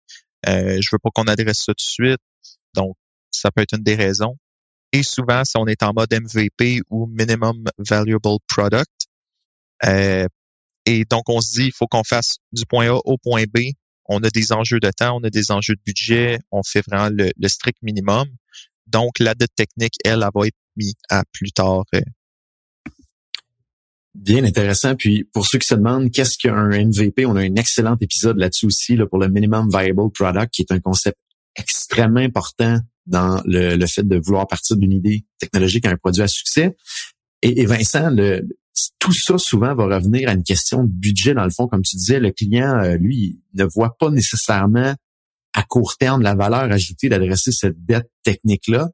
Je 0.45 0.89
veux 0.91 0.99
pas 0.99 1.09
qu'on 1.13 1.27
adresse 1.27 1.59
ça 1.59 1.73
tout 1.73 1.75
de 1.75 1.81
suite. 1.81 2.21
Donc, 2.75 2.95
ça 3.31 3.51
peut 3.51 3.61
être 3.61 3.75
une 3.75 3.83
des 3.83 3.95
raisons. 3.95 4.35
Et 4.91 5.03
souvent, 5.03 5.43
si 5.45 5.57
on 5.57 5.67
est 5.67 5.83
en 5.83 5.93
mode 5.93 6.11
MVP 6.11 6.81
ou 6.89 7.05
Minimum 7.07 7.63
Valuable 7.77 8.37
Product, 8.47 8.89
et 9.85 11.05
donc 11.09 11.29
on 11.29 11.41
se 11.41 11.53
dit, 11.53 11.65
il 11.67 11.71
faut 11.71 11.87
qu'on 11.87 12.03
fasse 12.03 12.37
du 12.51 12.65
point 12.65 12.89
A 12.89 12.99
au 13.05 13.17
point 13.17 13.43
B 13.43 13.73
on 14.09 14.23
a 14.23 14.29
des 14.29 14.51
enjeux 14.51 14.79
de 14.79 14.89
temps, 14.89 15.17
on 15.17 15.23
a 15.23 15.29
des 15.29 15.51
enjeux 15.51 15.75
de 15.75 15.81
budget, 15.85 16.39
on 16.51 16.63
fait 16.63 16.81
vraiment 16.85 17.09
le, 17.15 17.47
strict 17.47 17.77
minimum. 17.83 18.27
Donc, 18.87 19.19
la 19.19 19.35
dette 19.35 19.53
technique, 19.55 19.93
elle, 20.03 20.23
elle 20.23 20.29
va 20.33 20.47
être 20.47 20.57
mise 20.75 20.95
à 21.09 21.23
plus 21.31 21.51
tard. 21.51 21.83
Euh. 21.93 22.01
Bien 24.19 24.43
intéressant. 24.43 24.95
Puis 24.95 25.23
pour 25.23 25.47
ceux 25.47 25.59
qui 25.59 25.67
se 25.67 25.75
demandent 25.75 26.11
qu'est-ce 26.11 26.37
qu'un 26.37 26.67
MVP, 26.67 27.25
on 27.25 27.37
a 27.37 27.41
un 27.41 27.55
excellent 27.55 27.95
épisode 28.01 28.37
là-dessus 28.37 28.65
aussi 28.65 28.97
là, 28.97 29.05
pour 29.05 29.17
le 29.17 29.29
Minimum 29.29 29.69
Viable 29.69 30.11
Product, 30.13 30.49
qui 30.51 30.61
est 30.61 30.73
un 30.73 30.79
concept 30.81 31.17
extrêmement 31.55 32.19
important 32.19 32.79
dans 33.05 33.41
le, 33.45 33.85
fait 33.85 34.05
de 34.05 34.19
vouloir 34.21 34.45
partir 34.45 34.75
d'une 34.75 34.91
idée 34.91 35.25
technologique 35.39 35.85
à 35.85 35.91
un 35.91 35.95
produit 35.95 36.21
à 36.21 36.27
succès. 36.27 36.75
Et, 37.41 37.65
Vincent, 37.65 38.09
le, 38.09 38.45
tout 38.99 39.13
ça 39.13 39.37
souvent 39.37 39.73
va 39.73 39.85
revenir 39.85 40.27
à 40.27 40.33
une 40.33 40.43
question 40.43 40.83
de 40.83 40.89
budget 40.91 41.33
dans 41.33 41.45
le 41.45 41.49
fond, 41.49 41.67
comme 41.67 41.81
tu 41.81 41.95
disais, 41.95 42.19
le 42.19 42.31
client 42.31 42.77
euh, 42.83 42.97
lui 42.97 43.39
ne 43.53 43.63
voit 43.63 43.95
pas 43.97 44.09
nécessairement 44.09 44.95
à 45.53 45.63
court 45.63 45.95
terme 45.97 46.21
la 46.21 46.35
valeur 46.35 46.69
ajoutée 46.71 47.07
d'adresser 47.07 47.53
cette 47.53 47.83
dette 47.85 48.11
technique 48.23 48.67
là. 48.67 48.89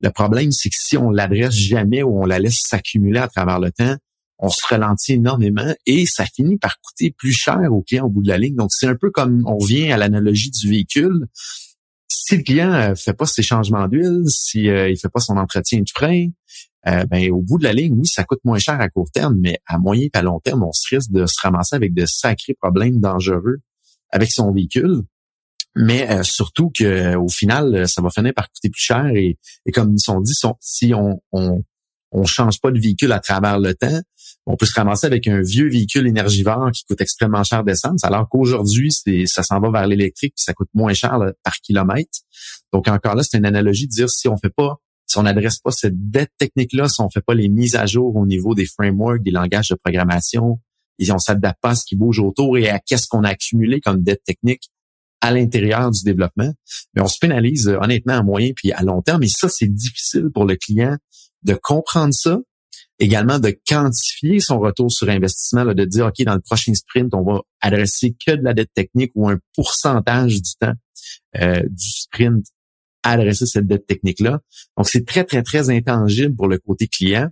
Le 0.00 0.10
problème 0.10 0.50
c'est 0.50 0.70
que 0.70 0.76
si 0.76 0.96
on 0.96 1.10
l'adresse 1.10 1.54
jamais 1.54 2.02
ou 2.02 2.20
on 2.20 2.24
la 2.24 2.38
laisse 2.38 2.60
s'accumuler 2.62 3.20
à 3.20 3.28
travers 3.28 3.60
le 3.60 3.70
temps, 3.70 3.96
on 4.40 4.48
se 4.48 4.66
ralentit 4.66 5.12
énormément 5.12 5.74
et 5.86 6.06
ça 6.06 6.24
finit 6.24 6.56
par 6.56 6.80
coûter 6.80 7.10
plus 7.10 7.32
cher 7.32 7.60
au 7.70 7.82
client 7.82 8.06
au 8.06 8.08
bout 8.08 8.22
de 8.22 8.28
la 8.28 8.38
ligne. 8.38 8.56
Donc 8.56 8.70
c'est 8.72 8.86
un 8.86 8.96
peu 8.96 9.10
comme 9.10 9.42
on 9.46 9.62
vient 9.62 9.94
à 9.94 9.98
l'analogie 9.98 10.50
du 10.50 10.68
véhicule. 10.68 11.26
Si 12.08 12.38
le 12.38 12.42
client 12.42 12.72
euh, 12.72 12.94
fait 12.94 13.12
pas 13.12 13.26
ses 13.26 13.42
changements 13.42 13.86
d'huile, 13.86 14.22
si 14.28 14.68
euh, 14.68 14.88
il 14.88 14.98
fait 14.98 15.10
pas 15.10 15.20
son 15.20 15.36
entretien 15.36 15.80
de 15.80 15.90
frein, 15.94 16.28
euh, 16.86 17.04
ben, 17.04 17.30
au 17.30 17.42
bout 17.42 17.58
de 17.58 17.64
la 17.64 17.74
ligne, 17.74 17.94
oui, 17.98 18.06
ça 18.06 18.24
coûte 18.24 18.40
moins 18.44 18.58
cher 18.58 18.80
à 18.80 18.88
court 18.88 19.10
terme, 19.12 19.36
mais 19.38 19.58
à 19.66 19.78
moyen 19.78 20.04
et 20.04 20.16
à 20.16 20.22
long 20.22 20.40
terme, 20.40 20.64
on 20.64 20.72
se 20.72 20.94
risque 20.94 21.10
de 21.10 21.26
se 21.26 21.38
ramasser 21.42 21.76
avec 21.76 21.92
de 21.92 22.06
sacrés 22.06 22.54
problèmes 22.54 22.98
dangereux 22.98 23.58
avec 24.10 24.32
son 24.32 24.52
véhicule. 24.52 25.02
Mais 25.76 26.24
surtout 26.24 26.72
que 26.76 27.14
au 27.14 27.28
final, 27.28 27.86
ça 27.86 28.02
va 28.02 28.10
finir 28.10 28.32
par 28.34 28.50
coûter 28.50 28.70
plus 28.70 28.82
cher. 28.82 29.06
Et, 29.14 29.38
comme 29.72 29.94
ils 29.94 30.00
sont 30.00 30.20
dit, 30.20 30.32
si 30.60 30.92
on, 30.94 31.22
on, 31.30 31.62
on 32.10 32.24
change 32.24 32.60
pas 32.60 32.72
de 32.72 32.80
véhicule 32.80 33.12
à 33.12 33.20
travers 33.20 33.60
le 33.60 33.74
temps, 33.74 34.00
on 34.46 34.56
peut 34.56 34.66
se 34.66 34.74
ramasser 34.74 35.06
avec 35.06 35.28
un 35.28 35.40
vieux 35.40 35.68
véhicule 35.68 36.06
énergivore 36.06 36.70
qui 36.72 36.84
coûte 36.84 37.00
extrêmement 37.00 37.44
cher 37.44 37.62
d'essence, 37.62 38.04
alors 38.04 38.28
qu'aujourd'hui, 38.28 38.90
ça 39.26 39.42
s'en 39.42 39.60
va 39.60 39.70
vers 39.70 39.86
l'électrique, 39.86 40.34
ça 40.36 40.54
coûte 40.54 40.70
moins 40.74 40.94
cher 40.94 41.18
par 41.44 41.54
kilomètre. 41.62 42.20
Donc 42.72 42.88
encore 42.88 43.14
là, 43.14 43.22
c'est 43.22 43.38
une 43.38 43.46
analogie 43.46 43.86
de 43.86 43.92
dire 43.92 44.10
si 44.10 44.28
on 44.28 44.36
fait 44.36 44.52
pas 44.54 44.80
si 45.10 45.18
on 45.18 45.24
n'adresse 45.24 45.58
pas 45.58 45.72
cette 45.72 46.10
dette 46.10 46.30
technique-là, 46.38 46.88
si 46.88 47.00
on 47.00 47.10
fait 47.10 47.20
pas 47.20 47.34
les 47.34 47.48
mises 47.48 47.74
à 47.74 47.84
jour 47.84 48.14
au 48.14 48.26
niveau 48.26 48.54
des 48.54 48.66
frameworks, 48.66 49.24
des 49.24 49.32
langages 49.32 49.68
de 49.70 49.74
programmation, 49.74 50.60
et 51.00 51.10
on 51.10 51.18
s'adapte 51.18 51.60
pas 51.60 51.70
à 51.70 51.74
ce 51.74 51.84
qui 51.84 51.96
bouge 51.96 52.20
autour 52.20 52.56
et 52.58 52.68
à 52.68 52.78
qu'est-ce 52.78 53.08
qu'on 53.08 53.24
a 53.24 53.30
accumulé 53.30 53.80
comme 53.80 54.02
dette 54.02 54.22
technique 54.24 54.70
à 55.20 55.32
l'intérieur 55.32 55.90
du 55.90 56.04
développement, 56.04 56.52
mais 56.94 57.02
on 57.02 57.08
se 57.08 57.18
pénalise 57.20 57.68
euh, 57.68 57.78
honnêtement 57.80 58.14
à 58.14 58.22
moyen 58.22 58.52
puis 58.54 58.72
à 58.72 58.82
long 58.82 59.02
terme. 59.02 59.22
Et 59.22 59.28
ça, 59.28 59.48
c'est 59.48 59.66
difficile 59.66 60.30
pour 60.32 60.44
le 60.44 60.56
client 60.56 60.96
de 61.42 61.54
comprendre 61.54 62.14
ça, 62.14 62.38
également 63.00 63.38
de 63.38 63.56
quantifier 63.66 64.40
son 64.40 64.60
retour 64.60 64.92
sur 64.92 65.08
investissement, 65.08 65.64
de 65.64 65.84
dire, 65.84 66.06
OK, 66.06 66.22
dans 66.24 66.34
le 66.34 66.40
prochain 66.40 66.74
sprint, 66.74 67.12
on 67.14 67.22
va 67.22 67.40
adresser 67.60 68.14
que 68.24 68.32
de 68.32 68.42
la 68.42 68.54
dette 68.54 68.72
technique 68.74 69.10
ou 69.14 69.28
un 69.28 69.38
pourcentage 69.54 70.40
du 70.40 70.54
temps 70.60 70.74
euh, 71.40 71.62
du 71.62 71.90
sprint 71.90 72.44
adresser 73.02 73.46
cette 73.46 73.66
dette 73.66 73.86
technique-là. 73.86 74.40
Donc, 74.76 74.88
c'est 74.88 75.06
très, 75.06 75.24
très, 75.24 75.42
très 75.42 75.70
intangible 75.70 76.36
pour 76.36 76.48
le 76.48 76.58
côté 76.58 76.86
client. 76.86 77.28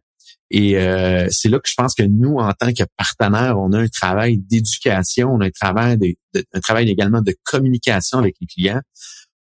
Et 0.51 0.79
euh, 0.79 1.29
c'est 1.31 1.51
là 1.51 1.59
que 1.59 1.69
je 1.69 1.75
pense 1.77 1.95
que 1.95 2.03
nous, 2.03 2.37
en 2.37 2.53
tant 2.55 2.73
que 2.73 2.85
partenaire, 2.97 3.59
on 3.59 3.73
a 3.73 3.81
un 3.81 3.89
travail 3.89 4.39
d'éducation, 4.39 5.31
on 5.31 5.41
a 5.41 5.47
un 5.47 5.51
travail, 5.51 5.99
de, 5.99 6.17
un 6.55 6.61
travail 6.61 6.89
également 6.89 7.21
de 7.21 7.35
communication 7.45 8.19
avec 8.19 8.37
les 8.41 8.47
clients 8.47 8.81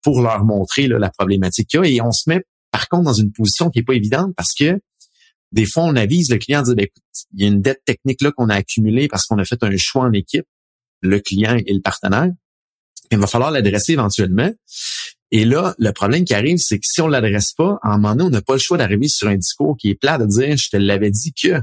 pour 0.01 0.21
leur 0.21 0.43
montrer 0.43 0.87
la 0.87 1.09
problématique 1.09 1.69
qu'il 1.69 1.79
y 1.79 1.83
a. 1.83 1.87
Et 1.87 2.01
on 2.01 2.11
se 2.11 2.29
met, 2.29 2.43
par 2.71 2.89
contre, 2.89 3.05
dans 3.05 3.13
une 3.13 3.31
position 3.31 3.69
qui 3.69 3.79
est 3.79 3.83
pas 3.83 3.93
évidente 3.93 4.33
parce 4.35 4.53
que 4.53 4.81
des 5.51 5.65
fois, 5.65 5.83
on 5.83 5.95
avise 5.95 6.29
le 6.29 6.37
client, 6.37 6.61
dit, 6.61 6.75
ben, 6.75 6.85
écoute, 6.85 7.03
il 7.33 7.41
y 7.41 7.45
a 7.45 7.47
une 7.47 7.61
dette 7.61 7.81
technique 7.85 8.21
là 8.21 8.31
qu'on 8.31 8.49
a 8.49 8.55
accumulée 8.55 9.07
parce 9.07 9.25
qu'on 9.25 9.37
a 9.37 9.45
fait 9.45 9.63
un 9.63 9.75
choix 9.77 10.03
en 10.03 10.11
équipe, 10.11 10.45
le 11.01 11.19
client 11.19 11.57
et 11.65 11.73
le 11.73 11.81
partenaire. 11.81 12.31
Il 13.11 13.17
va 13.17 13.27
falloir 13.27 13.51
l'adresser 13.51 13.93
éventuellement. 13.93 14.51
Et 15.31 15.45
là, 15.45 15.75
le 15.77 15.91
problème 15.91 16.25
qui 16.25 16.33
arrive, 16.33 16.57
c'est 16.57 16.77
que 16.77 16.85
si 16.85 17.01
on 17.01 17.07
l'adresse 17.07 17.53
pas, 17.53 17.79
à 17.81 17.93
un 17.93 17.97
moment 17.97 18.15
donné, 18.15 18.23
on 18.23 18.29
n'a 18.29 18.41
pas 18.41 18.53
le 18.53 18.59
choix 18.59 18.77
d'arriver 18.77 19.07
sur 19.07 19.27
un 19.27 19.35
discours 19.35 19.75
qui 19.77 19.89
est 19.89 19.95
plat 19.95 20.17
de 20.17 20.25
dire 20.25 20.57
je 20.57 20.69
te 20.69 20.77
l'avais 20.77 21.11
dit 21.11 21.33
que. 21.33 21.61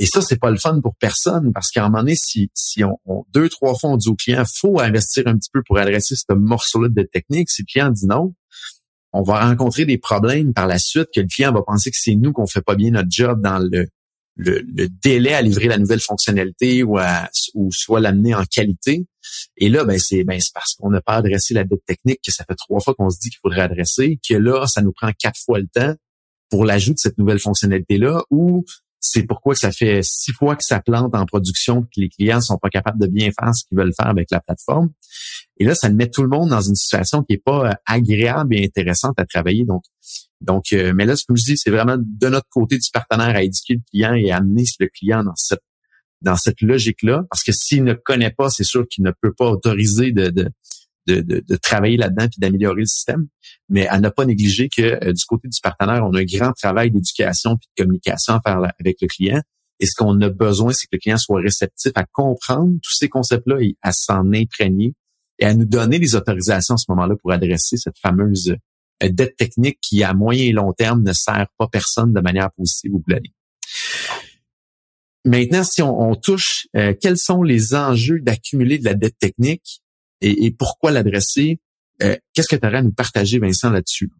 Et 0.00 0.06
ça, 0.06 0.20
c'est 0.20 0.40
pas 0.40 0.50
le 0.50 0.56
fun 0.56 0.80
pour 0.80 0.96
personne 0.96 1.52
parce 1.52 1.70
qu'à 1.70 1.84
un 1.84 1.88
moment 1.88 2.02
donné, 2.02 2.16
si, 2.16 2.50
si 2.52 2.82
on, 2.82 3.24
deux, 3.32 3.48
trois 3.48 3.76
fois 3.78 3.90
on 3.90 3.96
dit 3.96 4.08
au 4.08 4.16
client, 4.16 4.42
faut 4.44 4.80
investir 4.80 5.22
un 5.26 5.36
petit 5.36 5.50
peu 5.52 5.62
pour 5.64 5.78
adresser 5.78 6.16
ce 6.16 6.34
morceau-là 6.34 6.88
de 6.88 7.02
technique. 7.02 7.48
Si 7.48 7.62
le 7.62 7.66
client 7.70 7.90
dit 7.90 8.06
non, 8.06 8.34
on 9.14 9.22
va 9.22 9.48
rencontrer 9.48 9.86
des 9.86 9.96
problèmes 9.96 10.52
par 10.52 10.66
la 10.66 10.78
suite 10.78 11.08
que 11.14 11.20
le 11.20 11.28
client 11.28 11.52
va 11.52 11.62
penser 11.62 11.90
que 11.90 11.96
c'est 11.98 12.16
nous 12.16 12.32
qu'on 12.32 12.48
fait 12.48 12.60
pas 12.60 12.74
bien 12.74 12.90
notre 12.90 13.10
job 13.10 13.40
dans 13.40 13.58
le, 13.58 13.88
délai 14.36 15.32
à 15.32 15.40
livrer 15.40 15.68
la 15.68 15.78
nouvelle 15.78 16.00
fonctionnalité 16.00 16.82
ou, 16.82 16.98
à, 16.98 17.30
ou 17.54 17.70
soit 17.70 18.00
l'amener 18.00 18.34
en 18.34 18.44
qualité. 18.44 19.06
Et 19.56 19.68
là, 19.68 19.84
ben 19.84 19.96
c'est 20.00 20.24
ben, 20.24 20.40
parce 20.52 20.74
qu'on 20.74 20.90
n'a 20.90 21.00
pas 21.00 21.14
adressé 21.14 21.54
la 21.54 21.62
dette 21.62 21.84
technique 21.86 22.18
que 22.26 22.32
ça 22.32 22.44
fait 22.44 22.56
trois 22.56 22.80
fois 22.80 22.94
qu'on 22.94 23.08
se 23.08 23.20
dit 23.20 23.30
qu'il 23.30 23.38
faudrait 23.40 23.60
adresser, 23.60 24.18
que 24.28 24.34
là, 24.34 24.66
ça 24.66 24.82
nous 24.82 24.90
prend 24.92 25.12
quatre 25.16 25.38
fois 25.38 25.60
le 25.60 25.68
temps 25.68 25.94
pour 26.50 26.64
l'ajout 26.64 26.94
de 26.94 26.98
cette 26.98 27.16
nouvelle 27.16 27.38
fonctionnalité-là, 27.38 28.24
ou 28.30 28.64
c'est 28.98 29.22
pourquoi 29.22 29.54
ça 29.54 29.70
fait 29.70 30.02
six 30.02 30.32
fois 30.32 30.56
que 30.56 30.64
ça 30.64 30.80
plante 30.80 31.14
en 31.14 31.26
production 31.26 31.82
que 31.82 32.00
les 32.00 32.08
clients 32.08 32.40
sont 32.40 32.58
pas 32.58 32.70
capables 32.70 32.98
de 32.98 33.06
bien 33.06 33.30
faire 33.38 33.54
ce 33.54 33.64
qu'ils 33.64 33.78
veulent 33.78 33.94
faire 33.94 34.08
avec 34.08 34.30
la 34.32 34.40
plateforme. 34.40 34.90
Et 35.58 35.64
là, 35.64 35.74
ça 35.74 35.88
met 35.88 36.08
tout 36.08 36.22
le 36.22 36.28
monde 36.28 36.50
dans 36.50 36.60
une 36.60 36.74
situation 36.74 37.22
qui 37.22 37.34
est 37.34 37.42
pas 37.44 37.70
euh, 37.70 37.72
agréable 37.86 38.56
et 38.56 38.64
intéressante 38.64 39.14
à 39.18 39.24
travailler. 39.24 39.64
Donc, 39.64 39.84
donc, 40.40 40.72
euh, 40.72 40.92
mais 40.94 41.06
là, 41.06 41.16
ce 41.16 41.24
que 41.24 41.34
je 41.36 41.44
dis, 41.44 41.56
c'est 41.56 41.70
vraiment 41.70 41.96
de 41.98 42.28
notre 42.28 42.48
côté 42.50 42.76
du 42.76 42.88
partenaire 42.92 43.36
à 43.36 43.42
éduquer 43.42 43.74
le 43.74 43.80
client 43.90 44.14
et 44.14 44.30
amener 44.30 44.64
le 44.80 44.88
client 44.88 45.22
dans 45.22 45.36
cette 45.36 45.62
dans 46.22 46.36
cette 46.36 46.62
logique-là, 46.62 47.24
parce 47.30 47.42
que 47.42 47.52
s'il 47.52 47.84
ne 47.84 47.92
connaît 47.92 48.30
pas, 48.30 48.48
c'est 48.48 48.64
sûr 48.64 48.86
qu'il 48.88 49.04
ne 49.04 49.12
peut 49.20 49.34
pas 49.36 49.50
autoriser 49.50 50.10
de, 50.10 50.28
de, 50.28 50.50
de, 51.06 51.20
de, 51.20 51.56
travailler 51.56 51.98
là-dedans 51.98 52.28
puis 52.28 52.40
d'améliorer 52.40 52.80
le 52.80 52.86
système. 52.86 53.26
Mais 53.68 53.86
à 53.88 54.00
ne 54.00 54.08
pas 54.08 54.24
négliger 54.24 54.70
que 54.74 55.04
euh, 55.04 55.12
du 55.12 55.24
côté 55.26 55.48
du 55.48 55.60
partenaire, 55.62 56.02
on 56.02 56.14
a 56.14 56.20
un 56.20 56.24
grand 56.24 56.52
travail 56.52 56.90
d'éducation 56.90 57.56
puis 57.58 57.68
de 57.76 57.82
communication 57.82 58.34
à 58.34 58.40
faire 58.40 58.58
avec 58.80 58.96
le 59.02 59.06
client. 59.06 59.42
Et 59.80 59.86
ce 59.86 59.94
qu'on 59.96 60.18
a 60.22 60.30
besoin, 60.30 60.72
c'est 60.72 60.86
que 60.86 60.92
le 60.96 60.98
client 60.98 61.18
soit 61.18 61.40
réceptif 61.40 61.92
à 61.94 62.04
comprendre 62.10 62.72
tous 62.82 62.96
ces 62.96 63.10
concepts-là 63.10 63.60
et 63.60 63.76
à 63.82 63.92
s'en 63.92 64.32
imprégner 64.32 64.94
et 65.38 65.46
à 65.46 65.54
nous 65.54 65.64
donner 65.64 65.98
les 65.98 66.14
autorisations 66.14 66.74
à 66.74 66.78
ce 66.78 66.86
moment-là 66.90 67.16
pour 67.16 67.32
adresser 67.32 67.76
cette 67.76 67.98
fameuse 67.98 68.56
dette 69.02 69.36
technique 69.36 69.78
qui, 69.80 70.02
à 70.02 70.14
moyen 70.14 70.44
et 70.44 70.52
long 70.52 70.72
terme, 70.72 71.02
ne 71.02 71.12
sert 71.12 71.46
pas 71.58 71.68
personne 71.68 72.12
de 72.12 72.20
manière 72.20 72.50
positive 72.52 72.94
ou 72.94 73.00
planning. 73.00 73.32
Maintenant, 75.24 75.64
si 75.64 75.82
on, 75.82 76.14
touche, 76.14 76.68
quels 77.00 77.18
sont 77.18 77.42
les 77.42 77.74
enjeux 77.74 78.20
d'accumuler 78.20 78.78
de 78.78 78.84
la 78.84 78.94
dette 78.94 79.18
technique 79.18 79.82
et, 80.20 80.50
pourquoi 80.52 80.90
l'adresser? 80.90 81.58
Qu'est-ce 81.98 82.48
que 82.48 82.56
tu 82.56 82.66
aurais 82.66 82.78
à 82.78 82.82
nous 82.82 82.92
partager, 82.92 83.38
Vincent, 83.38 83.70
là-dessus? 83.70 84.10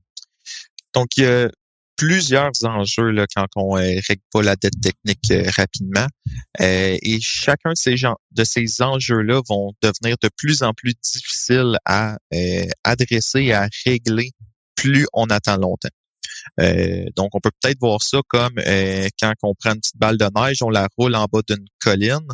Donc, 0.94 1.08
a 1.18 1.50
plusieurs 1.96 2.52
enjeux 2.64 3.10
là, 3.10 3.26
quand 3.34 3.46
on 3.56 3.76
ne 3.76 4.00
règle 4.08 4.22
pas 4.32 4.42
la 4.42 4.56
dette 4.56 4.80
technique 4.80 5.32
rapidement. 5.56 6.06
et 6.60 7.18
chacun 7.20 7.70
de 7.70 7.76
ces, 7.76 7.96
gens, 7.96 8.16
de 8.32 8.44
ces 8.44 8.82
enjeux-là 8.82 9.40
vont 9.48 9.72
devenir 9.82 10.16
de 10.22 10.28
plus 10.36 10.62
en 10.62 10.72
plus 10.72 10.94
difficiles 11.02 11.78
à 11.84 12.18
adresser 12.84 13.52
à 13.52 13.68
régler 13.84 14.30
plus 14.74 15.06
on 15.12 15.26
attend 15.26 15.56
longtemps. 15.56 15.88
Euh, 16.60 17.06
donc, 17.16 17.30
on 17.34 17.40
peut 17.40 17.50
peut-être 17.60 17.78
voir 17.80 18.02
ça 18.02 18.20
comme 18.28 18.58
euh, 18.58 19.08
quand 19.20 19.32
on 19.42 19.54
prend 19.54 19.72
une 19.72 19.80
petite 19.80 19.96
balle 19.96 20.18
de 20.18 20.28
neige, 20.36 20.62
on 20.62 20.70
la 20.70 20.88
roule 20.96 21.14
en 21.14 21.26
bas 21.26 21.40
d'une 21.48 21.64
colline. 21.80 22.28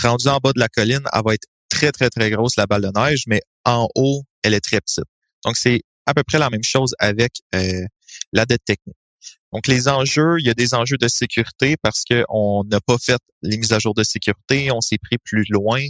Rendue 0.00 0.28
en 0.28 0.38
bas 0.38 0.52
de 0.52 0.60
la 0.60 0.68
colline, 0.68 1.02
elle 1.12 1.22
va 1.24 1.34
être 1.34 1.46
très, 1.68 1.92
très, 1.92 2.10
très 2.10 2.30
grosse, 2.30 2.56
la 2.56 2.66
balle 2.66 2.82
de 2.82 2.90
neige, 2.94 3.24
mais 3.26 3.40
en 3.64 3.88
haut, 3.94 4.22
elle 4.42 4.54
est 4.54 4.60
très 4.60 4.80
petite. 4.80 5.04
Donc, 5.44 5.56
c'est 5.56 5.82
à 6.06 6.14
peu 6.14 6.22
près 6.22 6.38
la 6.38 6.50
même 6.50 6.62
chose 6.62 6.94
avec 6.98 7.32
euh, 7.54 7.84
la 8.32 8.46
dette 8.46 8.64
technique. 8.64 8.96
Donc, 9.52 9.66
les 9.66 9.88
enjeux, 9.88 10.36
il 10.38 10.46
y 10.46 10.50
a 10.50 10.54
des 10.54 10.74
enjeux 10.74 10.98
de 10.98 11.08
sécurité 11.08 11.76
parce 11.82 12.04
qu'on 12.04 12.64
n'a 12.64 12.80
pas 12.80 12.98
fait 12.98 13.20
les 13.42 13.56
mises 13.56 13.72
à 13.72 13.78
jour 13.78 13.94
de 13.94 14.04
sécurité, 14.04 14.70
on 14.70 14.80
s'est 14.80 14.98
pris 14.98 15.16
plus 15.18 15.44
loin 15.48 15.80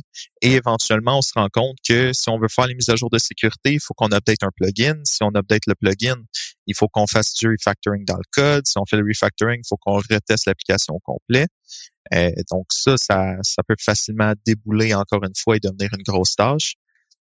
et 0.43 0.53
éventuellement, 0.53 1.19
on 1.19 1.23
se 1.23 1.33
rend 1.35 1.49
compte 1.53 1.77
que 1.87 2.13
si 2.13 2.29
on 2.29 2.39
veut 2.39 2.49
faire 2.49 2.67
les 2.67 2.75
mises 2.75 2.89
à 2.89 2.97
jour 2.97 3.11
de 3.11 3.19
sécurité, 3.19 3.73
il 3.73 3.81
faut 3.81 3.95
qu'on 3.95 4.13
update 4.13 4.43
un 4.43 4.51
plugin. 4.55 5.01
Si 5.05 5.23
on 5.23 5.35
update 5.35 5.67
le 5.67 5.75
plugin, 5.75 6.23
il 6.67 6.77
faut 6.77 6.89
qu'on 6.89 7.07
fasse 7.07 7.35
du 7.35 7.49
refactoring 7.49 8.05
dans 8.05 8.17
le 8.17 8.23
code. 8.31 8.65
Si 8.67 8.79
on 8.79 8.87
fait 8.87 8.97
le 8.97 9.05
refactoring, 9.07 9.61
il 9.65 9.69
faut 9.69 9.77
qu'on 9.77 9.97
reteste 9.97 10.47
l'application 10.47 10.95
au 10.95 11.01
complet. 11.01 11.47
Euh, 12.15 12.31
donc 12.51 12.67
ça, 12.71 12.97
ça, 12.97 13.35
ça 13.43 13.63
peut 13.67 13.77
facilement 13.79 14.35
débouler 14.47 14.95
encore 14.95 15.25
une 15.25 15.35
fois 15.37 15.57
et 15.57 15.61
devenir 15.61 15.91
une 15.97 16.05
grosse 16.05 16.37
tâche. 16.37 16.75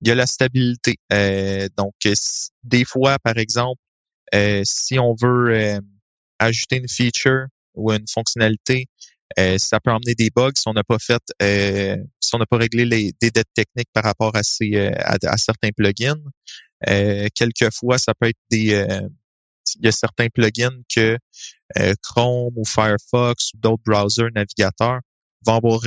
Il 0.01 0.07
y 0.07 0.11
a 0.11 0.15
la 0.15 0.27
stabilité. 0.27 0.97
Euh, 1.11 1.67
donc, 1.77 1.93
des 2.63 2.85
fois, 2.85 3.17
par 3.19 3.37
exemple, 3.37 3.81
si 4.63 4.99
on 4.99 5.15
veut 5.19 5.79
ajouter 6.39 6.77
une 6.77 6.87
feature 6.87 7.47
ou 7.75 7.91
une 7.91 8.07
fonctionnalité, 8.07 8.87
euh, 9.37 9.57
ça 9.59 9.79
peut 9.79 9.91
emmener 9.91 10.15
des 10.15 10.29
bugs 10.35 10.51
si 10.55 10.67
on 10.67 10.73
n'a 10.73 10.83
pas 10.83 10.97
fait, 10.97 11.21
euh, 11.41 11.95
si 12.19 12.35
on 12.35 12.39
n'a 12.39 12.47
pas 12.47 12.57
réglé 12.57 12.85
les, 12.85 13.13
des 13.21 13.29
dettes 13.29 13.53
techniques 13.53 13.89
par 13.93 14.03
rapport 14.03 14.35
à, 14.35 14.41
ces, 14.41 14.75
euh, 14.75 14.91
à, 14.97 15.37
certains 15.37 15.69
plugins. 15.69 16.21
quelquefois, 17.35 17.97
ça 17.99 18.13
peut 18.19 18.29
être 18.29 18.39
des, 18.49 18.85
il 19.75 19.85
y 19.85 19.87
a 19.87 19.91
certains 19.91 20.29
plugins 20.29 20.81
que 20.93 21.17
Chrome 22.01 22.53
ou 22.55 22.65
Firefox 22.65 23.53
ou 23.53 23.57
d'autres 23.57 23.83
browsers, 23.85 24.31
navigateurs 24.33 25.01
vont 25.45 25.57
avoir, 25.57 25.81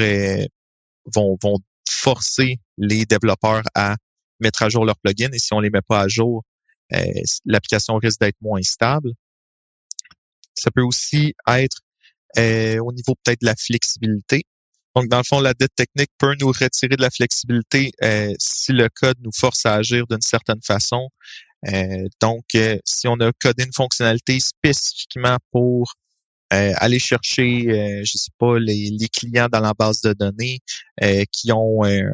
vont, 1.06 1.36
vont 1.42 1.58
forcer 1.88 2.60
les 2.78 3.04
développeurs 3.06 3.64
à 3.74 3.96
mettre 4.38 4.62
à 4.62 4.68
jour 4.68 4.84
leurs 4.84 4.98
plugins 4.98 5.32
et 5.32 5.38
si 5.38 5.52
on 5.52 5.60
les 5.60 5.70
met 5.70 5.82
pas 5.86 6.00
à 6.00 6.08
jour, 6.08 6.44
l'application 7.44 7.96
risque 7.96 8.20
d'être 8.20 8.40
moins 8.40 8.62
stable. 8.62 9.12
Ça 10.54 10.70
peut 10.70 10.82
aussi 10.82 11.34
être 11.48 11.78
euh, 12.38 12.78
au 12.78 12.92
niveau 12.92 13.14
peut-être 13.22 13.40
de 13.42 13.46
la 13.46 13.56
flexibilité. 13.56 14.44
Donc, 14.94 15.08
dans 15.08 15.18
le 15.18 15.24
fond, 15.24 15.40
la 15.40 15.54
dette 15.54 15.74
technique 15.74 16.10
peut 16.18 16.34
nous 16.40 16.48
retirer 16.48 16.96
de 16.96 17.02
la 17.02 17.10
flexibilité 17.10 17.92
euh, 18.02 18.32
si 18.38 18.72
le 18.72 18.88
code 18.94 19.16
nous 19.22 19.32
force 19.34 19.64
à 19.64 19.74
agir 19.74 20.06
d'une 20.06 20.20
certaine 20.20 20.62
façon. 20.62 21.08
Euh, 21.68 22.08
donc, 22.20 22.44
si 22.84 23.08
on 23.08 23.14
a 23.20 23.32
codé 23.40 23.64
une 23.64 23.72
fonctionnalité 23.72 24.38
spécifiquement 24.40 25.36
pour 25.50 25.94
aller 26.50 26.98
chercher, 26.98 28.02
je 28.04 28.18
sais 28.18 28.30
pas, 28.36 28.58
les, 28.58 28.90
les, 28.90 29.08
clients 29.08 29.48
dans 29.50 29.60
la 29.60 29.72
base 29.72 30.02
de 30.02 30.12
données 30.12 30.58
qui 31.32 31.50
ont 31.50 31.82
un, 31.82 32.12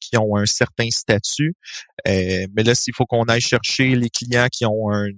qui 0.00 0.16
ont 0.16 0.36
un 0.36 0.46
certain 0.46 0.90
statut. 0.90 1.54
mais 2.04 2.62
là, 2.64 2.74
s'il 2.74 2.94
faut 2.94 3.06
qu'on 3.06 3.24
aille 3.24 3.40
chercher 3.40 3.94
les 3.94 4.10
clients 4.10 4.48
qui 4.50 4.64
ont 4.66 4.92
un 4.92 5.08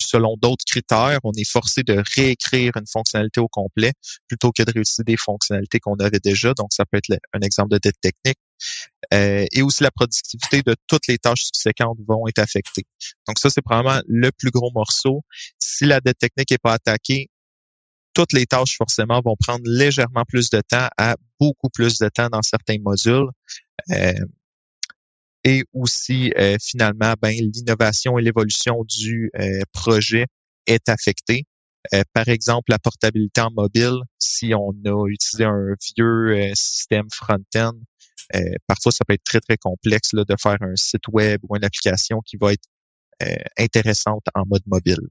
selon 0.00 0.36
d'autres 0.36 0.64
critères, 0.66 1.18
on 1.24 1.32
est 1.32 1.48
forcé 1.48 1.82
de 1.82 2.02
réécrire 2.16 2.72
une 2.76 2.86
fonctionnalité 2.86 3.40
au 3.40 3.48
complet 3.48 3.92
plutôt 4.26 4.52
que 4.52 4.62
de 4.62 4.72
réutiliser 4.72 5.04
des 5.04 5.16
fonctionnalités 5.16 5.80
qu'on 5.80 5.96
avait 5.96 6.20
déjà. 6.22 6.54
Donc, 6.54 6.68
ça 6.70 6.84
peut 6.84 6.98
être 6.98 7.20
un 7.32 7.40
exemple 7.40 7.70
de 7.70 7.78
dette 7.78 8.00
technique. 8.00 8.38
Euh, 9.14 9.46
et 9.52 9.62
aussi 9.62 9.84
la 9.84 9.90
productivité 9.90 10.62
de 10.62 10.74
toutes 10.88 11.06
les 11.06 11.18
tâches 11.18 11.42
subséquentes 11.42 11.98
vont 12.06 12.26
être 12.26 12.40
affectées. 12.40 12.84
Donc, 13.26 13.38
ça, 13.38 13.50
c'est 13.50 13.62
probablement 13.62 14.00
le 14.06 14.30
plus 14.32 14.50
gros 14.50 14.70
morceau. 14.74 15.22
Si 15.58 15.84
la 15.84 16.00
dette 16.00 16.18
technique 16.18 16.50
n'est 16.50 16.58
pas 16.58 16.74
attaquée, 16.74 17.28
toutes 18.18 18.32
les 18.32 18.46
tâches 18.46 18.76
forcément 18.76 19.20
vont 19.24 19.36
prendre 19.38 19.62
légèrement 19.64 20.24
plus 20.26 20.50
de 20.50 20.60
temps 20.60 20.88
à 20.98 21.14
beaucoup 21.38 21.68
plus 21.68 22.00
de 22.00 22.08
temps 22.08 22.28
dans 22.28 22.42
certains 22.42 22.78
modules. 22.80 23.28
Euh, 23.90 24.12
et 25.44 25.62
aussi 25.72 26.32
euh, 26.36 26.56
finalement 26.60 27.14
ben, 27.22 27.30
l'innovation 27.30 28.18
et 28.18 28.22
l'évolution 28.22 28.84
du 28.84 29.30
euh, 29.38 29.60
projet 29.72 30.26
est 30.66 30.88
affectée. 30.88 31.44
Par 32.12 32.28
exemple, 32.28 32.70
la 32.70 32.78
portabilité 32.78 33.40
en 33.40 33.50
mobile, 33.50 33.94
si 34.18 34.52
on 34.52 34.74
a 34.84 35.06
utilisé 35.08 35.44
un 35.44 35.74
vieux 35.96 36.52
système 36.54 37.06
front-end, 37.10 37.72
parfois 38.66 38.92
ça 38.92 39.06
peut 39.06 39.14
être 39.14 39.24
très 39.24 39.40
très 39.40 39.56
complexe 39.56 40.12
là, 40.12 40.24
de 40.28 40.34
faire 40.38 40.58
un 40.60 40.76
site 40.76 41.08
web 41.08 41.40
ou 41.48 41.56
une 41.56 41.64
application 41.64 42.20
qui 42.26 42.36
va 42.36 42.52
être 42.52 42.68
intéressante 43.56 44.24
en 44.34 44.42
mode 44.44 44.64
mobile. 44.66 45.08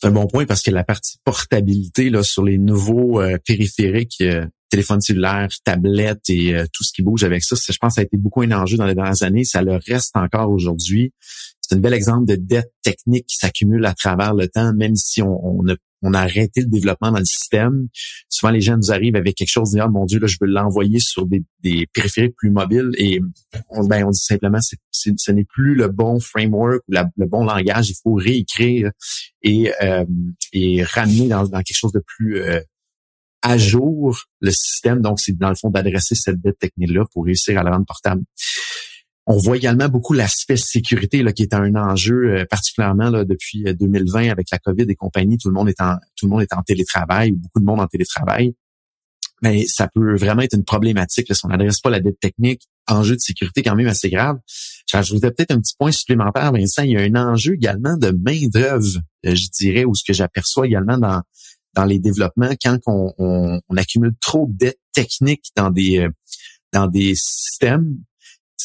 C'est 0.00 0.08
un 0.08 0.12
bon 0.12 0.26
point 0.26 0.46
parce 0.46 0.62
que 0.62 0.70
la 0.70 0.84
partie 0.84 1.18
portabilité 1.24 2.08
là, 2.08 2.22
sur 2.22 2.42
les 2.42 2.56
nouveaux 2.56 3.20
périphériques 3.44 4.22
téléphone 4.70 5.00
cellulaire, 5.00 5.48
tablette 5.64 6.30
et 6.30 6.54
euh, 6.54 6.64
tout 6.72 6.84
ce 6.84 6.92
qui 6.92 7.02
bouge 7.02 7.24
avec 7.24 7.42
ça. 7.42 7.56
Je 7.56 7.76
pense 7.78 7.90
que 7.90 7.94
ça 7.96 8.00
a 8.00 8.04
été 8.04 8.16
beaucoup 8.16 8.42
un 8.42 8.52
enjeu 8.52 8.76
dans 8.76 8.86
les 8.86 8.94
dernières 8.94 9.22
années. 9.22 9.44
Ça 9.44 9.62
le 9.62 9.78
reste 9.86 10.16
encore 10.16 10.50
aujourd'hui. 10.50 11.12
C'est 11.60 11.76
un 11.76 11.78
bel 11.78 11.94
exemple 11.94 12.26
de 12.26 12.36
dette 12.36 12.72
technique 12.82 13.26
qui 13.26 13.36
s'accumule 13.36 13.84
à 13.84 13.94
travers 13.94 14.34
le 14.34 14.48
temps, 14.48 14.72
même 14.74 14.96
si 14.96 15.22
on, 15.22 15.62
on, 16.02 16.14
a, 16.14 16.18
arrêté 16.18 16.62
le 16.62 16.66
développement 16.66 17.12
dans 17.12 17.18
le 17.18 17.24
système. 17.24 17.86
Souvent, 18.28 18.50
les 18.50 18.60
gens 18.60 18.76
nous 18.76 18.90
arrivent 18.90 19.14
avec 19.14 19.36
quelque 19.36 19.50
chose, 19.50 19.70
disent, 19.70 19.82
oh 19.84 19.90
mon 19.90 20.04
Dieu, 20.04 20.18
là, 20.18 20.26
je 20.26 20.36
veux 20.40 20.48
l'envoyer 20.48 20.98
sur 20.98 21.26
des, 21.26 21.44
périphériques 21.92 22.34
plus 22.36 22.50
mobiles. 22.50 22.90
Et 22.96 23.20
on, 23.68 23.86
ben, 23.86 24.04
on 24.04 24.10
dit 24.10 24.18
simplement, 24.18 24.58
ce 24.90 25.32
n'est 25.32 25.44
plus 25.44 25.74
le 25.74 25.88
bon 25.88 26.18
framework 26.18 26.82
ou 26.88 26.94
le 27.16 27.26
bon 27.26 27.44
langage. 27.44 27.90
Il 27.90 27.96
faut 28.02 28.14
réécrire 28.14 28.90
et, 29.42 29.72
euh, 29.82 30.04
et 30.52 30.82
ramener 30.82 31.28
dans, 31.28 31.46
dans, 31.46 31.62
quelque 31.62 31.76
chose 31.76 31.92
de 31.92 32.02
plus... 32.04 32.40
Euh, 32.40 32.60
à 33.42 33.58
jour 33.58 34.18
le 34.40 34.50
système. 34.50 35.00
Donc, 35.00 35.20
c'est 35.20 35.36
dans 35.36 35.48
le 35.48 35.54
fond 35.54 35.70
d'adresser 35.70 36.14
cette 36.14 36.40
dette 36.40 36.58
technique-là 36.58 37.04
pour 37.12 37.24
réussir 37.24 37.58
à 37.58 37.62
la 37.62 37.72
rendre 37.72 37.86
portable. 37.86 38.22
On 39.26 39.36
voit 39.36 39.56
également 39.56 39.88
beaucoup 39.88 40.12
l'aspect 40.12 40.56
sécurité 40.56 41.22
là, 41.22 41.32
qui 41.32 41.42
est 41.42 41.54
un 41.54 41.74
enjeu 41.76 42.34
euh, 42.34 42.44
particulièrement 42.50 43.10
là, 43.10 43.24
depuis 43.24 43.62
2020 43.62 44.26
euh, 44.26 44.32
avec 44.32 44.48
la 44.50 44.58
COVID 44.58 44.86
et 44.88 44.94
compagnie. 44.94 45.38
Tout 45.38 45.48
le 45.48 45.54
monde 45.54 45.68
est 45.68 45.80
en 45.80 45.96
tout 46.16 46.26
le 46.26 46.30
monde 46.30 46.42
est 46.42 46.52
en 46.52 46.62
télétravail 46.62 47.32
ou 47.32 47.36
beaucoup 47.36 47.60
de 47.60 47.64
monde 47.64 47.80
en 47.80 47.86
télétravail. 47.86 48.54
Mais 49.42 49.66
ça 49.66 49.88
peut 49.88 50.16
vraiment 50.16 50.42
être 50.42 50.54
une 50.54 50.64
problématique 50.64 51.28
là, 51.28 51.34
si 51.34 51.46
on 51.46 51.48
n'adresse 51.48 51.80
pas 51.80 51.90
la 51.90 52.00
dette 52.00 52.18
technique. 52.20 52.62
Enjeu 52.88 53.14
de 53.14 53.20
sécurité 53.20 53.62
quand 53.62 53.76
même 53.76 53.86
assez 53.86 54.10
grave. 54.10 54.38
J'ajouterais 54.86 55.30
peut-être 55.30 55.52
un 55.52 55.60
petit 55.60 55.74
point 55.78 55.92
supplémentaire, 55.92 56.52
Vincent. 56.52 56.82
Il 56.82 56.90
y 56.90 56.96
a 56.96 57.00
un 57.00 57.14
enjeu 57.14 57.54
également 57.54 57.96
de 57.96 58.10
main 58.10 58.48
d'œuvre, 58.48 58.98
euh, 59.26 59.34
je 59.34 59.48
dirais, 59.48 59.84
ou 59.84 59.94
ce 59.94 60.02
que 60.04 60.12
j'aperçois 60.12 60.66
également 60.66 60.98
dans 60.98 61.22
dans 61.74 61.84
les 61.84 61.98
développements 61.98 62.50
quand 62.62 62.78
on, 62.86 63.12
on, 63.18 63.76
accumule 63.76 64.14
trop 64.20 64.46
de 64.48 64.56
dettes 64.56 64.80
techniques 64.92 65.50
dans 65.56 65.70
des 65.70 65.98
euh, 65.98 66.10
dans 66.72 66.86
des 66.86 67.14
systèmes 67.14 67.96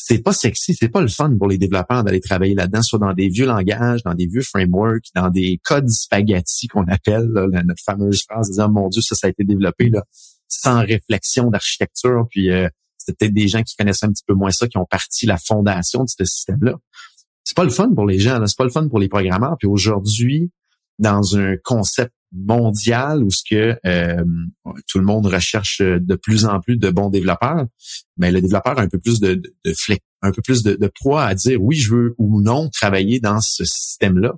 c'est 0.07 0.19
pas 0.19 0.33
sexy, 0.33 0.75
c'est 0.75 0.89
pas 0.89 1.01
le 1.01 1.07
fun 1.07 1.35
pour 1.35 1.47
les 1.47 1.57
développeurs 1.57 2.03
d'aller 2.03 2.19
travailler 2.19 2.53
là-dedans, 2.53 2.83
soit 2.83 2.99
dans 2.99 3.13
des 3.13 3.27
vieux 3.27 3.47
langages, 3.47 4.03
dans 4.03 4.13
des 4.13 4.27
vieux 4.27 4.43
frameworks, 4.43 5.05
dans 5.15 5.29
des 5.29 5.59
codes 5.63 5.89
spaghetti 5.89 6.67
qu'on 6.67 6.85
appelle, 6.87 7.25
notre 7.25 7.81
fameuse 7.83 8.23
phrase 8.29 8.49
disant 8.49 8.69
mon 8.69 8.89
Dieu, 8.89 9.01
ça, 9.01 9.15
ça 9.15 9.27
a 9.27 9.29
été 9.31 9.43
développé 9.43 9.89
là, 9.89 10.03
sans 10.47 10.81
réflexion 10.81 11.49
d'architecture, 11.49 12.27
puis 12.29 12.51
euh, 12.51 12.67
c'est 12.97 13.17
peut-être 13.17 13.33
des 13.33 13.47
gens 13.47 13.63
qui 13.63 13.75
connaissent 13.75 14.03
un 14.03 14.09
petit 14.09 14.23
peu 14.27 14.35
moins 14.35 14.51
ça, 14.51 14.67
qui 14.67 14.77
ont 14.77 14.85
parti 14.85 15.25
la 15.25 15.37
fondation 15.37 16.03
de 16.03 16.09
ce 16.09 16.23
système-là. 16.23 16.75
C'est 17.43 17.55
pas 17.55 17.63
le 17.63 17.71
fun 17.71 17.91
pour 17.93 18.05
les 18.05 18.19
gens, 18.19 18.45
c'est 18.45 18.57
pas 18.57 18.63
le 18.63 18.71
fun 18.71 18.87
pour 18.87 18.99
les 18.99 19.09
programmeurs. 19.09 19.55
Puis 19.57 19.67
aujourd'hui, 19.67 20.51
dans 20.99 21.35
un 21.35 21.55
concept 21.63 22.13
mondial 22.35 23.23
où 23.23 23.31
ce 23.31 23.43
que 23.49 23.77
euh, 23.85 24.23
tout 24.87 24.99
le 24.99 25.05
monde 25.05 25.25
recherche 25.25 25.81
de 25.81 26.15
plus 26.15 26.45
en 26.45 26.59
plus 26.59 26.77
de 26.77 26.89
bons 26.89 27.09
développeurs, 27.09 27.65
mais 28.17 28.31
le 28.31 28.41
développeur 28.41 28.77
a 28.77 28.81
un 28.81 28.89
peu 28.89 28.99
plus 28.99 29.19
de, 29.19 29.35
de, 29.35 29.53
de 29.65 29.73
un 30.21 30.31
peu 30.31 30.41
plus 30.41 30.63
de, 30.63 30.75
de 30.75 30.91
poids 31.01 31.23
à 31.23 31.35
dire 31.35 31.61
oui, 31.61 31.75
je 31.75 31.93
veux 31.93 32.15
ou 32.17 32.41
non 32.41 32.69
travailler 32.69 33.19
dans 33.19 33.41
ce 33.41 33.63
système-là. 33.63 34.33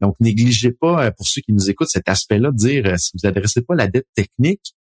Donc, 0.00 0.16
négligez 0.20 0.72
pas, 0.72 1.06
euh, 1.06 1.10
pour 1.10 1.26
ceux 1.26 1.40
qui 1.40 1.52
nous 1.52 1.70
écoutent, 1.70 1.88
cet 1.88 2.08
aspect-là 2.08 2.50
de 2.50 2.56
dire, 2.56 2.86
euh, 2.86 2.96
si 2.96 3.12
vous 3.14 3.26
adressez 3.26 3.62
pas 3.62 3.74
la 3.74 3.88
dette 3.88 4.08
technique, 4.14 4.74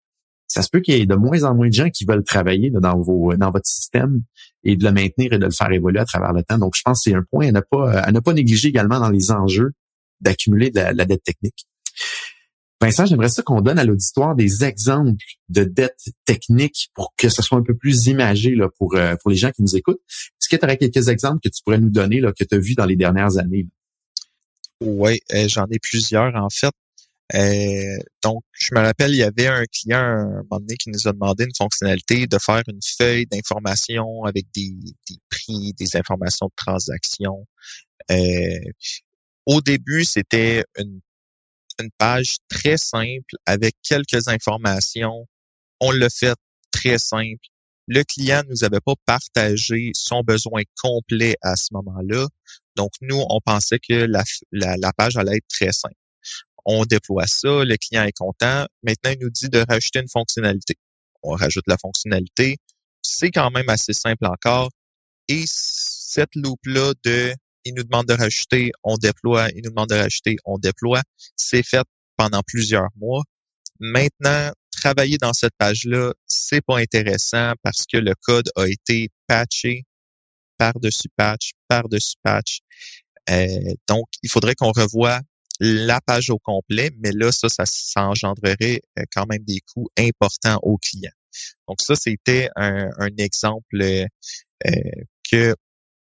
ça 0.48 0.62
se 0.62 0.70
peut 0.70 0.82
qu'il 0.82 0.96
y 0.96 1.02
ait 1.02 1.06
de 1.06 1.16
moins 1.16 1.44
en 1.44 1.56
moins 1.56 1.68
de 1.68 1.74
gens 1.74 1.90
qui 1.90 2.06
veulent 2.06 2.24
travailler 2.24 2.70
dans 2.70 3.00
vos 3.00 3.36
dans 3.36 3.50
votre 3.50 3.66
système 3.66 4.22
et 4.64 4.76
de 4.76 4.84
le 4.84 4.92
maintenir 4.92 5.34
et 5.34 5.40
de 5.40 5.46
le 5.46 5.52
faire 5.52 5.72
évoluer 5.72 6.00
à 6.00 6.06
travers 6.06 6.34
le 6.34 6.44
temps. 6.44 6.58
Donc, 6.58 6.74
je 6.76 6.82
pense 6.84 7.04
que 7.04 7.10
c'est 7.10 7.16
un 7.16 7.24
point 7.24 7.48
à 7.48 7.52
ne 7.52 7.62
pas 7.62 7.92
à 7.92 8.12
ne 8.12 8.20
pas 8.20 8.34
négliger 8.34 8.70
également 8.70 9.00
dans 9.00 9.10
les 9.10 9.32
enjeux 9.32 9.74
d'accumuler 10.22 10.70
de 10.70 10.80
la, 10.80 11.06
dette 11.06 11.24
technique. 11.24 11.66
Vincent, 12.84 13.06
j'aimerais 13.06 13.30
ça 13.30 13.44
qu'on 13.44 13.62
donne 13.62 13.80
à 13.80 13.86
l'auditoire 13.86 14.36
des 14.36 14.66
exemples 14.66 15.24
de 15.48 15.64
dettes 15.64 16.10
techniques 16.26 16.90
pour 16.94 17.14
que 17.16 17.30
ce 17.30 17.42
soit 17.42 17.58
un 17.58 17.64
peu 17.64 17.76
plus 17.76 18.08
imagé 18.08 18.56
là, 18.56 18.68
pour, 18.78 18.96
euh, 18.96 19.16
pour 19.22 19.32
les 19.32 19.38
gens 19.38 19.52
qui 19.52 19.62
nous 19.62 19.76
écoutent. 19.78 20.02
Est-ce 20.10 20.50
que 20.50 20.58
tu 20.58 20.66
aurais 20.66 20.78
quelques 20.78 21.08
exemples 21.08 21.40
que 21.42 21.50
tu 21.50 21.64
pourrais 21.64 21.78
nous 21.78 21.90
donner 21.90 22.20
là, 22.20 22.34
que 22.34 22.44
tu 22.44 22.56
as 22.56 22.60
vus 22.60 22.76
dans 22.76 22.86
les 22.86 22.98
dernières 22.98 23.38
années? 23.38 23.68
Oui, 24.82 25.22
euh, 25.34 25.48
j'en 25.48 25.66
ai 25.72 25.80
plusieurs 25.80 26.36
en 26.36 26.50
fait. 26.50 26.74
Euh, 27.36 27.98
donc, 28.22 28.44
je 28.52 28.76
me 28.76 28.82
rappelle, 28.82 29.12
il 29.12 29.18
y 29.18 29.24
avait 29.24 29.48
un 29.48 29.64
client 29.66 30.00
un 30.00 30.44
moment 30.44 30.60
donné 30.60 30.76
qui 30.76 30.90
nous 30.90 31.08
a 31.08 31.14
demandé 31.14 31.46
une 31.46 31.56
fonctionnalité 31.56 32.28
de 32.28 32.38
faire 32.38 32.64
une 32.68 32.82
feuille 32.98 33.26
d'information 33.28 34.26
avec 34.26 34.48
des, 34.54 34.76
prix, 35.30 35.74
des 35.80 35.96
informations 35.96 36.48
de 36.48 36.54
transaction. 36.56 37.48
Euh, 38.12 38.60
au 39.46 39.62
début, 39.62 40.04
c'était 40.04 40.66
une, 40.78 41.00
une 41.80 41.92
page 41.98 42.38
très 42.50 42.78
simple 42.78 43.36
avec 43.46 43.76
quelques 43.84 44.28
informations. 44.28 45.28
On 45.80 45.92
l'a 45.92 46.10
fait 46.10 46.36
très 46.72 46.98
simple. 46.98 47.46
Le 47.88 48.04
client 48.04 48.44
nous 48.50 48.64
avait 48.64 48.80
pas 48.80 48.94
partagé 49.06 49.92
son 49.94 50.22
besoin 50.22 50.62
complet 50.82 51.36
à 51.42 51.56
ce 51.56 51.74
moment-là. 51.74 52.28
Donc, 52.76 52.92
nous, 53.02 53.22
on 53.30 53.40
pensait 53.44 53.80
que 53.80 53.94
la, 53.94 54.24
la, 54.52 54.78
la 54.78 54.94
page 54.94 55.18
allait 55.18 55.38
être 55.38 55.48
très 55.50 55.72
simple 55.74 55.96
on 56.66 56.86
déploie 56.86 57.28
ça, 57.28 57.64
le 57.64 57.76
client 57.78 58.04
est 58.04 58.18
content. 58.18 58.66
Maintenant, 58.84 59.12
il 59.12 59.20
nous 59.20 59.30
dit 59.30 59.50
de 59.50 59.64
rajouter 59.68 60.00
une 60.00 60.10
fonctionnalité. 60.10 60.76
On 61.22 61.32
rajoute 61.32 61.66
la 61.68 61.78
fonctionnalité. 61.78 62.58
C'est 63.02 63.32
quand 63.32 63.52
même 63.52 63.70
assez 63.70 63.94
simple 63.94 64.26
encore. 64.26 64.70
Et 65.28 65.44
cette 65.46 66.36
loupe-là 66.36 66.94
de 67.04 67.34
il 67.66 67.74
nous 67.76 67.84
demande 67.84 68.08
de 68.08 68.14
rajouter, 68.14 68.72
on 68.84 68.98
déploie, 68.98 69.50
il 69.56 69.64
nous 69.64 69.70
demande 69.72 69.90
de 69.90 69.96
rajouter, 69.96 70.38
on 70.46 70.58
déploie, 70.58 71.02
c'est 71.36 71.64
fait 71.64 71.86
pendant 72.18 72.42
plusieurs 72.46 72.90
mois. 72.96 73.24
Maintenant, 73.80 74.52
travailler 74.72 75.18
dans 75.18 75.34
cette 75.34 75.56
page-là, 75.58 76.14
c'est 76.28 76.62
pas 76.62 76.78
intéressant 76.78 77.54
parce 77.64 77.86
que 77.92 77.98
le 77.98 78.14
code 78.22 78.50
a 78.56 78.68
été 78.68 79.10
patché 79.28 79.84
par-dessus 80.58 81.10
patch, 81.16 81.52
par-dessus 81.68 82.16
patch. 82.24 82.60
Euh, 83.30 83.74
donc, 83.88 84.08
il 84.22 84.30
faudrait 84.30 84.56
qu'on 84.56 84.72
revoie 84.72 85.20
la 85.60 86.02
page 86.02 86.30
au 86.30 86.40
complet, 86.40 86.92
mais 87.00 87.12
là, 87.12 87.32
ça, 87.32 87.48
ça, 87.50 88.08
engendrerait 88.08 88.82
euh, 89.00 89.04
quand 89.14 89.26
même 89.26 89.44
des 89.44 89.62
coûts 89.74 89.90
importants 89.98 90.60
aux 90.64 90.78
clients. 90.78 91.12
Donc 91.68 91.78
ça, 91.82 91.96
c'était 91.96 92.50
un, 92.56 92.90
exemple 93.18 93.82
euh, 93.82 94.06
que 95.30 95.56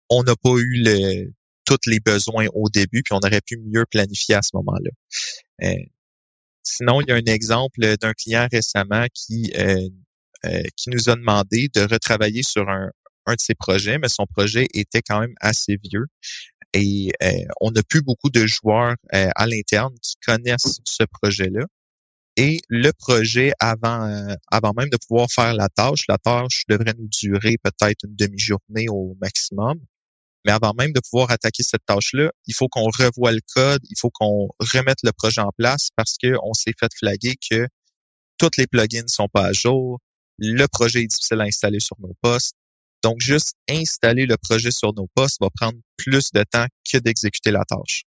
on 0.09 0.23
n'a 0.23 0.35
pas 0.35 0.55
eu 0.57 0.83
le, 0.83 1.33
tous 1.67 1.89
les 1.89 1.99
besoins 1.99 2.47
au 2.55 2.69
début, 2.69 3.03
puis 3.03 3.13
on 3.13 3.19
aurait 3.19 3.41
pu 3.45 3.57
mieux 3.57 3.85
planifier 3.85 4.35
à 4.35 4.41
ce 4.41 4.51
moment-là. 4.53 4.91
Euh, 5.63 5.83
sinon, 6.63 7.01
il 7.01 7.09
y 7.09 7.11
a 7.11 7.15
un 7.15 7.33
exemple 7.33 7.97
d'un 7.97 8.13
client 8.13 8.47
récemment 8.51 9.05
qui 9.13 9.51
euh, 9.57 9.89
qui 10.75 10.89
nous 10.91 11.09
a 11.09 11.15
demandé 11.15 11.67
de 11.73 11.81
retravailler 11.81 12.43
sur 12.43 12.69
un, 12.69 12.91
un 13.25 13.33
de 13.33 13.39
ses 13.39 13.55
projets, 13.55 13.97
mais 13.97 14.07
son 14.07 14.25
projet 14.25 14.67
était 14.73 15.01
quand 15.01 15.19
même 15.19 15.35
assez 15.41 15.77
vieux. 15.83 16.05
Et 16.73 17.11
euh, 17.23 17.31
on 17.61 17.71
n'a 17.71 17.81
plus 17.83 18.01
beaucoup 18.01 18.29
de 18.29 18.45
joueurs 18.45 18.95
euh, 19.13 19.29
à 19.35 19.47
l'interne 19.47 19.93
qui 20.01 20.15
connaissent 20.25 20.79
ce 20.85 21.03
projet-là. 21.03 21.65
Et 22.35 22.59
le 22.69 22.91
projet, 22.91 23.51
avant, 23.59 24.07
euh, 24.07 24.35
avant 24.51 24.73
même 24.77 24.89
de 24.89 24.97
pouvoir 25.07 25.27
faire 25.31 25.53
la 25.55 25.69
tâche, 25.69 26.01
la 26.07 26.19
tâche 26.19 26.63
devrait 26.69 26.93
nous 26.97 27.07
durer 27.07 27.55
peut-être 27.63 28.05
une 28.05 28.15
demi-journée 28.15 28.85
au 28.89 29.17
maximum. 29.19 29.79
Mais 30.47 30.53
avant 30.53 30.73
même 30.73 30.93
de 30.93 31.01
pouvoir 31.01 31.29
attaquer 31.29 31.61
cette 31.61 31.85
tâche-là, 31.85 32.31
il 32.47 32.55
faut 32.55 32.69
qu'on 32.69 32.85
revoie 32.85 33.33
le 33.33 33.41
code, 33.53 33.81
il 33.89 33.95
faut 33.99 34.09
qu'on 34.09 34.47
remette 34.59 34.99
le 35.03 35.11
projet 35.11 35.41
en 35.41 35.51
place 35.57 35.89
parce 35.95 36.15
qu'on 36.17 36.53
s'est 36.53 36.73
fait 36.79 36.91
flaguer 36.97 37.35
que 37.49 37.67
toutes 38.37 38.57
les 38.57 38.65
plugins 38.65 39.07
sont 39.07 39.27
pas 39.27 39.47
à 39.47 39.51
jour, 39.53 39.99
le 40.39 40.65
projet 40.67 41.03
est 41.03 41.07
difficile 41.07 41.41
à 41.41 41.43
installer 41.43 41.79
sur 41.79 41.97
nos 41.99 42.13
postes, 42.21 42.55
donc, 43.03 43.19
juste 43.19 43.55
installer 43.69 44.25
le 44.25 44.37
projet 44.37 44.71
sur 44.71 44.93
nos 44.93 45.07
postes 45.15 45.37
va 45.39 45.49
prendre 45.53 45.77
plus 45.97 46.31
de 46.33 46.43
temps 46.43 46.65
que 46.91 46.97
d'exécuter 46.97 47.51
la 47.51 47.63
tâche. 47.63 48.03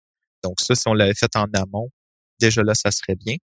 Donc, 0.43 0.61
ça, 0.61 0.75
si 0.75 0.87
on 0.87 0.93
l'avait 0.93 1.15
fait 1.15 1.35
en 1.35 1.47
amont, 1.53 1.89
déjà 2.39 2.61
là, 2.63 2.75
ça 2.75 2.91
serait 2.91 3.15
bien. 3.15 3.37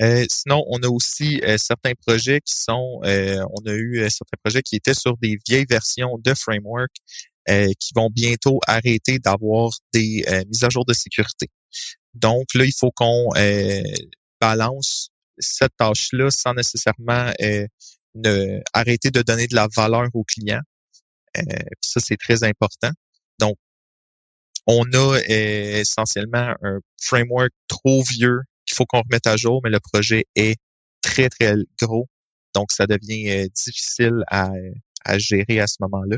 Euh, 0.00 0.24
sinon, 0.28 0.64
on 0.68 0.82
a 0.82 0.88
aussi 0.88 1.40
euh, 1.44 1.56
certains 1.56 1.92
projets 2.06 2.40
qui 2.40 2.54
sont, 2.54 3.00
euh, 3.04 3.44
on 3.52 3.66
a 3.66 3.74
eu 3.74 4.08
certains 4.10 4.36
projets 4.42 4.62
qui 4.62 4.76
étaient 4.76 4.94
sur 4.94 5.16
des 5.18 5.38
vieilles 5.46 5.66
versions 5.68 6.18
de 6.18 6.34
framework 6.34 6.92
qui 7.46 7.92
vont 7.94 8.08
bientôt 8.10 8.58
arrêter 8.66 9.18
d'avoir 9.18 9.70
des 9.92 10.24
mises 10.48 10.64
à 10.64 10.70
jour 10.70 10.86
de 10.86 10.94
sécurité. 10.94 11.50
Donc 12.14 12.46
là, 12.54 12.64
il 12.64 12.72
faut 12.72 12.90
qu'on 12.90 13.28
balance 14.40 15.10
cette 15.38 15.76
tâche-là 15.76 16.30
sans 16.30 16.54
nécessairement 16.54 17.32
euh, 17.40 17.66
ne, 18.14 18.60
arrêter 18.72 19.10
de 19.10 19.22
donner 19.22 19.46
de 19.46 19.54
la 19.54 19.68
valeur 19.74 20.08
au 20.14 20.24
client. 20.24 20.60
Euh, 21.36 21.42
ça, 21.80 22.00
c'est 22.00 22.16
très 22.16 22.44
important. 22.44 22.90
Donc, 23.38 23.56
on 24.66 24.84
a 24.92 25.18
euh, 25.18 25.80
essentiellement 25.80 26.54
un 26.62 26.78
framework 27.00 27.50
trop 27.68 28.02
vieux 28.02 28.40
qu'il 28.66 28.76
faut 28.76 28.86
qu'on 28.86 29.02
remette 29.02 29.26
à 29.26 29.36
jour, 29.36 29.60
mais 29.64 29.70
le 29.70 29.80
projet 29.80 30.26
est 30.34 30.56
très, 31.00 31.28
très 31.28 31.54
gros. 31.80 32.08
Donc, 32.54 32.72
ça 32.72 32.86
devient 32.86 33.48
difficile 33.50 34.24
à, 34.28 34.50
à, 35.04 35.18
gérer 35.18 35.60
à 35.60 35.66
ce 35.66 35.76
moment-là. 35.80 36.16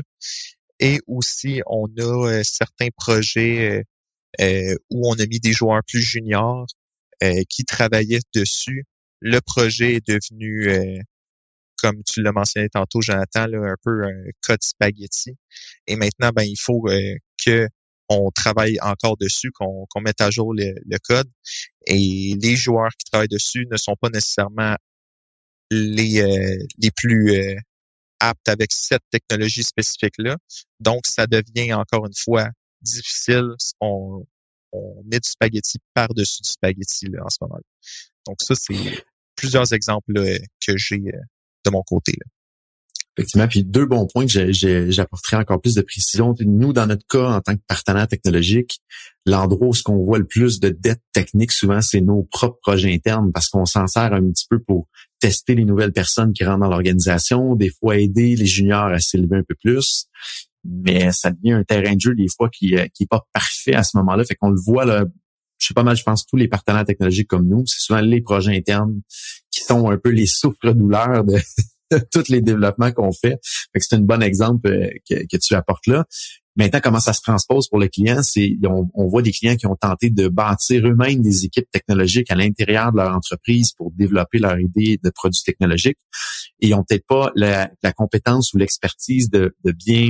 Et 0.79 0.99
aussi, 1.07 1.61
on 1.65 1.87
a 1.99 2.43
certains 2.43 2.89
projets 2.95 3.83
où 4.39 5.09
on 5.09 5.13
a 5.13 5.25
mis 5.25 5.39
des 5.39 5.53
joueurs 5.53 5.81
plus 5.87 6.01
juniors 6.01 6.67
qui 7.49 7.65
travaillaient 7.65 8.19
dessus 8.35 8.85
le 9.19 9.39
projet 9.39 9.95
est 9.95 10.07
devenu, 10.07 10.69
euh, 10.69 10.99
comme 11.81 12.03
tu 12.03 12.21
l'as 12.21 12.31
mentionné 12.31 12.69
tantôt, 12.69 13.01
Jonathan, 13.01 13.45
un 13.53 13.75
peu 13.83 14.03
un 14.05 14.23
code 14.41 14.61
spaghetti. 14.61 15.35
Et 15.87 15.95
maintenant, 15.95 16.31
ben, 16.33 16.43
il 16.43 16.59
faut 16.59 16.87
euh, 16.89 17.15
que 17.43 17.67
on 18.09 18.31
travaille 18.31 18.79
encore 18.81 19.17
dessus, 19.17 19.51
qu'on 19.51 20.01
mette 20.01 20.21
à 20.21 20.31
jour 20.31 20.53
le, 20.53 20.97
code. 21.03 21.29
Et 21.85 22.35
les 22.41 22.55
joueurs 22.55 22.91
qui 22.97 23.09
travaillent 23.11 23.27
dessus 23.27 23.67
ne 23.69 23.77
sont 23.77 23.95
pas 23.99 24.09
nécessairement 24.09 24.75
les, 25.69 26.21
euh, 26.21 26.65
les 26.77 26.91
plus 26.91 27.57
aptes 28.19 28.47
avec 28.47 28.71
cette 28.71 29.03
technologie 29.11 29.63
spécifique-là. 29.63 30.37
Donc, 30.79 31.05
ça 31.05 31.27
devient 31.27 31.73
encore 31.73 32.05
une 32.05 32.15
fois 32.15 32.49
difficile. 32.81 33.49
On, 33.81 34.25
met 35.05 35.19
du 35.19 35.29
spaghetti 35.29 35.79
par-dessus 35.93 36.43
du 36.43 36.49
spaghetti 36.49 37.07
là, 37.07 37.23
en 37.25 37.29
ce 37.29 37.37
moment. 37.41 37.55
-là. 37.55 38.07
Donc 38.27 38.37
ça, 38.41 38.53
c'est 38.53 39.05
plusieurs 39.35 39.73
exemples 39.73 40.13
que 40.13 40.77
j'ai 40.77 40.97
euh, 40.97 41.21
de 41.65 41.71
mon 41.71 41.81
côté. 41.83 42.11
Là. 42.11 42.25
Effectivement, 43.17 43.47
puis 43.47 43.63
deux 43.63 43.87
bons 43.87 44.05
points 44.05 44.27
que 44.27 44.51
j'apporterai 44.91 45.37
encore 45.37 45.59
plus 45.59 45.73
de 45.73 45.81
précision. 45.81 46.35
Nous, 46.39 46.71
dans 46.71 46.85
notre 46.85 47.05
cas, 47.07 47.31
en 47.31 47.41
tant 47.41 47.55
que 47.55 47.61
partenaire 47.67 48.07
technologique, 48.07 48.79
l'endroit 49.25 49.69
où 49.69 49.73
ce 49.73 49.81
qu'on 49.81 50.03
voit 50.03 50.19
le 50.19 50.27
plus 50.27 50.59
de 50.59 50.69
dettes 50.69 51.01
techniques, 51.13 51.51
souvent, 51.51 51.81
c'est 51.81 52.01
nos 52.01 52.27
propres 52.31 52.59
projets 52.61 52.93
internes 52.93 53.31
parce 53.31 53.47
qu'on 53.47 53.65
s'en 53.65 53.87
sert 53.87 54.13
un 54.13 54.21
petit 54.21 54.45
peu 54.47 54.59
pour 54.59 54.87
tester 55.19 55.55
les 55.55 55.65
nouvelles 55.65 55.93
personnes 55.93 56.31
qui 56.31 56.43
rentrent 56.43 56.59
dans 56.59 56.69
l'organisation, 56.69 57.55
des 57.55 57.71
fois 57.71 57.97
aider 57.97 58.35
les 58.35 58.45
juniors 58.45 58.85
à 58.85 58.99
s'élever 58.99 59.37
un 59.37 59.43
peu 59.43 59.55
plus. 59.55 60.05
Mais 60.63 61.09
ça 61.11 61.31
devient 61.31 61.53
un 61.53 61.63
terrain 61.63 61.95
de 61.95 62.01
jeu 62.01 62.13
des 62.13 62.27
fois 62.35 62.49
qui, 62.49 62.77
euh, 62.77 62.85
qui 62.93 63.07
pas 63.07 63.25
parfait 63.33 63.73
à 63.73 63.81
ce 63.81 63.97
moment-là. 63.97 64.25
Fait 64.25 64.35
qu'on 64.35 64.51
le 64.51 64.61
voit 64.63 64.85
là, 64.85 65.05
je 65.57 65.65
sais 65.65 65.73
pas 65.73 65.81
mal, 65.81 65.97
je 65.97 66.03
pense, 66.03 66.23
tous 66.27 66.35
les 66.35 66.47
partenaires 66.47 66.85
technologiques 66.85 67.29
comme 67.29 67.47
nous, 67.47 67.63
c'est 67.65 67.79
souvent 67.79 68.01
les 68.01 68.21
projets 68.21 68.55
internes 68.55 69.01
qui 69.49 69.61
sont 69.61 69.89
un 69.89 69.97
peu 69.97 70.09
les 70.09 70.27
souffres-douleurs 70.27 71.23
de, 71.23 71.39
tous 72.11 72.29
les 72.29 72.41
développements 72.41 72.91
qu'on 72.91 73.11
fait. 73.11 73.37
fait 73.73 73.79
c'est 73.79 73.95
un 73.95 74.01
bon 74.01 74.21
exemple 74.21 74.67
euh, 74.67 74.89
que, 75.09 75.37
tu 75.37 75.55
apportes 75.55 75.87
là. 75.87 76.05
Maintenant, 76.55 76.79
comment 76.81 76.99
ça 76.99 77.13
se 77.13 77.21
transpose 77.21 77.67
pour 77.67 77.77
le 77.77 77.87
client? 77.87 78.23
C'est 78.23 78.57
on, 78.63 79.07
voit 79.07 79.21
des 79.21 79.31
clients 79.31 79.55
qui 79.55 79.67
ont 79.67 79.75
tenté 79.75 80.09
de 80.09 80.27
bâtir 80.27 80.87
eux-mêmes 80.87 81.21
des 81.21 81.45
équipes 81.45 81.69
technologiques 81.71 82.31
à 82.31 82.35
l'intérieur 82.35 82.91
de 82.91 82.97
leur 82.97 83.15
entreprise 83.15 83.73
pour 83.73 83.91
développer 83.91 84.39
leur 84.39 84.59
idée 84.59 84.99
de 85.03 85.09
produits 85.11 85.43
technologiques 85.45 85.99
et 86.59 86.67
ils 86.67 86.71
n'ont 86.71 86.83
peut-être 86.83 87.05
pas 87.05 87.31
la, 87.35 87.69
compétence 87.95 88.53
ou 88.53 88.57
l'expertise 88.57 89.29
de, 89.29 89.55
de 89.63 89.71
bien 89.71 90.09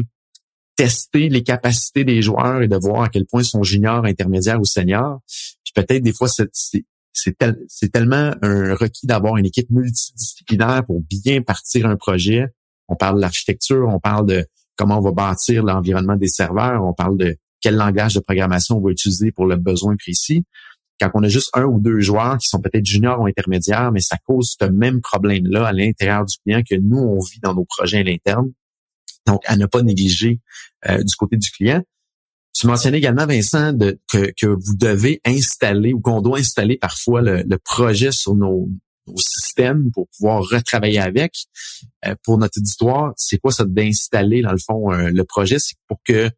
tester 0.77 1.27
les 1.27 1.43
capacités 1.43 2.05
des 2.05 2.21
joueurs 2.21 2.61
et 2.61 2.69
de 2.69 2.77
voir 2.77 3.03
à 3.03 3.09
quel 3.09 3.25
point 3.25 3.41
ils 3.41 3.45
sont 3.45 3.63
juniors, 3.63 4.05
intermédiaires 4.05 4.61
ou 4.61 4.65
seniors. 4.65 5.19
Puis 5.65 5.73
peut-être 5.75 6.03
des 6.03 6.13
fois, 6.13 6.29
c'est 6.29 6.85
c'est 7.17 7.91
tellement 7.91 8.33
un 8.41 8.75
requis 8.75 9.07
d'avoir 9.07 9.37
une 9.37 9.45
équipe 9.45 9.69
multidisciplinaire 9.69 10.85
pour 10.85 11.01
bien 11.01 11.41
partir 11.41 11.85
un 11.87 11.95
projet. 11.95 12.47
On 12.87 12.95
parle 12.95 13.17
de 13.17 13.21
l'architecture, 13.21 13.87
on 13.89 13.99
parle 13.99 14.25
de 14.27 14.45
comment 14.75 14.99
on 14.99 15.01
va 15.01 15.11
bâtir 15.11 15.63
l'environnement 15.63 16.15
des 16.15 16.27
serveurs, 16.27 16.83
on 16.83 16.93
parle 16.93 17.17
de 17.17 17.37
quel 17.59 17.75
langage 17.75 18.13
de 18.13 18.19
programmation 18.19 18.77
on 18.77 18.81
va 18.81 18.91
utiliser 18.91 19.31
pour 19.31 19.45
le 19.45 19.55
besoin 19.57 19.95
précis. 19.97 20.45
quand 21.01 21.11
on 21.13 21.23
a 21.23 21.27
juste 21.27 21.49
un 21.53 21.65
ou 21.65 21.79
deux 21.79 21.99
joueurs 21.99 22.37
qui 22.37 22.47
sont 22.47 22.59
peut-être 22.59 22.85
juniors 22.85 23.19
ou 23.19 23.27
intermédiaires, 23.27 23.91
mais 23.91 23.99
ça 23.99 24.17
cause 24.25 24.55
ce 24.59 24.65
même 24.65 25.01
problème-là 25.01 25.67
à 25.67 25.73
l'intérieur 25.73 26.25
du 26.25 26.37
client 26.43 26.61
que 26.67 26.75
nous, 26.75 26.97
on 26.97 27.19
vit 27.19 27.39
dans 27.41 27.53
nos 27.53 27.65
projets 27.65 27.99
à 27.99 28.03
l'interne. 28.03 28.51
Donc, 29.27 29.41
à 29.45 29.57
ne 29.57 29.65
pas 29.65 29.83
négliger 29.83 30.39
euh, 30.87 31.03
du 31.03 31.15
côté 31.15 31.37
du 31.37 31.51
client. 31.51 31.83
Tu 32.57 32.65
mentionnais 32.65 32.97
également, 32.97 33.27
Vincent, 33.27 33.77
que, 34.11 34.31
que, 34.39 34.47
vous 34.47 34.75
devez 34.75 35.21
installer 35.25 35.93
ou 35.93 36.01
qu'on 36.01 36.21
doit 36.21 36.39
installer 36.39 36.77
parfois 36.77 37.21
le, 37.21 37.57
projet 37.57 38.11
sur 38.11 38.35
nos, 38.35 38.67
systèmes 39.15 39.91
pour 39.91 40.07
pouvoir 40.09 40.41
retravailler 40.41 40.99
avec. 40.99 41.33
Euh, 42.05 42.15
pour 42.23 42.37
notre 42.37 42.59
auditoire, 42.59 43.13
c'est 43.15 43.37
quoi 43.37 43.51
ça 43.51 43.63
d'installer, 43.63 44.41
dans 44.41 44.51
le 44.51 44.57
fond, 44.57 44.91
euh, 44.91 45.11
le 45.11 45.23
projet? 45.23 45.59
C'est 45.59 45.77
pour 45.87 45.99
que 46.03 46.29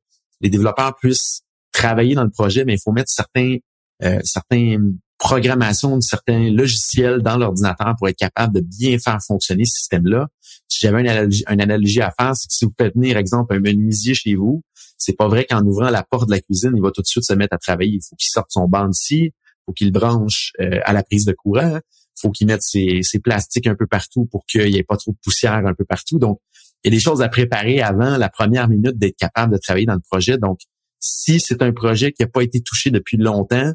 les 0.41 0.49
développeurs 0.49 0.95
puissent 0.97 1.41
travailler 1.71 2.15
dans 2.15 2.25
le 2.25 2.29
projet, 2.29 2.65
mais 2.65 2.73
il 2.73 2.79
faut 2.79 2.91
mettre 2.91 3.10
certains 3.10 3.58
euh, 4.03 4.19
certaines 4.23 4.97
programmations 5.19 5.97
de 5.97 6.01
certains 6.01 6.49
logiciels 6.49 7.21
dans 7.21 7.38
l'ordinateur 7.38 7.93
pour 7.97 8.08
être 8.08 8.17
capable 8.17 8.55
de 8.55 8.62
bien 8.62 8.97
faire 8.97 9.19
fonctionner 9.21 9.65
ce 9.65 9.79
système-là. 9.79 10.29
Si 10.69 10.79
j'avais 10.82 11.01
une 11.01 11.62
analogie, 11.62 12.01
à 12.01 12.13
faire, 12.17 12.36
c'est 12.36 12.47
que 12.47 12.53
si 12.53 12.65
vous 12.65 12.73
faites 12.77 12.95
venir, 12.95 13.17
exemple, 13.17 13.53
un 13.53 13.60
menuisier 13.60 14.13
chez 14.13 14.36
vous, 14.36 14.63
c'est 14.97 15.17
pas 15.17 15.27
vrai 15.27 15.45
qu'en 15.45 15.63
ouvrant 15.65 15.89
la 15.89 16.03
porte 16.03 16.27
de 16.27 16.34
la 16.34 16.39
cuisine, 16.39 16.71
il 16.73 16.82
va 16.82 16.91
tout 16.91 17.01
de 17.01 17.05
suite 17.08 17.25
se 17.25 17.34
mettre 17.34 17.53
à 17.53 17.58
travailler. 17.58 17.95
Il 17.95 18.01
faut 18.01 18.15
qu'il 18.15 18.29
sorte 18.29 18.47
son 18.49 18.67
banc 18.67 18.89
ici, 18.89 19.25
il 19.25 19.32
faut 19.65 19.73
qu'il 19.73 19.91
branche 19.91 20.53
euh, 20.62 20.79
à 20.86 20.93
la 20.93 21.03
prise 21.03 21.25
de 21.25 21.34
courant, 21.34 21.77
il 21.77 22.21
faut 22.21 22.32
qu'il 22.32 22.47
mette 22.47 22.63
ses, 22.63 23.01
ses, 23.03 23.19
plastiques 23.19 23.67
un 23.67 23.75
peu 23.75 23.88
partout 23.88 24.25
pour 24.25 24.45
qu'il 24.45 24.71
n'y 24.71 24.77
ait 24.77 24.84
pas 24.84 24.95
trop 24.95 25.12
de 25.12 25.17
poussière 25.21 25.53
un 25.53 25.73
peu 25.73 25.84
partout. 25.84 26.17
Donc, 26.17 26.39
il 26.84 26.93
y 26.93 26.95
a 26.95 26.97
des 26.97 27.01
choses 27.01 27.21
à 27.21 27.27
préparer 27.27 27.82
avant 27.82 28.15
la 28.15 28.29
première 28.29 28.69
minute 28.69 28.97
d'être 28.97 29.17
capable 29.17 29.53
de 29.53 29.58
travailler 29.58 29.86
dans 29.86 29.95
le 29.95 30.01
projet. 30.10 30.38
Donc, 30.38 30.60
si 30.99 31.39
c'est 31.39 31.62
un 31.62 31.73
projet 31.73 32.13
qui 32.13 32.23
n'a 32.23 32.29
pas 32.29 32.41
été 32.41 32.62
touché 32.62 32.89
depuis 32.89 33.17
longtemps, 33.17 33.73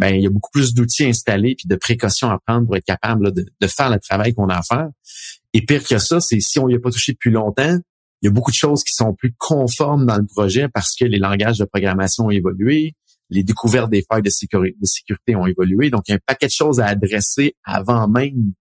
ben 0.00 0.14
il 0.14 0.22
y 0.22 0.26
a 0.26 0.30
beaucoup 0.30 0.50
plus 0.50 0.72
d'outils 0.72 1.04
installés 1.04 1.54
puis 1.56 1.68
de 1.68 1.76
précautions 1.76 2.30
à 2.30 2.38
prendre 2.46 2.66
pour 2.66 2.76
être 2.76 2.84
capable 2.84 3.32
de, 3.32 3.66
faire 3.66 3.90
le 3.90 3.98
travail 3.98 4.32
qu'on 4.32 4.48
a 4.48 4.56
à 4.56 4.62
faire. 4.62 4.88
Et 5.52 5.62
pire 5.64 5.86
que 5.86 5.98
ça, 5.98 6.20
c'est 6.20 6.40
si 6.40 6.58
on 6.58 6.68
n'y 6.68 6.74
a 6.74 6.80
pas 6.80 6.90
touché 6.90 7.12
depuis 7.12 7.30
longtemps, 7.30 7.78
il 8.22 8.26
y 8.26 8.28
a 8.28 8.30
beaucoup 8.30 8.50
de 8.50 8.56
choses 8.56 8.82
qui 8.82 8.94
sont 8.94 9.14
plus 9.14 9.34
conformes 9.38 10.06
dans 10.06 10.16
le 10.16 10.24
projet 10.24 10.68
parce 10.68 10.94
que 10.98 11.04
les 11.04 11.18
langages 11.18 11.58
de 11.58 11.66
programmation 11.66 12.26
ont 12.26 12.30
évolué, 12.30 12.94
les 13.28 13.44
découvertes 13.44 13.90
des 13.90 14.02
failles 14.10 14.22
de 14.22 14.30
sécurité, 14.30 14.76
de 14.80 15.36
ont 15.36 15.46
évolué. 15.46 15.90
Donc, 15.90 16.02
il 16.08 16.12
y 16.12 16.14
a 16.14 16.16
un 16.16 16.20
paquet 16.26 16.46
de 16.46 16.52
choses 16.52 16.80
à 16.80 16.86
adresser 16.86 17.54
avant 17.64 18.08
même 18.08 18.52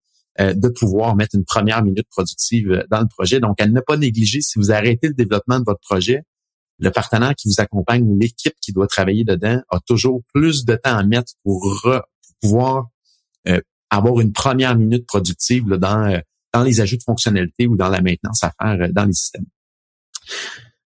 euh, 0.42 0.54
de 0.54 0.68
pouvoir 0.68 1.16
mettre 1.16 1.36
une 1.36 1.46
première 1.46 1.84
minute 1.84 2.08
productive 2.10 2.84
dans 2.92 3.00
le 3.00 3.08
projet. 3.08 3.40
Donc, 3.40 3.62
à 3.62 3.68
ne 3.68 3.80
pas 3.80 3.96
négliger 3.96 4.42
si 4.42 4.60
vous 4.60 4.72
arrêtez 4.72 5.08
le 5.08 5.14
développement 5.14 5.60
de 5.60 5.66
votre 5.66 5.82
projet, 5.82 6.24
le 6.80 6.92
partenaire 6.92 7.36
qui 7.36 7.50
vous 7.50 7.62
accompagne 7.62 8.04
ou 8.04 8.18
l'équipe 8.18 8.56
qui 8.62 8.72
doit 8.72 8.88
travailler 8.88 9.24
dedans 9.24 9.62
a 9.70 9.80
toujours 9.86 10.22
plus 10.34 10.66
de 10.66 10.76
temps 10.76 10.98
à 10.98 11.04
mettre 11.04 11.34
pour, 11.44 11.86
pouvoir 12.42 12.88
euh, 13.48 13.62
avoir 13.90 14.20
une 14.20 14.32
première 14.32 14.76
minute 14.76 15.06
productive 15.06 15.66
dans, 15.66 16.12
euh, 16.12 16.20
dans 16.54 16.64
les 16.64 16.82
ajouts 16.82 16.98
de 16.98 17.04
fonctionnalités 17.04 17.68
ou 17.68 17.76
dans 17.76 17.90
la 17.90 18.02
maintenance 18.02 18.44
à 18.44 18.54
faire 18.62 18.82
euh, 18.82 18.88
dans 18.92 19.06
les 19.06 19.14
systèmes. 19.14 19.46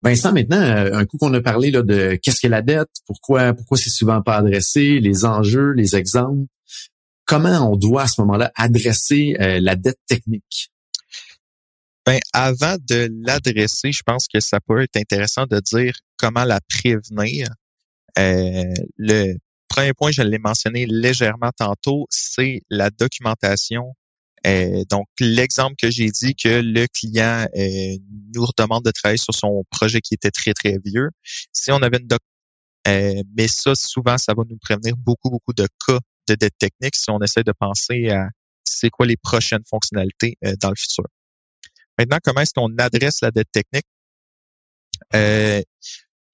Vincent, 0.02 0.32
maintenant, 0.32 0.62
un 0.62 1.06
coup 1.06 1.17
qu'on 1.17 1.34
a 1.34 1.41
parlé 1.41 1.71
là, 1.71 1.82
de 1.82 2.17
qu'est-ce 2.21 2.39
que 2.39 2.47
la 2.47 2.62
dette, 2.62 2.89
pourquoi 3.06 3.54
pourquoi 3.54 3.78
c'est 3.78 3.89
souvent 3.89 4.21
pas 4.21 4.38
adressé, 4.38 5.02
les 5.02 5.25
enjeux, 5.25 5.71
les 5.71 5.97
exemples, 5.97 6.45
comment 7.25 7.69
on 7.69 7.75
doit 7.75 8.04
à 8.04 8.08
ce 8.08 8.21
moment-là 8.21 8.49
adresser 8.56 9.36
la 9.38 9.75
dette 9.75 9.99
technique? 10.08 10.71
Ben, 12.10 12.19
avant 12.34 12.78
de 12.89 13.08
l'adresser, 13.24 13.91
je 13.91 14.02
pense 14.02 14.28
que 14.28 14.39
ça 14.39 14.60
peut 14.60 14.82
être 14.82 14.98
intéressant 14.98 15.45
de 15.45 15.60
dire 15.60 15.93
comment 16.17 16.43
la 16.43 16.60
prévenir. 16.60 17.50
Euh, 18.17 18.63
le 18.98 19.36
premier 19.67 19.93
point, 19.93 20.10
je 20.10 20.24
l'ai 20.24 20.39
mentionné 20.39 20.88
légèrement 20.88 21.52
tantôt, 21.56 22.08
c'est 22.10 22.62
la 22.72 22.89
documentation. 22.89 23.93
Euh, 24.48 24.84
donc, 24.89 25.06
l'exemple 25.19 25.76
que 25.80 25.91
j'ai 25.91 26.10
dit 26.10 26.34
que 26.34 26.50
le 26.50 26.88
client 26.88 27.45
euh, 27.56 27.98
nous 28.34 28.48
demande 28.58 28.86
de 28.86 28.89
travailler 28.89 29.19
sur 29.19 29.36
son 29.36 29.63
projet 29.69 30.02
qui 30.02 30.15
était 30.15 30.32
très, 30.32 30.56
très 30.56 30.80
vieux. 30.84 31.12
Si 31.54 31.72
on 31.72 31.78
avait 31.84 32.00
une 32.00 32.08
doc 32.08 32.22
mais 32.88 33.48
ça, 33.48 33.76
souvent, 33.76 34.17
ça 34.17 34.34
va 34.36 34.41
nous 34.50 34.58
prévenir 34.58 34.95
beaucoup, 34.98 35.30
beaucoup 35.30 35.54
de 35.54 35.67
cas 35.86 36.00
de 36.28 36.34
dette 36.34 36.58
technique 36.58 36.95
si 36.95 37.12
on 37.12 37.19
essaie 37.19 37.43
de 37.43 37.52
penser 37.52 38.10
à 38.10 38.30
c'est 38.63 38.89
quoi 38.89 39.06
les 39.06 39.15
prochaines 39.15 39.62
fonctionnalités 39.69 40.38
dans 40.60 40.69
le 40.69 40.76
futur. 40.76 41.06
Maintenant, 41.99 42.19
comment 42.23 42.39
est-ce 42.39 42.53
qu'on 42.53 42.73
adresse 42.77 43.19
la 43.21 43.31
dette 43.31 43.51
technique? 43.51 43.85
Euh, 45.13 45.62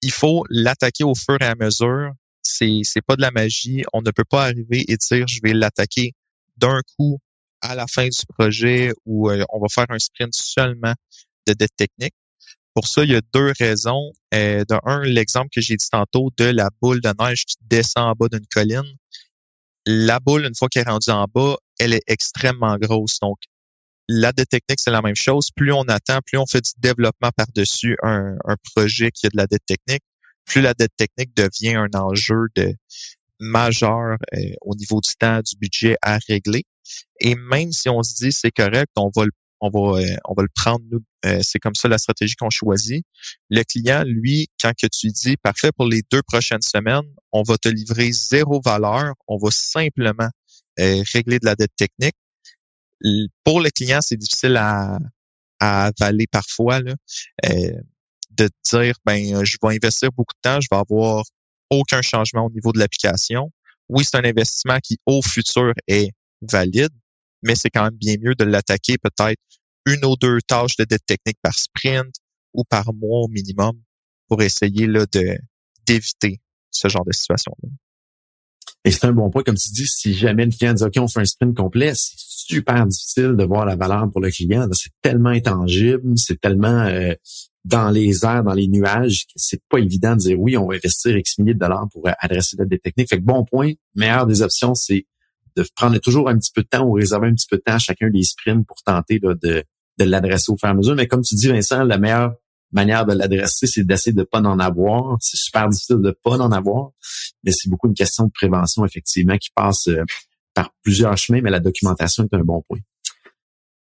il 0.00 0.12
faut 0.12 0.44
l'attaquer 0.48 1.02
au 1.02 1.16
fur 1.16 1.38
et 1.40 1.44
à 1.44 1.56
mesure. 1.56 2.12
C'est, 2.40 2.82
c'est 2.84 3.02
pas 3.02 3.16
de 3.16 3.20
la 3.20 3.32
magie. 3.32 3.82
On 3.92 4.00
ne 4.00 4.12
peut 4.12 4.24
pas 4.24 4.44
arriver 4.44 4.84
et 4.86 4.96
dire 4.96 5.26
je 5.26 5.40
vais 5.42 5.52
l'attaquer 5.52 6.12
d'un 6.56 6.80
coup 6.96 7.18
à 7.62 7.74
la 7.74 7.88
fin 7.88 8.04
du 8.04 8.26
projet 8.28 8.92
ou 9.06 9.28
euh, 9.28 9.44
on 9.48 9.58
va 9.58 9.66
faire 9.68 9.86
un 9.88 9.98
sprint 9.98 10.32
seulement 10.34 10.94
de 11.48 11.52
dette 11.52 11.74
technique. 11.76 12.14
Pour 12.72 12.86
ça, 12.86 13.02
il 13.02 13.10
y 13.10 13.16
a 13.16 13.20
deux 13.34 13.52
raisons. 13.58 14.12
Euh, 14.34 14.64
de 14.68 14.76
un, 14.84 15.02
l'exemple 15.02 15.48
que 15.52 15.60
j'ai 15.60 15.74
dit 15.74 15.88
tantôt 15.90 16.30
de 16.36 16.44
la 16.44 16.68
boule 16.80 17.00
de 17.00 17.12
neige 17.20 17.44
qui 17.44 17.56
descend 17.62 18.04
en 18.04 18.12
bas 18.12 18.28
d'une 18.28 18.46
colline. 18.46 18.96
La 19.84 20.20
boule, 20.20 20.44
une 20.44 20.54
fois 20.54 20.68
qu'elle 20.68 20.86
est 20.86 20.90
rendue 20.90 21.10
en 21.10 21.24
bas, 21.24 21.56
elle 21.80 21.92
est 21.92 22.02
extrêmement 22.06 22.76
grosse. 22.76 23.18
Donc, 23.20 23.38
la 24.08 24.32
dette 24.32 24.50
technique, 24.50 24.80
c'est 24.80 24.90
la 24.90 25.02
même 25.02 25.16
chose. 25.16 25.50
Plus 25.54 25.72
on 25.72 25.82
attend, 25.82 26.20
plus 26.24 26.38
on 26.38 26.46
fait 26.46 26.60
du 26.60 26.70
développement 26.78 27.30
par-dessus 27.36 27.96
un, 28.02 28.36
projet 28.74 29.10
qui 29.10 29.26
a 29.26 29.30
de 29.30 29.36
la 29.36 29.46
dette 29.46 29.66
technique, 29.66 30.02
plus 30.44 30.60
la 30.60 30.74
dette 30.74 30.94
technique 30.96 31.34
devient 31.36 31.74
un 31.74 31.98
enjeu 31.98 32.46
de 32.54 32.74
majeur 33.40 34.16
euh, 34.34 34.38
au 34.62 34.74
niveau 34.74 35.00
du 35.00 35.14
temps, 35.18 35.40
du 35.40 35.56
budget 35.60 35.96
à 36.02 36.18
régler. 36.28 36.64
Et 37.20 37.34
même 37.34 37.72
si 37.72 37.88
on 37.88 38.02
se 38.02 38.14
dit 38.14 38.32
c'est 38.32 38.52
correct, 38.52 38.92
on 38.96 39.10
va 39.14 39.24
le 39.24 39.30
euh, 39.62 40.46
prendre 40.54 40.84
nous 40.90 41.00
euh, 41.24 41.40
c'est 41.42 41.58
comme 41.58 41.74
ça 41.74 41.88
la 41.88 41.98
stratégie 41.98 42.36
qu'on 42.36 42.50
choisit. 42.50 43.04
Le 43.50 43.62
client 43.64 44.04
lui 44.04 44.48
quand 44.62 44.72
que 44.80 44.86
tu 44.86 45.08
dis 45.08 45.36
parfait 45.36 45.72
pour 45.76 45.86
les 45.86 46.02
deux 46.10 46.22
prochaines 46.22 46.62
semaines, 46.62 47.12
on 47.32 47.42
va 47.42 47.58
te 47.58 47.68
livrer 47.68 48.12
zéro 48.12 48.60
valeur, 48.64 49.14
on 49.26 49.36
va 49.36 49.50
simplement 49.50 50.28
régler 50.78 51.38
de 51.38 51.46
la 51.46 51.54
dette 51.54 51.74
technique 51.74 52.14
pour 53.44 53.60
le 53.60 53.70
client, 53.70 54.00
c'est 54.00 54.16
difficile 54.16 54.56
à, 54.56 54.98
à 55.60 55.86
avaler 55.86 56.26
parfois 56.26 56.80
là, 56.80 56.94
euh, 57.46 57.72
de 58.30 58.50
dire 58.70 58.94
ben 59.04 59.44
je 59.44 59.56
vais 59.62 59.74
investir 59.74 60.10
beaucoup 60.12 60.34
de 60.34 60.50
temps, 60.50 60.60
je 60.60 60.68
vais 60.70 60.78
avoir 60.78 61.24
aucun 61.70 62.02
changement 62.02 62.46
au 62.46 62.50
niveau 62.50 62.72
de 62.72 62.78
l'application. 62.78 63.50
Oui, 63.88 64.04
c'est 64.04 64.16
un 64.16 64.24
investissement 64.24 64.78
qui 64.82 64.98
au 65.06 65.22
futur 65.22 65.72
est 65.86 66.10
valide, 66.42 66.92
mais 67.42 67.54
c'est 67.54 67.70
quand 67.70 67.84
même 67.84 67.96
bien 67.96 68.16
mieux 68.20 68.34
de 68.34 68.44
l'attaquer 68.44 68.98
peut-être 68.98 69.40
une 69.86 70.04
ou 70.04 70.16
deux 70.16 70.40
tâches 70.42 70.76
de 70.76 70.84
dette 70.84 71.06
technique 71.06 71.38
par 71.42 71.54
sprint 71.54 72.14
ou 72.52 72.64
par 72.64 72.92
mois 72.92 73.20
au 73.20 73.28
minimum 73.28 73.80
pour 74.28 74.42
essayer 74.42 74.86
là 74.86 75.06
de 75.12 75.38
d'éviter 75.86 76.40
ce 76.70 76.88
genre 76.88 77.04
de 77.04 77.12
situation. 77.12 77.52
-là. 77.62 77.70
Et 78.84 78.92
c'est 78.92 79.04
un 79.04 79.12
bon 79.12 79.30
point, 79.30 79.42
comme 79.42 79.56
tu 79.56 79.70
dis, 79.70 79.86
si 79.86 80.14
jamais 80.14 80.44
le 80.44 80.52
client 80.52 80.72
dit 80.72 80.82
OK, 80.84 80.94
on 80.98 81.08
fait 81.08 81.20
un 81.20 81.24
sprint 81.24 81.56
complet, 81.56 81.92
super 82.48 82.86
difficile 82.86 83.34
de 83.36 83.44
voir 83.44 83.66
la 83.66 83.76
valeur 83.76 84.08
pour 84.10 84.20
le 84.20 84.30
client. 84.30 84.68
C'est 84.72 84.92
tellement 85.02 85.30
intangible, 85.30 86.16
c'est 86.16 86.40
tellement 86.40 86.86
euh, 86.86 87.14
dans 87.64 87.90
les 87.90 88.24
airs, 88.24 88.44
dans 88.44 88.54
les 88.54 88.68
nuages, 88.68 89.26
que 89.26 89.32
c'est 89.36 89.60
pas 89.68 89.78
évident 89.78 90.12
de 90.14 90.20
dire 90.20 90.40
oui, 90.40 90.56
on 90.56 90.68
va 90.68 90.76
investir 90.76 91.16
X 91.16 91.38
milliers 91.38 91.54
de 91.54 91.58
dollars 91.58 91.88
pour 91.92 92.08
adresser 92.20 92.56
la 92.58 92.66
technique. 92.66 93.08
Fait 93.08 93.18
que 93.18 93.24
bon 93.24 93.44
point, 93.44 93.72
meilleure 93.94 94.26
des 94.26 94.42
options, 94.42 94.74
c'est 94.74 95.06
de 95.56 95.64
prendre 95.74 95.98
toujours 95.98 96.28
un 96.28 96.38
petit 96.38 96.52
peu 96.54 96.62
de 96.62 96.68
temps 96.68 96.84
ou 96.84 96.92
réserver 96.92 97.28
un 97.28 97.34
petit 97.34 97.46
peu 97.50 97.56
de 97.56 97.62
temps 97.62 97.74
à 97.74 97.78
chacun 97.78 98.10
des 98.10 98.22
sprints 98.22 98.66
pour 98.66 98.76
tenter 98.82 99.18
de, 99.18 99.34
de 99.42 100.04
l'adresser 100.04 100.52
au 100.52 100.56
fur 100.56 100.68
et 100.68 100.72
à 100.72 100.74
mesure. 100.74 100.94
Mais 100.94 101.06
comme 101.06 101.22
tu 101.22 101.34
dis, 101.34 101.48
Vincent, 101.48 101.82
la 101.82 101.98
meilleure 101.98 102.34
manière 102.72 103.06
de 103.06 103.14
l'adresser, 103.14 103.66
c'est 103.66 103.84
d'essayer 103.84 104.14
de 104.14 104.22
pas 104.22 104.40
en 104.40 104.58
avoir. 104.58 105.16
C'est 105.20 105.38
super 105.38 105.68
difficile 105.68 106.00
de 106.00 106.10
pas 106.22 106.38
en 106.38 106.52
avoir, 106.52 106.90
mais 107.42 107.52
c'est 107.52 107.68
beaucoup 107.68 107.88
une 107.88 107.94
question 107.94 108.24
de 108.24 108.32
prévention, 108.32 108.84
effectivement, 108.84 109.38
qui 109.38 109.50
passe 109.54 109.88
euh, 109.88 110.04
par 110.56 110.72
plusieurs 110.82 111.16
chemins, 111.18 111.42
mais 111.42 111.50
la 111.50 111.60
documentation 111.60 112.24
est 112.24 112.34
un 112.34 112.42
bon 112.42 112.62
point. 112.66 112.78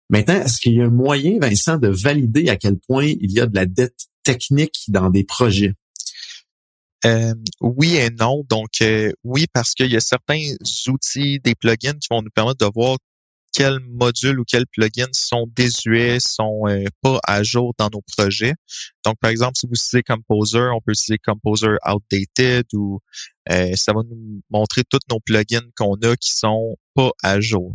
Maintenant, 0.10 0.36
est-ce 0.36 0.60
qu'il 0.60 0.74
y 0.74 0.82
a 0.82 0.86
un 0.86 0.90
moyen, 0.90 1.40
Vincent, 1.40 1.78
de 1.78 1.88
valider 1.88 2.50
à 2.50 2.58
quel 2.58 2.78
point 2.78 3.06
il 3.06 3.32
y 3.32 3.40
a 3.40 3.48
de 3.48 3.56
la 3.56 3.66
dette 3.66 4.08
technique 4.24 4.84
dans 4.90 5.10
des 5.10 5.24
projets? 5.24 5.74
Euh, 7.06 7.34
oui 7.62 7.96
et 7.96 8.10
non. 8.10 8.44
Donc, 8.50 8.70
euh, 8.82 9.12
oui, 9.24 9.46
parce 9.54 9.74
qu'il 9.74 9.92
y 9.92 9.96
a 9.96 10.02
certains 10.02 10.42
outils, 10.88 11.40
des 11.40 11.56
plugins 11.56 11.94
qui 11.94 12.08
vont 12.12 12.22
nous 12.22 12.30
permettre 12.30 12.66
de 12.66 12.72
voir 12.74 12.98
quels 13.56 13.80
modules 13.80 14.40
ou 14.40 14.44
quels 14.44 14.68
plugins 14.68 15.14
sont 15.14 15.48
désuets, 15.56 16.20
sont 16.20 16.64
euh, 16.68 16.84
pas 17.02 17.20
à 17.26 17.42
jour 17.42 17.74
dans 17.78 17.90
nos 17.92 18.02
projets. 18.02 18.54
Donc, 19.06 19.16
par 19.22 19.32
exemple, 19.32 19.54
si 19.56 19.66
vous 19.66 19.74
utilisez 19.74 20.04
Composer, 20.04 20.70
on 20.74 20.82
peut 20.82 20.92
utiliser 20.92 21.20
Composer 21.20 21.78
Outdated 21.88 22.66
ou 22.74 23.00
euh, 23.52 23.72
ça 23.76 23.94
va 23.94 24.02
nous 24.04 24.42
montrer 24.50 24.84
tous 24.84 25.00
nos 25.10 25.20
plugins 25.22 25.70
qu'on 25.78 25.96
a 26.04 26.18
qui 26.18 26.32
sont 26.32 26.76
pas 26.96 27.12
à 27.24 27.40
jour. 27.40 27.74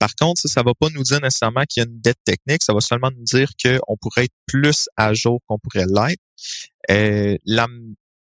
Par 0.00 0.14
contre, 0.16 0.48
ça, 0.48 0.60
ne 0.60 0.64
va 0.64 0.74
pas 0.74 0.88
nous 0.92 1.02
dire 1.02 1.20
nécessairement 1.20 1.62
qu'il 1.68 1.82
y 1.82 1.86
a 1.86 1.88
une 1.88 2.00
dette 2.00 2.18
technique, 2.24 2.62
ça 2.62 2.74
va 2.74 2.80
seulement 2.80 3.10
nous 3.16 3.24
dire 3.24 3.50
qu'on 3.62 3.96
pourrait 3.96 4.24
être 4.24 4.34
plus 4.46 4.88
à 4.96 5.14
jour 5.14 5.40
qu'on 5.46 5.58
pourrait 5.58 5.86
l'être. 5.86 6.20
Euh, 6.90 7.36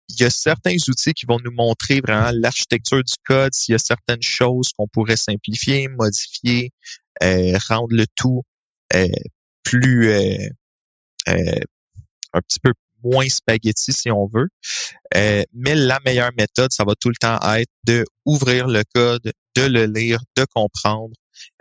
il 0.09 0.21
y 0.21 0.25
a 0.25 0.29
certains 0.29 0.75
outils 0.87 1.13
qui 1.13 1.25
vont 1.25 1.39
nous 1.43 1.51
montrer 1.51 2.01
vraiment 2.01 2.31
l'architecture 2.33 3.03
du 3.03 3.13
code, 3.23 3.53
s'il 3.53 3.73
y 3.73 3.75
a 3.75 3.79
certaines 3.79 4.21
choses 4.21 4.71
qu'on 4.75 4.87
pourrait 4.87 5.17
simplifier, 5.17 5.87
modifier, 5.87 6.71
euh, 7.23 7.57
rendre 7.67 7.95
le 7.95 8.05
tout 8.15 8.41
euh, 8.95 9.07
plus 9.63 10.09
euh, 10.09 10.49
un 11.27 12.41
petit 12.41 12.59
peu 12.61 12.73
moins 13.03 13.29
spaghetti 13.29 13.93
si 13.93 14.11
on 14.11 14.27
veut. 14.27 14.49
mais 15.13 15.75
la 15.75 15.99
meilleure 16.05 16.31
méthode, 16.37 16.71
ça 16.71 16.83
va 16.85 16.95
tout 16.99 17.09
le 17.09 17.15
temps 17.15 17.39
être 17.53 17.71
de 17.85 18.03
ouvrir 18.25 18.67
le 18.67 18.83
code, 18.93 19.31
de 19.55 19.61
le 19.61 19.85
lire, 19.85 20.19
de 20.35 20.45
comprendre 20.53 21.13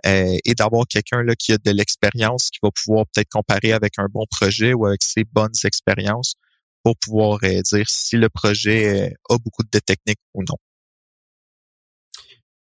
et 0.04 0.54
d'avoir 0.56 0.86
quelqu'un 0.88 1.22
là 1.22 1.36
qui 1.36 1.52
a 1.52 1.58
de 1.58 1.70
l'expérience 1.70 2.50
qui 2.50 2.58
va 2.62 2.70
pouvoir 2.70 3.04
peut-être 3.12 3.28
comparer 3.28 3.72
avec 3.72 3.98
un 3.98 4.06
bon 4.10 4.24
projet 4.28 4.72
ou 4.72 4.86
avec 4.86 5.02
ses 5.02 5.22
bonnes 5.22 5.54
expériences 5.62 6.34
pour 6.88 6.96
pouvoir 6.96 7.38
euh, 7.44 7.60
dire 7.60 7.84
si 7.86 8.16
le 8.16 8.30
projet 8.30 9.10
euh, 9.10 9.34
a 9.34 9.36
beaucoup 9.38 9.62
de 9.62 9.78
techniques 9.78 10.20
ou 10.32 10.42
non. 10.42 10.56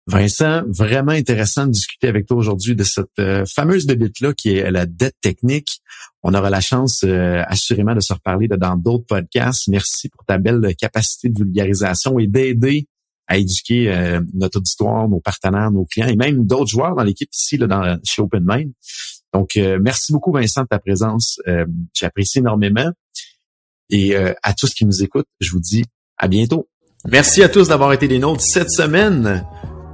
Vincent, 0.05 0.63
vraiment 0.67 1.11
intéressant 1.11 1.65
de 1.65 1.71
discuter 1.71 2.07
avec 2.07 2.27
toi 2.27 2.37
aujourd'hui 2.37 2.75
de 2.75 2.83
cette 2.83 3.17
euh, 3.19 3.45
fameuse 3.45 3.87
débite-là 3.87 4.33
qui 4.33 4.57
est 4.57 4.69
la 4.69 4.85
dette 4.85 5.15
technique. 5.21 5.81
On 6.21 6.35
aura 6.35 6.51
la 6.51 6.61
chance 6.61 7.03
assurément 7.03 7.95
de 7.95 7.99
se 7.99 8.13
reparler 8.13 8.47
dans 8.47 8.75
d'autres 8.75 9.05
podcasts. 9.05 9.67
Merci 9.67 10.09
pour 10.09 10.23
ta 10.25 10.37
belle 10.37 10.75
capacité 10.75 11.29
de 11.29 11.43
vulgarisation 11.43 12.19
et 12.19 12.27
d'aider 12.27 12.87
à 13.27 13.37
éduquer 13.37 14.19
notre 14.33 14.57
auditoire, 14.59 15.07
nos 15.07 15.19
partenaires, 15.19 15.71
nos 15.71 15.85
clients 15.85 16.07
et 16.07 16.15
même 16.15 16.45
d'autres 16.45 16.69
joueurs 16.69 16.95
dans 16.95 17.03
l'équipe 17.03 17.29
ici 17.33 17.57
là, 17.57 17.65
dans, 17.65 17.99
chez 18.03 18.21
OpenMind. 18.21 18.71
Donc, 19.33 19.55
merci 19.55 20.11
beaucoup 20.11 20.31
Vincent 20.31 20.63
de 20.63 20.67
ta 20.67 20.77
présence. 20.77 21.39
J'apprécie 21.95 22.39
énormément. 22.39 22.91
Et 23.91 24.15
euh, 24.15 24.33
à 24.41 24.53
tous 24.53 24.73
qui 24.73 24.85
nous 24.85 25.03
écoutent, 25.03 25.27
je 25.39 25.51
vous 25.51 25.59
dis 25.59 25.85
à 26.17 26.27
bientôt. 26.27 26.67
Merci 27.07 27.43
à 27.43 27.49
tous 27.49 27.67
d'avoir 27.67 27.93
été 27.93 28.07
des 28.07 28.19
nôtres 28.19 28.41
cette 28.41 28.71
semaine. 28.71 29.45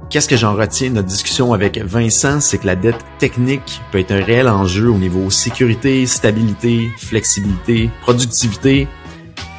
Qu'est-ce 0.08 0.28
que 0.28 0.36
j'en 0.36 0.54
retiens 0.54 0.88
de 0.88 0.94
notre 0.94 1.08
discussion 1.08 1.52
avec 1.52 1.76
Vincent, 1.78 2.40
c'est 2.40 2.58
que 2.58 2.66
la 2.66 2.76
dette 2.76 3.04
technique 3.18 3.82
peut 3.92 3.98
être 3.98 4.12
un 4.12 4.24
réel 4.24 4.48
enjeu 4.48 4.88
au 4.88 4.96
niveau 4.96 5.28
sécurité, 5.28 6.06
stabilité, 6.06 6.88
flexibilité, 6.96 7.90
productivité, 8.00 8.88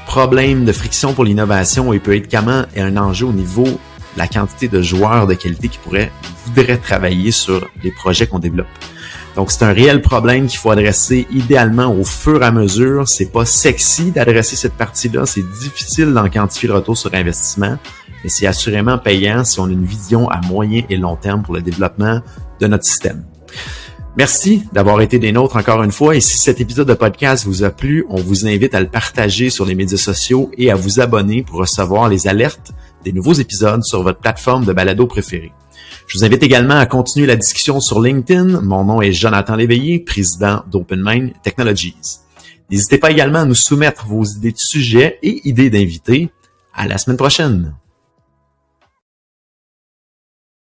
problème 0.08 0.66
de 0.66 0.72
friction 0.72 1.14
pour 1.14 1.24
l'innovation 1.24 1.94
et 1.94 2.00
peut 2.00 2.16
être 2.16 2.32
comment 2.32 2.64
est 2.74 2.82
un 2.82 2.98
enjeu 2.98 3.28
au 3.28 3.34
niveau 3.34 3.68
la 4.18 4.28
quantité 4.28 4.68
de 4.68 4.82
joueurs 4.82 5.28
de 5.28 5.36
qualité 5.36 5.68
qui 5.68 5.78
pourraient 5.78 6.12
voudraient 6.46 6.78
travailler 6.78 7.32
sur 7.32 7.70
les 7.84 7.92
projets 7.92 8.26
qu'on 8.26 8.40
développe. 8.40 8.68
Donc, 9.36 9.52
c'est 9.52 9.64
un 9.64 9.72
réel 9.72 10.02
problème 10.02 10.48
qu'il 10.48 10.60
faut 10.60 10.72
adresser 10.72 11.28
idéalement 11.32 11.94
au 11.94 12.04
fur 12.04 12.42
et 12.42 12.46
à 12.46 12.52
mesure. 12.52 13.08
C'est 13.08 13.32
pas 13.32 13.46
sexy 13.46 14.12
d'adresser 14.12 14.56
cette 14.56 14.74
partie-là. 14.74 15.26
C'est 15.26 15.48
difficile 15.62 16.14
d'en 16.14 16.30
quantifier 16.30 16.68
le 16.68 16.76
retour 16.76 16.98
sur 16.98 17.14
investissement, 17.14 17.78
mais 18.24 18.30
c'est 18.30 18.48
assurément 18.48 18.98
payant 18.98 19.44
si 19.44 19.60
on 19.60 19.66
a 19.66 19.72
une 19.72 19.86
vision 19.86 20.30
à 20.30 20.42
moyen 20.42 20.84
et 20.90 20.98
long 20.98 21.16
terme 21.16 21.44
pour 21.44 21.54
le 21.54 21.62
développement 21.62 22.22
de 22.60 22.68
notre 22.68 22.86
système. 22.86 23.24
Merci 24.18 24.64
d'avoir 24.74 25.00
été 25.02 25.20
des 25.20 25.32
nôtres 25.32 25.56
encore 25.56 25.84
une 25.84 25.92
fois. 25.92 26.16
Et 26.16 26.20
si 26.20 26.38
cet 26.38 26.60
épisode 26.60 26.88
de 26.88 26.94
podcast 26.94 27.46
vous 27.46 27.64
a 27.64 27.70
plu, 27.70 28.06
on 28.10 28.18
vous 28.22 28.48
invite 28.48 28.76
à 28.76 28.82
le 28.82 28.90
partager 28.90 29.50
sur 29.50 29.66
les 29.66 29.76
médias 29.76 29.98
sociaux 29.98 30.52
et 30.58 30.72
à 30.72 30.76
vous 30.76 31.00
abonner 31.00 31.44
pour 31.44 31.60
recevoir 31.60 32.10
les 32.10 32.28
alertes 32.28 32.74
des 33.06 33.14
nouveaux 33.14 33.34
épisodes 33.34 33.84
sur 33.84 34.04
votre 34.04 34.20
plateforme 34.20 34.66
de 34.66 34.74
balado 34.74 35.08
préférée. 35.08 35.54
Je 36.10 36.18
vous 36.18 36.26
invite 36.26 36.42
également 36.42 36.76
à 36.76 36.88
continuer 36.88 37.28
la 37.28 37.36
discussion 37.36 37.80
sur 37.80 38.02
LinkedIn. 38.02 38.62
Mon 38.62 38.84
nom 38.84 39.00
est 39.00 39.12
Jonathan 39.12 39.56
Léveillé, 39.56 40.00
président 40.00 40.64
d'OpenMind 40.66 41.34
Technologies. 41.44 41.96
N'hésitez 42.72 42.98
pas 42.98 43.12
également 43.12 43.42
à 43.42 43.46
nous 43.46 43.54
soumettre 43.54 44.08
vos 44.08 44.24
idées 44.24 44.52
de 44.52 44.58
sujets 44.58 45.20
et 45.22 45.48
idées 45.48 45.70
d'invités. 45.70 46.32
À 46.74 46.88
la 46.88 46.98
semaine 46.98 47.18
prochaine. 47.18 47.76